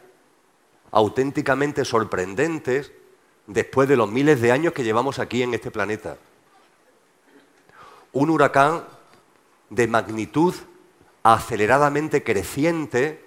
[0.91, 2.91] auténticamente sorprendentes
[3.47, 6.17] después de los miles de años que llevamos aquí en este planeta.
[8.11, 8.83] Un huracán
[9.69, 10.53] de magnitud
[11.23, 13.23] aceleradamente creciente,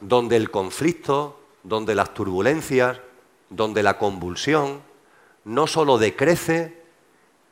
[0.00, 1.37] donde el conflicto,
[1.68, 3.00] donde las turbulencias,
[3.50, 4.82] donde la convulsión
[5.44, 6.82] no solo decrece,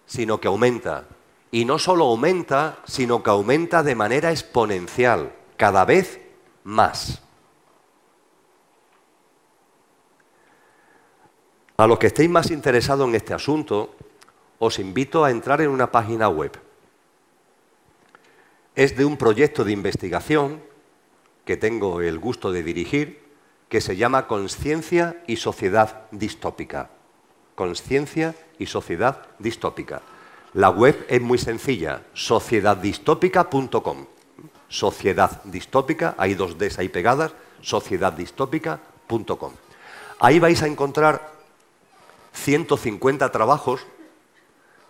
[0.07, 1.05] sino que aumenta.
[1.51, 6.21] Y no solo aumenta, sino que aumenta de manera exponencial cada vez
[6.65, 7.23] más.
[11.77, 13.95] A los que estéis más interesados en este asunto,
[14.59, 16.59] os invito a entrar en una página web.
[18.75, 20.63] Es de un proyecto de investigación
[21.45, 23.26] que tengo el gusto de dirigir,
[23.69, 26.91] que se llama Conciencia y Sociedad Distópica.
[27.55, 30.03] Conciencia y Sociedad Distópica.
[30.55, 34.07] La web es muy sencilla, sociedaddistópica.com
[34.69, 39.53] sociedad distópica, hay dos Ds ahí pegadas, sociedaddistópica.com.
[40.19, 41.33] Ahí vais a encontrar
[42.33, 43.87] 150 trabajos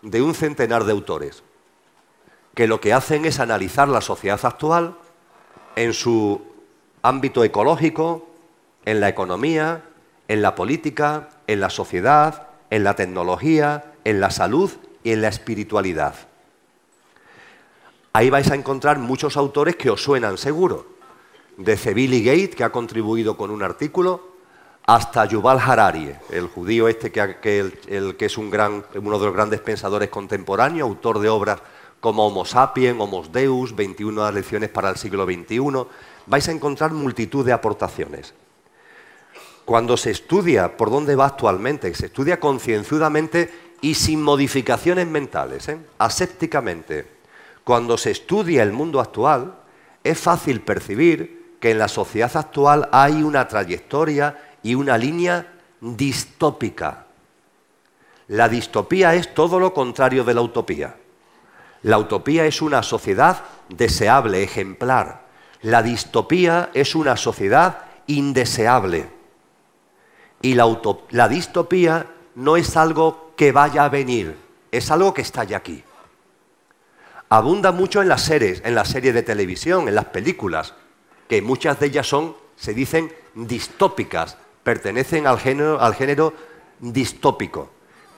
[0.02, 1.42] de un centenar de autores,
[2.54, 4.96] que lo que hacen es analizar la sociedad actual
[5.74, 6.40] en su
[7.02, 8.25] ámbito ecológico,
[8.86, 9.82] en la economía,
[10.28, 14.70] en la política, en la sociedad, en la tecnología, en la salud
[15.04, 16.14] y en la espiritualidad.
[18.12, 20.86] Ahí vais a encontrar muchos autores que os suenan seguro.
[21.58, 24.36] Desde Billy Gate, que ha contribuido con un artículo,
[24.86, 31.18] hasta Yuval Harari, el judío este que, es uno de los grandes pensadores contemporáneos, autor
[31.18, 31.60] de obras
[32.00, 35.86] como Homo sapiens, Homo Deus, 21 lecciones para el siglo XXI.
[36.26, 38.32] Vais a encontrar multitud de aportaciones.
[39.66, 45.76] Cuando se estudia por dónde va actualmente, se estudia concienzudamente y sin modificaciones mentales, ¿eh?
[45.98, 47.16] asépticamente,
[47.64, 49.56] cuando se estudia el mundo actual,
[50.04, 57.06] es fácil percibir que en la sociedad actual hay una trayectoria y una línea distópica.
[58.28, 60.94] La distopía es todo lo contrario de la utopía.
[61.82, 65.26] La utopía es una sociedad deseable, ejemplar.
[65.62, 69.15] La distopía es una sociedad indeseable.
[70.42, 74.36] Y la, distopía no es algo que vaya a venir,
[74.70, 75.82] es algo que está ya aquí
[77.28, 80.74] abunda mucho en las series, en las series de televisión, en las películas,
[81.28, 86.32] que muchas de ellas son, se dicen, distópicas, pertenecen al género, al género
[86.80, 87.70] distópico.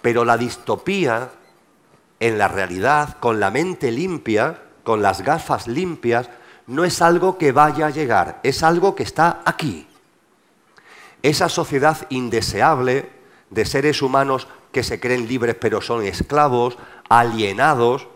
[0.02, 1.30] Pero la distopía,
[2.20, 6.28] en la realidad, con la mente limpia, con las gafas limpias,
[6.66, 9.87] no es algo que vaya a llegar, es algo que está aquí.
[11.22, 13.08] Esa sociedad indeseable
[13.50, 16.76] de seres humanos que se creen libres pero son esclavos,
[17.08, 18.06] alienados,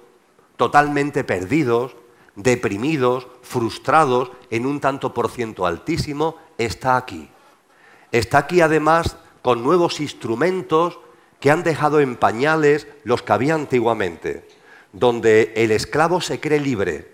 [0.57, 1.97] totalmente perdidos,
[2.37, 7.29] deprimidos, frustrados, en un tanto por ciento altísimo, está aquí.
[8.11, 10.99] Está aquí además con nuevos instrumentos
[11.41, 14.47] que han dejado en pañales los que había antiguamente,
[14.93, 17.12] donde el esclavo se cree libre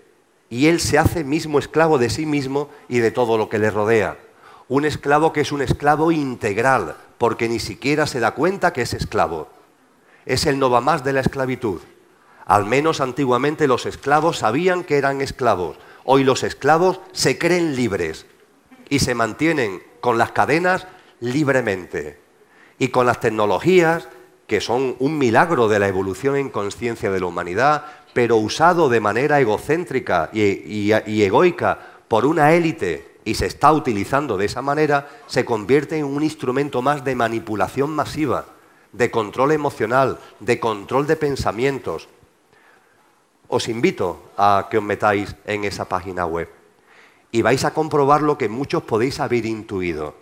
[0.49, 3.71] y él se hace mismo esclavo de sí mismo y de todo lo que le
[3.71, 4.17] rodea.
[4.69, 8.93] Un esclavo que es un esclavo integral, porque ni siquiera se da cuenta que es
[8.93, 9.49] esclavo.
[10.27, 11.81] Es el no va más de la esclavitud.
[12.45, 15.77] Al menos antiguamente los esclavos sabían que eran esclavos.
[16.05, 18.27] Hoy los esclavos se creen libres
[18.89, 20.85] y se mantienen con las cadenas
[21.19, 22.19] libremente.
[22.77, 24.07] Y con las tecnologías,
[24.45, 28.99] que son un milagro de la evolución en conciencia de la humanidad, pero usado de
[28.99, 35.45] manera egocéntrica y, egoica por una élite y se está utilizando de esa manera, se
[35.45, 38.45] convierte en un instrumento más de manipulación masiva,
[38.91, 42.07] de control emocional, de control de pensamientos.
[43.47, 46.49] Os invito a que os metáis en esa página web
[47.31, 50.15] y vais a comprobar lo que muchos podéis haber intuido,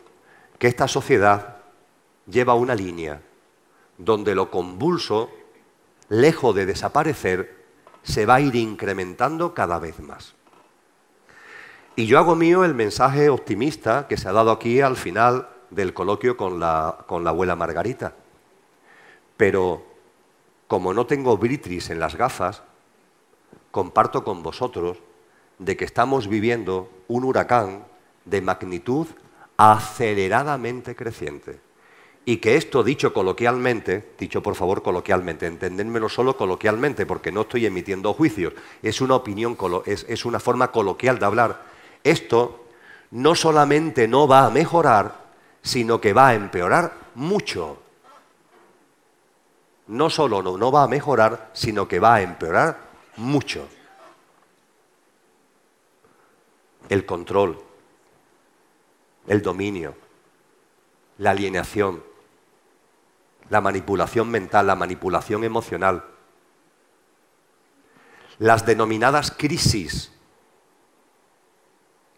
[0.60, 1.64] que esta sociedad
[2.30, 3.22] lleva una línea
[3.98, 5.32] donde lo convulso,
[6.10, 7.56] lejos de desaparecer,
[8.04, 10.37] se va a ir incrementando cada vez más.
[11.98, 15.96] Y yo hago mío el mensaje optimista que se ha dado aquí al final del
[15.96, 18.14] coloquio con la, con la abuela Margarita.
[19.36, 19.84] Pero
[20.68, 22.62] como no tengo britris en las gafas,
[23.72, 25.00] comparto con vosotros
[25.58, 27.86] de que estamos viviendo un huracán
[28.26, 29.08] de magnitud
[29.58, 31.60] aceleradamente creciente.
[32.26, 37.66] Y que esto dicho coloquialmente, dicho por favor coloquialmente, entendénmelo solo coloquialmente, porque no estoy
[37.66, 38.54] emitiendo juicios,
[38.84, 39.58] es una opinión,
[39.88, 41.77] es una forma coloquial de hablar.
[42.04, 42.66] Esto
[43.12, 45.28] no solamente no va a mejorar,
[45.62, 47.78] sino que va a empeorar mucho.
[49.88, 52.78] No solo no, va a mejorar, sino que va a empeorar
[53.18, 53.68] mucho.
[56.90, 57.62] El control,
[59.28, 59.96] el dominio,
[61.18, 62.04] la alienación,
[63.50, 66.04] la manipulación mental, la manipulación emocional,
[68.40, 70.17] las denominadas crisis.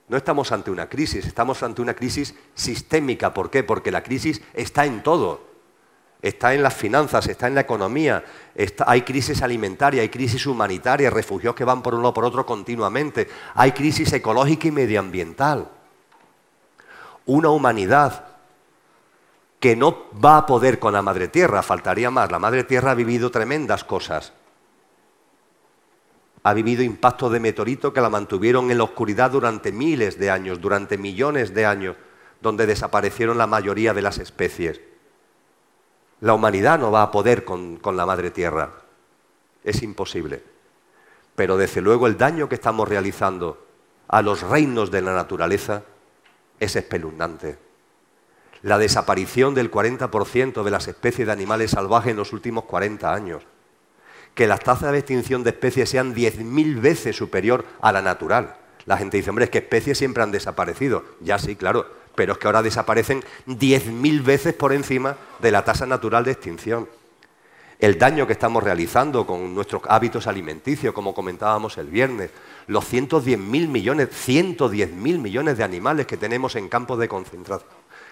[0.09, 3.33] No estamos ante una crisis, estamos ante una crisis sistémica.
[3.33, 3.63] ¿Por qué?
[3.63, 5.47] Porque la crisis está en todo.
[6.21, 8.25] Está en las finanzas, está en la economía,
[8.85, 13.71] hay crisis alimentaria, hay crisis humanitaria, refugios que van por uno por otro continuamente, hay
[13.71, 15.69] crisis ecológica y medioambiental.
[17.25, 18.25] Una humanidad
[19.61, 22.29] que no va a poder con la Madre Tierra, faltaría más.
[22.31, 24.33] La Madre Tierra ha vivido tremendas cosas.
[26.49, 30.59] Ha vivido impactos de meteorito que la mantuvieron en la oscuridad durante miles de años,
[30.59, 31.95] durante millones de años,
[32.41, 34.81] donde desaparecieron la mayoría de las especies.
[36.21, 38.71] La humanidad no va a poder con, con la Madre Tierra.
[39.63, 40.43] Es imposible.
[41.35, 43.65] Pero desde luego el daño que estamos realizando
[44.07, 45.83] a los reinos de la naturaleza
[46.59, 47.69] es espeluznante
[48.61, 53.43] la desaparición del 40% de las especies de animales salvajes en los últimos 40 años,
[54.39, 58.55] que las tasas de extinción de especies sean 10.000 veces superior a la natural.
[58.85, 61.03] La gente dice, hombre, es que especies siempre han desaparecido.
[61.19, 61.85] Ya sí, claro,
[62.15, 66.87] pero es que ahora desaparecen 10.000 veces por encima de la tasa natural de extinción.
[67.79, 72.31] El daño que estamos realizando con nuestros hábitos alimenticios, como comentábamos el viernes,
[72.67, 73.37] los 110.000
[73.67, 77.67] millones, 110.000 millones de animales que tenemos en campos de concentración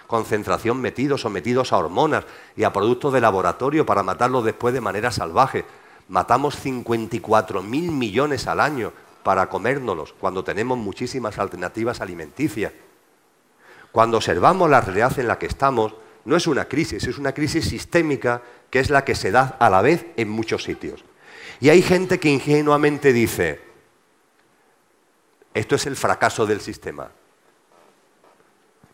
[0.06, 2.24] concentración metidos, sometidos a hormonas
[2.56, 5.66] y a productos de laboratorio para matarlos después de manera salvaje.
[6.08, 12.72] Matamos 54 mil millones al año para comérnoslos cuando tenemos muchísimas alternativas alimenticias.
[13.92, 15.94] Cuando observamos la realidad en la que estamos,
[16.24, 19.70] no es una crisis, es una crisis sistémica que es la que se da a
[19.70, 21.04] la vez en muchos sitios.
[21.60, 23.60] Y hay gente que ingenuamente dice,
[25.54, 27.10] esto es el fracaso del sistema.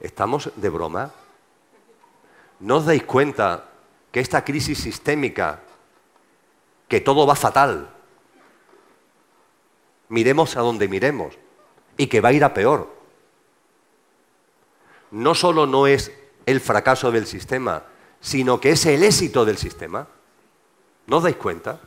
[0.01, 1.13] ¿Estamos de broma?
[2.61, 3.69] ¿No os dais cuenta
[4.11, 5.61] que esta crisis sistémica,
[6.89, 7.91] que todo va fatal,
[10.09, 11.39] miremos a donde miremos,
[11.97, 12.93] y que va a ir a peor?
[15.11, 16.13] No solo no es
[16.47, 17.85] el fracaso del sistema,
[18.21, 20.09] sino que es el éxito del sistema.
[21.07, 21.81] ¿No os dais cuenta?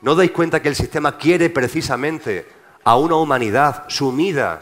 [0.00, 2.46] ¿No os dais cuenta que el sistema quiere precisamente
[2.84, 4.60] a una humanidad sumida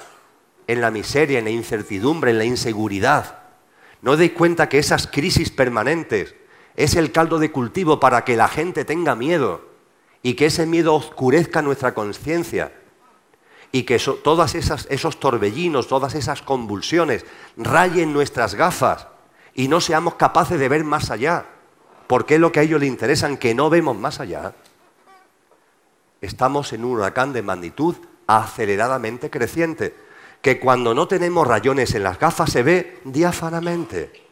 [0.66, 3.38] en la miseria, en la incertidumbre, en la inseguridad.
[4.02, 6.34] ¿No deis cuenta que esas crisis permanentes
[6.76, 9.69] es el caldo de cultivo para que la gente tenga miedo
[10.22, 12.72] y que ese miedo oscurezca nuestra conciencia?
[13.72, 17.24] Y que todos esos torbellinos, todas esas convulsiones
[17.56, 19.06] rayen nuestras gafas
[19.54, 21.46] y no seamos capaces de ver más allá.
[22.06, 24.54] Porque es lo que a ellos les interesan, que no vemos más allá.
[26.20, 27.94] Estamos en un huracán de magnitud
[28.26, 29.94] aceleradamente creciente
[30.42, 34.28] que cuando no tenemos rayones en las gafas se ve diáfanamente.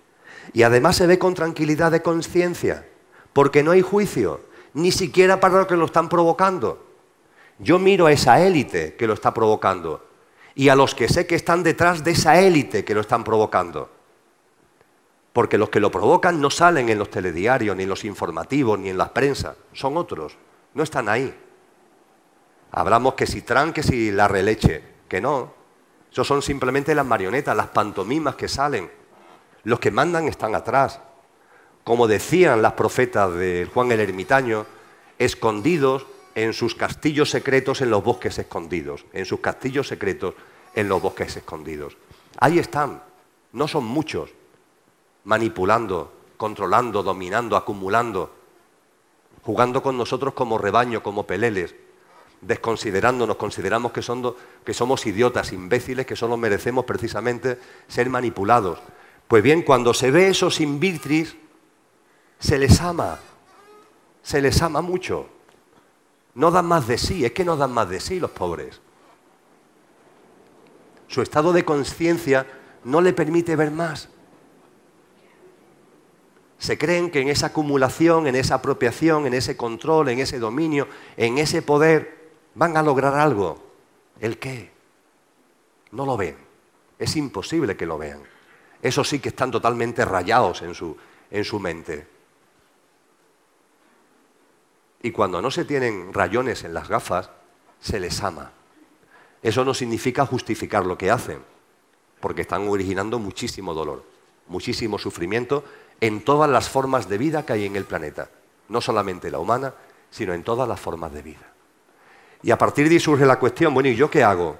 [0.52, 2.86] Y además se ve con tranquilidad de conciencia,
[3.32, 4.40] porque no hay juicio,
[4.74, 6.86] ni siquiera para los que lo están provocando.
[7.58, 10.06] Yo miro a esa élite que lo está provocando
[10.54, 13.90] y a los que sé que están detrás de esa élite que lo están provocando.
[15.32, 18.88] Porque los que lo provocan no salen en los telediarios, ni en los informativos, ni
[18.88, 19.54] en la prensa.
[19.72, 20.36] Son otros.
[20.74, 21.32] No están ahí.
[22.72, 24.82] Hablamos que si Trump, que si la releche.
[25.06, 25.54] Que no.
[26.10, 28.90] Eso son simplemente las marionetas, las pantomimas que salen.
[29.62, 31.00] Los que mandan están atrás.
[31.88, 34.66] Como decían las profetas de Juan el Ermitaño,
[35.18, 36.04] escondidos
[36.34, 40.34] en sus castillos secretos en los bosques escondidos, en sus castillos secretos
[40.74, 41.96] en los bosques escondidos.
[42.40, 43.02] Ahí están,
[43.54, 44.28] no son muchos,
[45.24, 48.34] manipulando, controlando, dominando, acumulando,
[49.40, 51.74] jugando con nosotros como rebaño, como peleles,
[52.42, 54.02] desconsiderándonos, consideramos que,
[54.74, 57.58] somos idiotas, imbéciles, que solo merecemos precisamente
[57.88, 58.78] ser manipulados.
[59.26, 61.34] Pues bien, cuando se ve esos invitris,
[62.38, 63.18] se les ama,
[64.22, 65.28] se les ama mucho.
[66.34, 68.80] No dan más de sí, es que no dan más de sí los pobres.
[71.08, 72.46] Su estado de conciencia
[72.84, 74.08] no le permite ver más.
[76.58, 80.88] Se creen que en esa acumulación, en esa apropiación, en ese control, en ese dominio,
[81.16, 83.58] en ese poder, van a lograr algo.
[84.20, 84.70] ¿El qué?
[85.92, 86.36] No lo ven.
[86.98, 88.20] Es imposible que lo vean.
[88.82, 90.96] Eso sí que están totalmente rayados en su,
[91.30, 92.17] en su mente.
[95.02, 97.30] Y cuando no se tienen rayones en las gafas,
[97.80, 98.52] se les ama.
[99.42, 101.40] Eso no significa justificar lo que hacen,
[102.20, 104.04] porque están originando muchísimo dolor,
[104.48, 105.64] muchísimo sufrimiento
[106.00, 108.28] en todas las formas de vida que hay en el planeta,
[108.68, 109.74] no solamente la humana,
[110.10, 111.52] sino en todas las formas de vida.
[112.42, 114.56] Y a partir de ahí surge la cuestión, bueno, ¿y yo qué hago?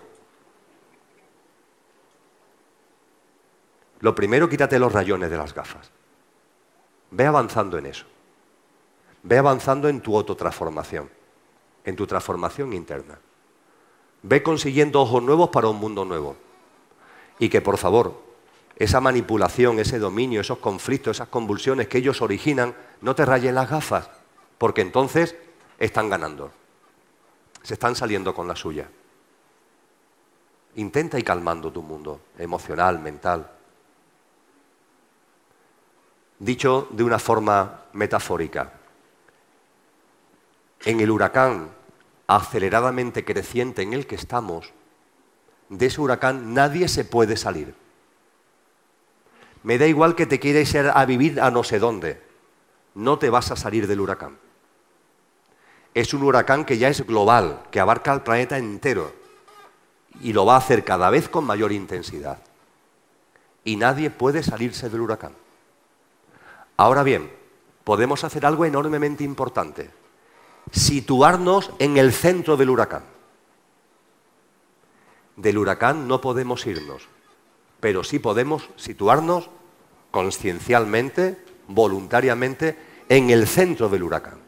[4.01, 5.91] Lo primero, quítate los rayones de las gafas.
[7.11, 8.07] Ve avanzando en eso.
[9.23, 11.11] Ve avanzando en tu autotransformación,
[11.85, 13.19] en tu transformación interna.
[14.23, 16.37] Ve consiguiendo ojos nuevos para un mundo nuevo.
[17.39, 18.21] Y que, por favor,
[18.77, 23.69] esa manipulación, ese dominio, esos conflictos, esas convulsiones que ellos originan, no te rayen las
[23.69, 24.09] gafas,
[24.57, 25.35] porque entonces
[25.79, 26.53] están ganando.
[27.63, 28.89] Se están saliendo con la suya.
[30.77, 33.51] Intenta ir calmando tu mundo emocional, mental.
[36.39, 38.78] Dicho de una forma metafórica,
[40.85, 41.71] en el huracán
[42.27, 44.73] aceleradamente creciente en el que estamos,
[45.69, 47.75] de ese huracán nadie se puede salir.
[49.63, 52.23] Me da igual que te quieras ir a vivir a no sé dónde.
[52.95, 54.39] No te vas a salir del huracán.
[55.95, 59.13] Es un huracán que ya es global, que abarca el planeta entero
[60.21, 62.39] y lo va a hacer cada vez con mayor intensidad.
[63.65, 65.33] Y nadie puede salirse del huracán.
[66.77, 67.31] Ahora bien,
[67.85, 69.91] podemos hacer algo enormemente importante.
[70.73, 73.05] Situarnos en el centro del huracán.
[75.37, 77.09] Del huracán no podemos irnos,
[77.81, 79.51] pero sí podemos situarnos
[80.11, 81.39] conciencialmente,
[81.69, 82.77] voluntariamente,
[83.09, 84.39] en el centro del huracán.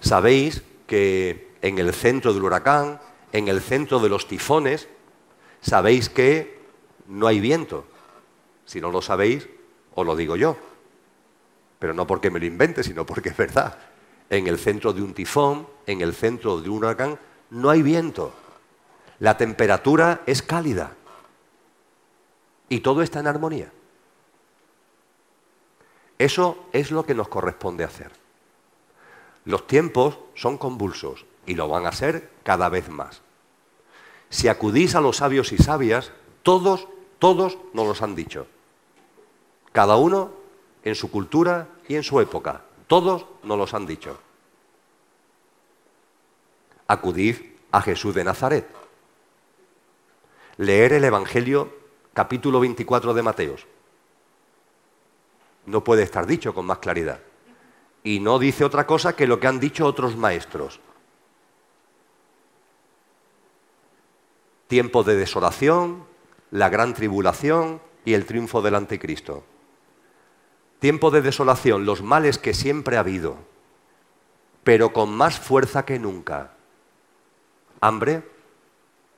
[0.00, 3.00] Sabéis que en el centro del huracán,
[3.32, 4.88] en el centro de los tifones,
[5.60, 6.58] sabéis que
[7.06, 7.84] no hay viento.
[8.64, 9.48] Si no lo sabéis,
[9.94, 10.56] os lo digo yo.
[11.78, 13.78] Pero no porque me lo invente, sino porque es verdad.
[14.30, 17.18] En el centro de un tifón, en el centro de un huracán,
[17.50, 18.32] no hay viento.
[19.18, 20.92] La temperatura es cálida.
[22.68, 23.72] Y todo está en armonía.
[26.18, 28.10] Eso es lo que nos corresponde hacer.
[29.44, 33.22] Los tiempos son convulsos y lo van a ser cada vez más.
[34.28, 36.86] Si acudís a los sabios y sabias, todos,
[37.18, 38.46] todos nos los han dicho.
[39.72, 40.32] Cada uno
[40.84, 42.62] en su cultura y en su época.
[42.88, 44.18] Todos nos los han dicho.
[46.88, 47.36] Acudid
[47.70, 48.66] a Jesús de Nazaret.
[50.56, 51.70] Leer el Evangelio
[52.14, 53.66] capítulo 24 de Mateos.
[55.66, 57.20] No puede estar dicho con más claridad.
[58.02, 60.80] Y no dice otra cosa que lo que han dicho otros maestros.
[64.66, 66.04] Tiempo de desolación,
[66.50, 69.44] la gran tribulación y el triunfo del anticristo.
[70.78, 73.36] Tiempo de desolación, los males que siempre ha habido,
[74.62, 76.52] pero con más fuerza que nunca.
[77.80, 78.22] Hambre,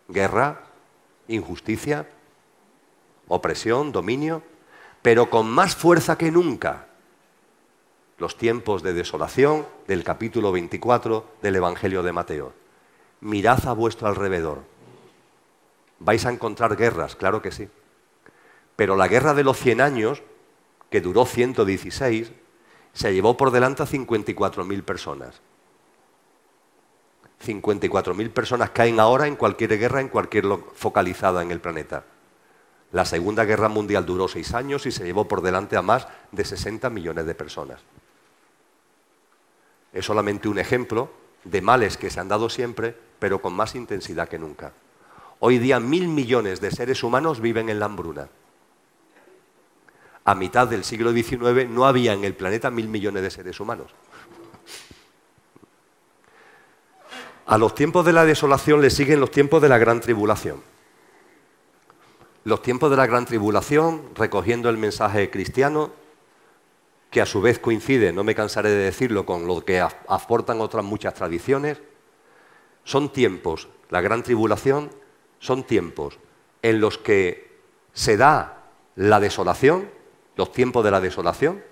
[0.08, 0.62] guerra,
[1.28, 2.08] injusticia,
[3.28, 4.42] opresión, dominio,
[5.02, 6.86] pero con más fuerza que nunca.
[8.18, 12.52] Los tiempos de desolación del capítulo 24 del Evangelio de Mateo.
[13.20, 14.62] Mirad a vuestro alrededor.
[15.98, 17.68] Vais a encontrar guerras, claro que sí.
[18.76, 20.22] Pero la guerra de los 100 años,
[20.90, 22.32] que duró 116,
[22.92, 25.40] se llevó por delante a 54.000 personas.
[27.44, 30.44] 54.000 personas caen ahora en cualquier guerra, en cualquier
[30.74, 32.04] focalizada en el planeta.
[32.92, 36.44] La Segunda Guerra Mundial duró seis años y se llevó por delante a más de
[36.44, 37.80] 60 millones de personas.
[39.92, 41.10] Es solamente un ejemplo
[41.44, 44.72] de males que se han dado siempre, pero con más intensidad que nunca.
[45.38, 48.28] Hoy día mil millones de seres humanos viven en la hambruna.
[50.30, 53.90] A mitad del siglo XIX no había en el planeta mil millones de seres humanos.
[57.46, 60.62] A los tiempos de la desolación le siguen los tiempos de la gran tribulación.
[62.44, 65.90] Los tiempos de la gran tribulación, recogiendo el mensaje cristiano,
[67.10, 70.84] que a su vez coincide, no me cansaré de decirlo, con lo que aportan otras
[70.84, 71.82] muchas tradiciones,
[72.84, 74.90] son tiempos, la gran tribulación,
[75.40, 76.20] son tiempos
[76.62, 77.50] en los que
[77.92, 79.98] se da la desolación,
[80.40, 81.62] los tiempos de la desolación,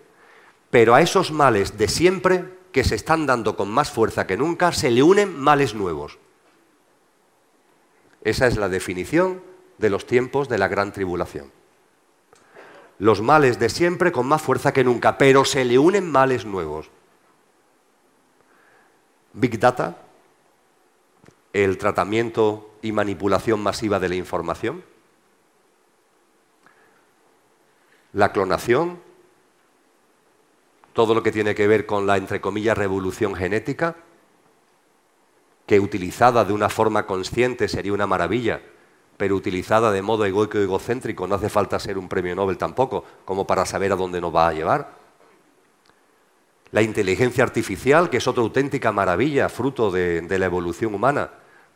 [0.71, 4.71] pero a esos males de siempre que se están dando con más fuerza que nunca,
[4.73, 6.19] se le unen males nuevos.
[8.23, 9.43] Esa es la definición
[9.79, 11.51] de los tiempos de la gran tribulación
[12.99, 16.91] los males de siempre con más fuerza que nunca, pero se le unen males nuevos.
[19.33, 19.99] Big Data,
[21.53, 24.85] el tratamiento y manipulación masiva de la información,
[28.13, 28.99] la clonación,
[30.93, 33.97] todo lo que tiene que ver con la, entre comillas, revolución genética,
[35.67, 38.63] que utilizada de una forma consciente sería una maravilla,
[39.19, 43.05] pero utilizada de modo egoico y egocéntrico, no hace falta ser un premio Nobel tampoco,
[43.25, 44.97] como para saber a dónde nos va a llevar.
[46.71, 51.31] La inteligencia artificial, que es otra auténtica maravilla, fruto de, la evolución humana,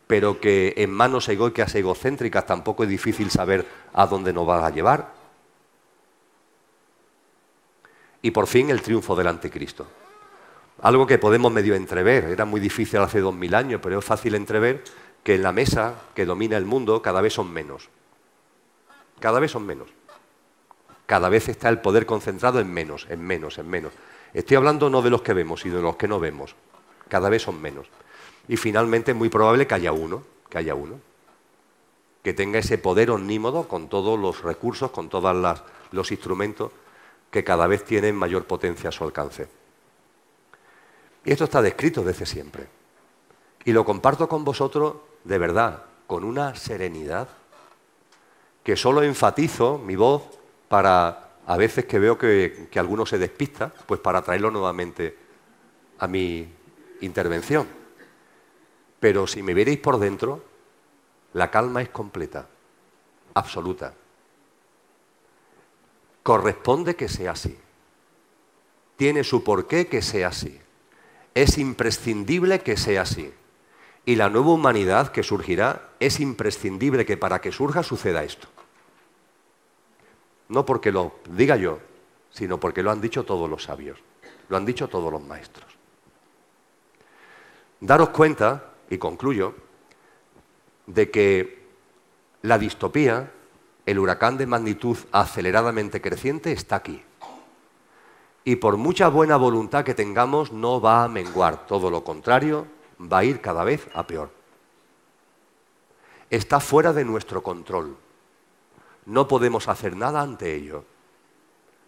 [0.07, 4.65] pero que en manos egoicas e egocéntricas tampoco es difícil saber a dónde nos va
[4.65, 5.22] a llevar.
[8.23, 9.85] Y por fin el triunfo del anticristo.
[10.81, 14.33] Algo que podemos medio entrever, era muy difícil hace dos mil años, pero es fácil
[14.33, 14.81] entrever
[15.23, 17.89] que en la mesa que domina el mundo cada vez son menos.
[19.19, 19.89] Cada vez son menos.
[21.05, 23.91] Cada vez está el poder concentrado en menos, en menos, en menos.
[24.33, 26.55] Estoy hablando no de los que vemos, sino de los que no vemos.
[27.09, 27.87] Cada vez son menos.
[28.47, 31.01] Y finalmente es muy probable que haya uno, que haya uno,
[32.23, 36.71] que tenga ese poder omnímodo con todos los recursos, con todos los instrumentos
[37.33, 39.47] que cada vez tienen mayor potencia a su alcance.
[41.25, 42.67] Y esto está descrito desde siempre.
[43.65, 47.27] Y lo comparto con vosotros de verdad, con una serenidad,
[48.63, 50.21] que solo enfatizo mi voz
[50.67, 55.17] para, a veces que veo que, que alguno se despista, pues para traerlo nuevamente
[55.97, 56.47] a mi
[57.01, 57.67] intervención.
[58.99, 60.43] Pero si me vierais por dentro,
[61.33, 62.47] la calma es completa,
[63.33, 63.95] absoluta.
[66.23, 67.57] Corresponde que sea así.
[68.95, 70.59] Tiene su porqué que sea así.
[71.35, 73.33] Es imprescindible que sea así.
[74.05, 78.47] Y la nueva humanidad que surgirá es imprescindible que para que surja suceda esto.
[80.49, 81.79] No porque lo diga yo,
[82.29, 83.99] sino porque lo han dicho todos los sabios,
[84.49, 85.71] lo han dicho todos los maestros.
[87.79, 89.55] Daros cuenta, y concluyo,
[90.85, 91.63] de que
[92.41, 93.31] la distopía,
[93.85, 97.03] el huracán de magnitud aceleradamente creciente, está aquí.
[98.45, 102.67] Y por mucha buena voluntad que tengamos, no va a menguar, todo lo contrario,
[102.99, 104.31] va a ir cada vez a peor.
[106.29, 107.95] Está fuera de nuestro control.
[109.05, 110.83] No podemos hacer nada ante ello.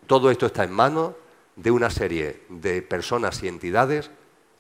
[0.08, 1.14] Todo esto está en manos
[1.56, 4.12] de una serie de personas y entidades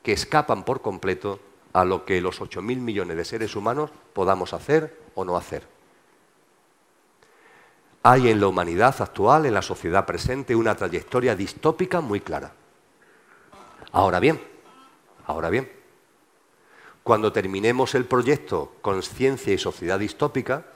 [0.01, 1.39] que escapan por completo
[1.73, 5.74] a lo que los 8.000 millones de seres humanos podamos hacer o no hacer.
[8.07, 12.53] Hay en la humanidad actual, en la sociedad presente, una trayectoria distópica muy clara.
[13.91, 14.39] Ahora bien,
[15.25, 15.71] ahora bien,
[17.01, 20.67] cuando terminemos el proyecto Conciencia y Sociedad Distópica,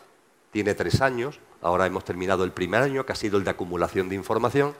[0.49, 4.09] tiene tres años, ahora hemos terminado el primer año, que ha sido el de acumulación
[4.09, 4.73] de información,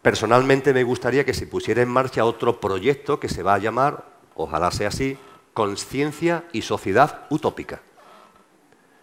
[0.00, 4.04] personalmente me gustaría que se pusiera en marcha otro proyecto que se va a llamar,
[4.36, 5.18] ojalá sea así,
[5.54, 7.80] Conciencia y Sociedad Utópica.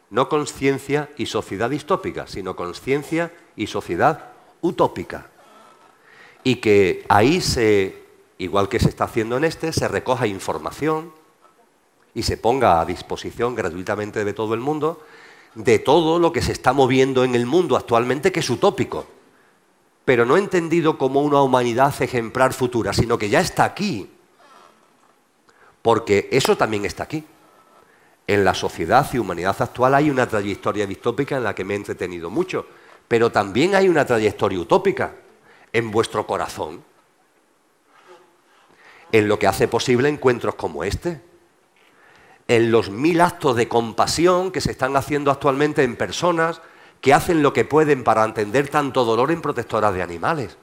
[0.10, 5.30] No conciencia y sociedad distópica, sino conciencia y sociedad utópica.
[6.44, 8.06] Y que ahí se
[8.38, 11.14] igual que se está haciendo en este, se recoja información
[12.14, 15.02] y se ponga a disposición gratuitamente de todo el mundo
[15.56, 19.08] de todo lo que se está moviendo en el mundo actualmente, que es utópico,
[20.04, 24.10] pero no entendido como una humanidad ejemplar futura, sino que ya está aquí,
[25.82, 27.24] porque eso también está aquí.
[28.28, 31.78] En la sociedad y humanidad actual hay una trayectoria distópica en la que me he
[31.78, 32.66] entretenido mucho,
[33.08, 35.14] pero también hay una trayectoria utópica
[35.72, 36.84] en vuestro corazón
[39.12, 41.22] en lo que hace posible encuentros como este,
[42.48, 46.62] en los mil actos de compasión que se están haciendo actualmente en personas
[47.02, 50.58] que hacen lo que pueden para entender tanto dolor en protectoras de animales,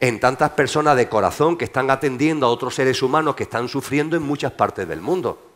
[0.00, 4.16] en tantas personas de corazón que están atendiendo a otros seres humanos que están sufriendo
[4.16, 5.53] en muchas partes del mundo.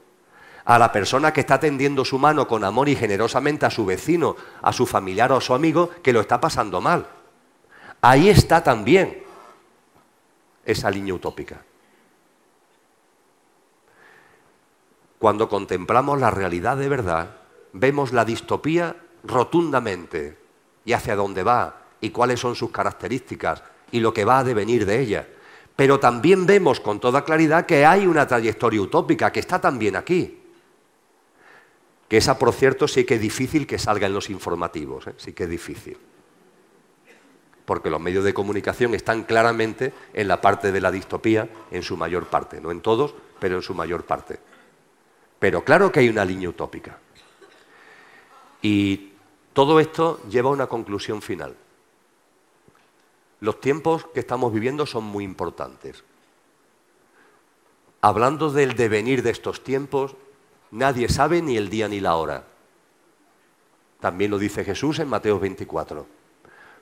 [0.69, 4.37] A la persona que está tendiendo su mano con amor y generosamente a su vecino,
[4.61, 7.07] a su familiar o a su amigo que lo está pasando mal.
[8.03, 9.23] Ahí está también
[10.67, 11.63] esa línea utópica.
[15.19, 17.37] Cuando contemplamos la realidad de verdad,
[17.73, 20.37] vemos la distopía rotundamente
[20.85, 24.85] y hacia dónde va y cuáles son sus características y lo que va a devenir
[24.85, 25.29] de ella.
[25.77, 30.38] Pero también vemos con toda claridad que hay una trayectoria utópica que está también aquí.
[32.09, 35.15] Que esa, por cierto, sí que es difícil que salga en los informativos, ¿eh?
[35.19, 35.99] sí que es difícil.
[37.67, 41.99] Porque los medios de comunicación están claramente en la parte de la distopía, en su
[41.99, 44.41] mayor parte, no en todos, pero en su mayor parte.
[45.39, 46.99] Pero claro que hay una línea utópica.
[48.63, 49.13] Y
[49.53, 51.57] todo esto lleva a una conclusión final.
[53.41, 56.03] Los tiempos que estamos viviendo son muy importantes.
[58.01, 60.17] Hablando del devenir de estos tiempos,
[60.71, 62.45] nadie sabe ni el día ni la hora.
[64.01, 66.07] También lo dice Jesús en Mateo 24.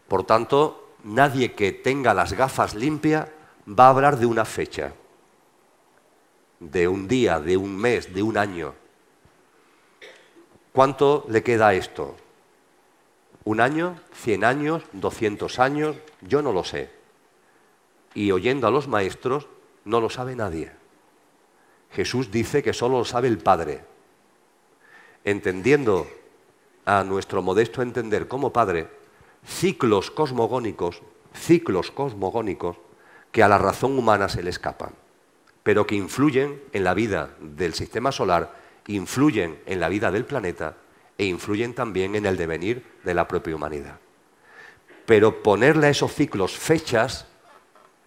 [0.08, 3.28] Por tanto, nadie que tenga las gafas limpias
[3.68, 4.92] va a hablar de una fecha,
[6.60, 8.74] de un día, de un mes, de un año.
[10.72, 12.16] ¿Cuánto le queda a esto?
[13.44, 13.98] ¿Un año?
[14.12, 14.82] ¿Cien años?
[14.92, 15.96] ¿Doscientos años?
[16.20, 16.90] Yo no lo sé.
[18.14, 19.46] Y oyendo a los maestros,
[19.84, 20.72] no lo sabe nadie.
[21.96, 23.80] Jesús dice que solo lo sabe el Padre.
[25.24, 26.06] Entendiendo
[26.84, 28.88] a nuestro modesto entender como Padre,
[29.46, 31.00] ciclos cosmogónicos,
[31.32, 32.76] ciclos cosmogónicos
[33.32, 34.90] que a la razón humana se le escapan,
[35.62, 38.52] pero que influyen en la vida del sistema solar,
[38.88, 40.76] influyen en la vida del planeta
[41.16, 43.98] e influyen también en el devenir de la propia humanidad.
[45.06, 47.24] Pero ponerle a esos ciclos fechas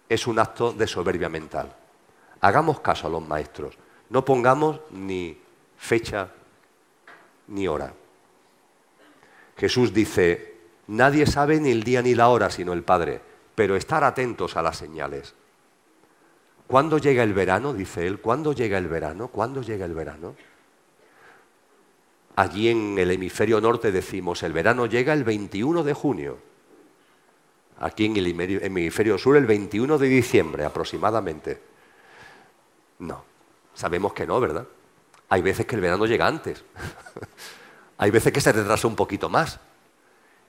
[0.08, 1.79] es un acto de soberbia mental.
[2.40, 3.76] Hagamos caso a los maestros.
[4.08, 5.38] No pongamos ni
[5.76, 6.30] fecha
[7.48, 7.92] ni hora.
[9.56, 10.54] Jesús dice,
[10.86, 13.20] nadie sabe ni el día ni la hora sino el Padre,
[13.54, 15.34] pero estar atentos a las señales.
[16.66, 17.74] ¿Cuándo llega el verano?
[17.74, 18.20] Dice él.
[18.20, 19.28] ¿Cuándo llega el verano?
[19.28, 20.36] ¿Cuándo llega el verano?
[22.36, 26.38] Allí en el hemisferio norte decimos, el verano llega el 21 de junio.
[27.80, 28.26] Aquí en el
[28.62, 31.69] hemisferio sur el 21 de diciembre aproximadamente.
[33.00, 33.24] No,
[33.74, 34.66] sabemos que no, ¿verdad?
[35.28, 36.64] Hay veces que el verano llega antes.
[37.98, 39.58] Hay veces que se retrasa un poquito más.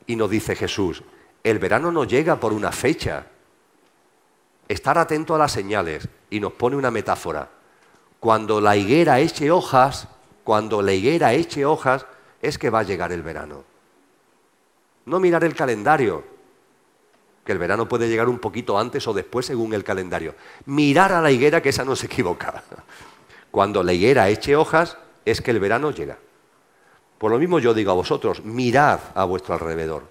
[0.05, 1.03] Y nos dice Jesús,
[1.43, 3.27] el verano no llega por una fecha.
[4.67, 6.07] Estar atento a las señales.
[6.29, 7.49] Y nos pone una metáfora.
[8.19, 10.07] Cuando la higuera eche hojas,
[10.43, 12.05] cuando la higuera eche hojas,
[12.41, 13.63] es que va a llegar el verano.
[15.05, 16.23] No mirar el calendario,
[17.51, 20.35] que el verano puede llegar un poquito antes o después según el calendario.
[20.67, 22.63] Mirar a la higuera, que esa no se equivoca.
[23.51, 26.17] Cuando la higuera eche hojas, es que el verano llega.
[27.17, 30.03] Por lo mismo yo digo a vosotros, mirad a vuestro alrededor.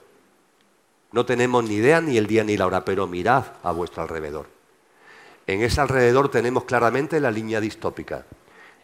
[1.13, 4.47] No tenemos ni idea ni el día ni la hora, pero mirad a vuestro alrededor.
[5.47, 8.27] En ese alrededor tenemos claramente la línea distópica.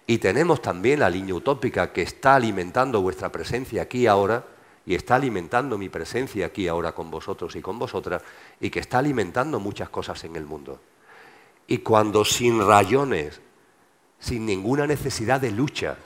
[0.06, 4.55] Y tenemos también la línea utópica que está alimentando vuestra presencia aquí ahora
[4.86, 8.22] y está alimentando mi presencia aquí ahora con vosotros y con vosotras
[8.60, 10.80] y que está alimentando muchas cosas en el mundo.
[11.66, 13.40] Y cuando sin rayones,
[14.20, 15.98] sin ninguna necesidad de lucha,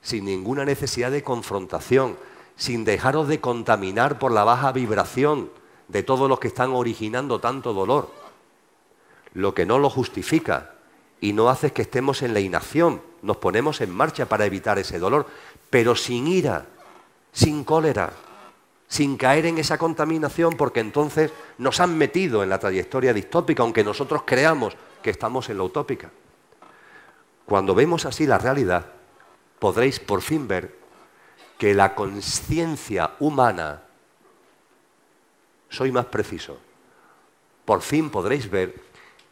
[0.00, 2.16] sin ninguna necesidad de confrontación,
[2.56, 5.50] sin dejaros de contaminar por la baja vibración
[5.88, 8.10] de todos los que están originando tanto dolor,
[9.34, 10.74] lo que no lo justifica
[11.20, 14.98] y no hace que estemos en la inacción, nos ponemos en marcha para evitar ese
[14.98, 15.26] dolor,
[15.68, 16.66] pero sin ira,
[17.32, 18.12] sin cólera,
[18.86, 23.82] sin caer en esa contaminación, porque entonces nos han metido en la trayectoria distópica, aunque
[23.82, 26.10] nosotros creamos que estamos en la utópica.
[27.46, 28.86] Cuando vemos así la realidad,
[29.58, 30.76] podréis por fin ver
[31.58, 33.82] que la conciencia humana,
[35.70, 36.58] soy más preciso,
[37.64, 38.74] por fin podréis ver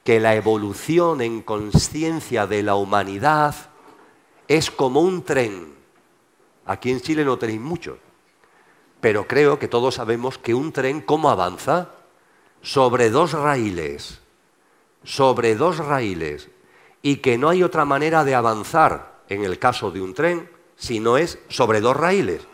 [0.05, 3.55] que la evolución en conciencia de la humanidad
[4.49, 5.80] es como un tren
[6.71, 7.99] Aquí en Chile no tenéis mucho,
[9.01, 11.89] pero creo que todos sabemos que un tren, ¿cómo avanza?
[12.63, 14.21] Sobre dos raíles,
[15.03, 16.49] sobre dos raíles,
[17.03, 21.01] y que no hay otra manera de avanzar en el caso de un tren si
[21.01, 22.47] no es sobre dos raíles.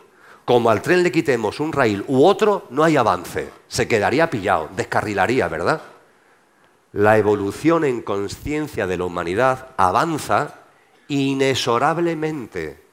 [0.45, 4.67] Como al tren le quitemos un raíl u otro, no hay avance, se quedaría pillado,
[4.75, 5.83] descarrilaría, ¿verdad?
[6.91, 10.61] La evolución en conciencia de la humanidad avanza
[11.07, 12.86] inexorablemente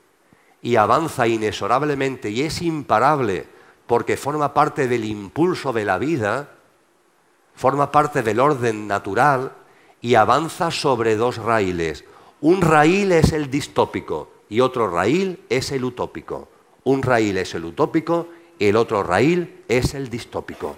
[0.64, 3.44] y avanza inexorablemente y es imparable
[3.86, 6.48] porque forma parte del impulso de la vida,
[7.54, 9.52] forma parte del orden natural
[10.00, 12.06] y avanza sobre dos raíles.
[12.40, 16.48] Un raíl es el distópico y otro raíl es el utópico.
[16.84, 18.28] Un raíl es el utópico
[18.58, 20.76] y el otro raíl es el distópico.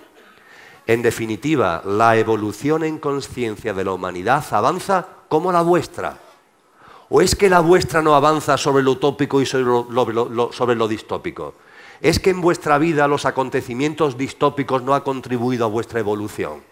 [0.88, 6.25] En definitiva, la evolución en conciencia de la humanidad avanza como la vuestra.
[7.08, 9.64] ¿O es que la vuestra no avanza sobre lo utópico y sobre
[10.74, 11.54] lo, distópico?
[12.00, 16.62] ¿Es que en vuestra vida los acontecimientos distópicos no han contribuido a vuestra evolución?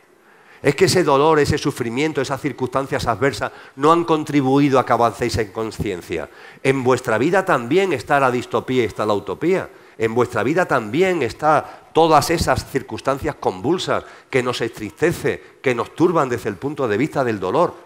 [0.61, 5.37] ¿Es que ese dolor, ese sufrimiento, esas circunstancias adversas no han contribuido a que avancéis
[5.37, 6.29] en conciencia?
[6.63, 9.69] En vuestra vida también está la distopía y está la utopía.
[9.99, 16.29] En vuestra vida también está todas esas circunstancias convulsas que nos entristece, que nos turban
[16.29, 17.84] desde el punto de vista del dolor.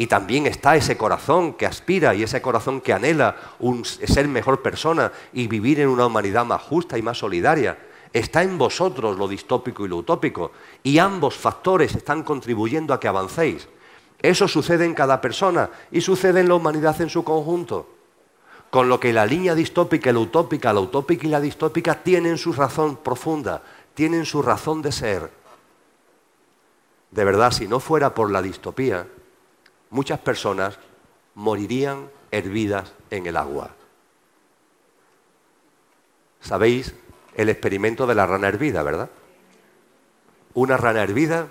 [0.00, 3.34] Y también está ese corazón que aspira y ese corazón que anhela
[4.06, 7.76] ser mejor persona y vivir en una humanidad más justa y más solidaria.
[8.12, 10.52] Está en vosotros lo distópico y lo utópico.
[10.84, 13.68] Y ambos factores están contribuyendo a que avancéis.
[14.20, 17.88] Eso sucede en cada persona y sucede en la humanidad en su conjunto.
[18.70, 22.38] Con lo que la línea distópica y la utópica, la utópica y la distópica tienen
[22.38, 23.62] su razón profunda,
[23.94, 25.30] tienen su razón de ser.
[27.10, 29.06] De verdad, si no fuera por la distopía,
[29.90, 30.78] muchas personas
[31.34, 33.70] morirían hervidas en el agua.
[36.40, 36.94] ¿Sabéis
[37.34, 39.10] el experimento de la rana hervida, verdad?
[40.54, 41.48] Una rana hervida,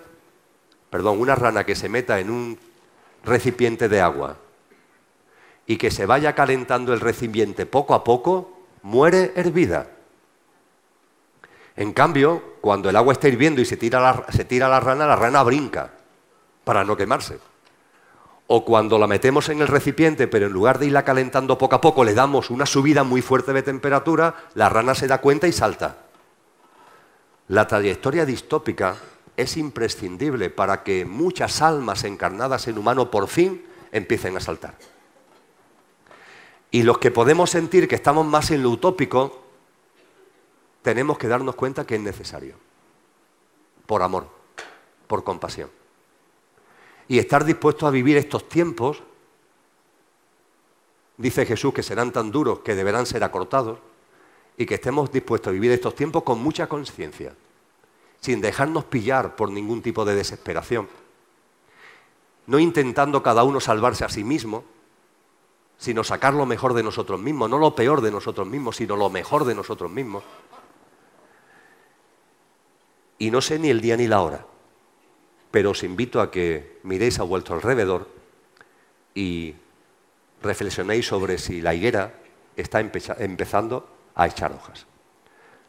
[0.90, 2.60] perdón, una rana que se meta en un
[3.24, 4.38] recipiente de agua
[5.66, 9.92] y que se vaya calentando el recipiente poco a poco, muere hervida.
[11.76, 15.06] En cambio, cuando el agua está hirviendo y se tira la, se tira la rana,
[15.06, 15.92] la rana brinca
[16.64, 17.38] para no quemarse.
[18.48, 21.82] O cuando la metemos en el recipiente, pero en lugar de irla calentando poco a
[21.82, 25.52] poco, le damos una subida muy fuerte de temperatura, la rana se da cuenta y
[25.52, 25.98] salta.
[27.50, 28.96] La trayectoria distópica
[29.36, 34.76] es imprescindible para que muchas almas encarnadas en humano por fin empiecen a saltar.
[36.72, 39.44] Y los que podemos sentir que estamos más en lo utópico,
[40.82, 42.56] tenemos que darnos cuenta que es necesario.
[43.86, 44.28] Por amor,
[45.08, 45.70] por compasión
[47.08, 49.02] y estar dispuestos a vivir estos tiempos,
[51.18, 53.80] dice Jesús que serán tan duros que deberán ser acortados,
[54.58, 57.36] y que estemos dispuestos a vivir estos tiempos con mucha conciencia,
[58.20, 60.90] sin dejarnos pillar por ningún tipo de desesperación,
[62.48, 64.64] no intentando cada uno salvarse a sí mismo,
[65.78, 69.12] sino sacar lo mejor de nosotros mismos, no lo peor de nosotros mismos, sino lo
[69.12, 70.24] mejor de nosotros mismos.
[73.20, 74.46] Y no sé ni el día ni la hora
[75.58, 78.06] pero os invito a que miréis a vuestro alrededor
[79.18, 79.58] y
[80.44, 82.14] reflexionéis sobre si la higuera
[82.56, 84.86] está empezando a echar hojas.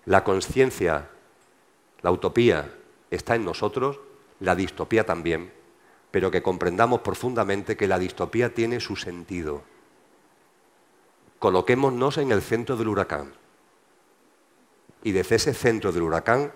[0.04, 1.08] La conciencia,
[2.02, 2.68] la utopía
[3.10, 3.98] está en nosotros,
[4.40, 5.54] la distopía también,
[6.10, 9.62] pero que comprendamos profundamente que la distopía tiene su sentido.
[11.38, 13.32] Coloquémonos en el centro del huracán
[15.02, 16.52] y desde ese centro del huracán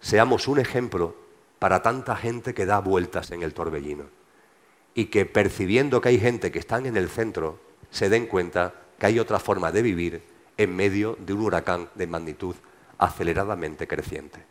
[0.00, 1.22] seamos un ejemplo
[1.58, 4.04] para tanta gente que da vueltas en el torbellino.
[4.94, 7.58] Y que percibiendo que hay gente que están en el centro,
[7.90, 10.22] se den cuenta que hay otra forma de vivir
[10.56, 12.54] en medio de un huracán de magnitud
[12.98, 14.44] aceleradamente creciente.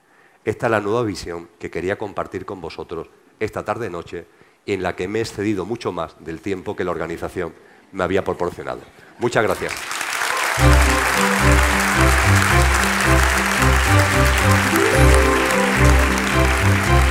[0.46, 3.08] Esta es la nueva visión que quería compartir con vosotros
[3.40, 4.26] esta tarde-noche
[4.66, 7.54] y en la que me he excedido mucho más del tiempo que la organización
[7.92, 8.82] me había proporcionado.
[9.20, 9.74] Muchas gracias.
[16.64, 17.04] Música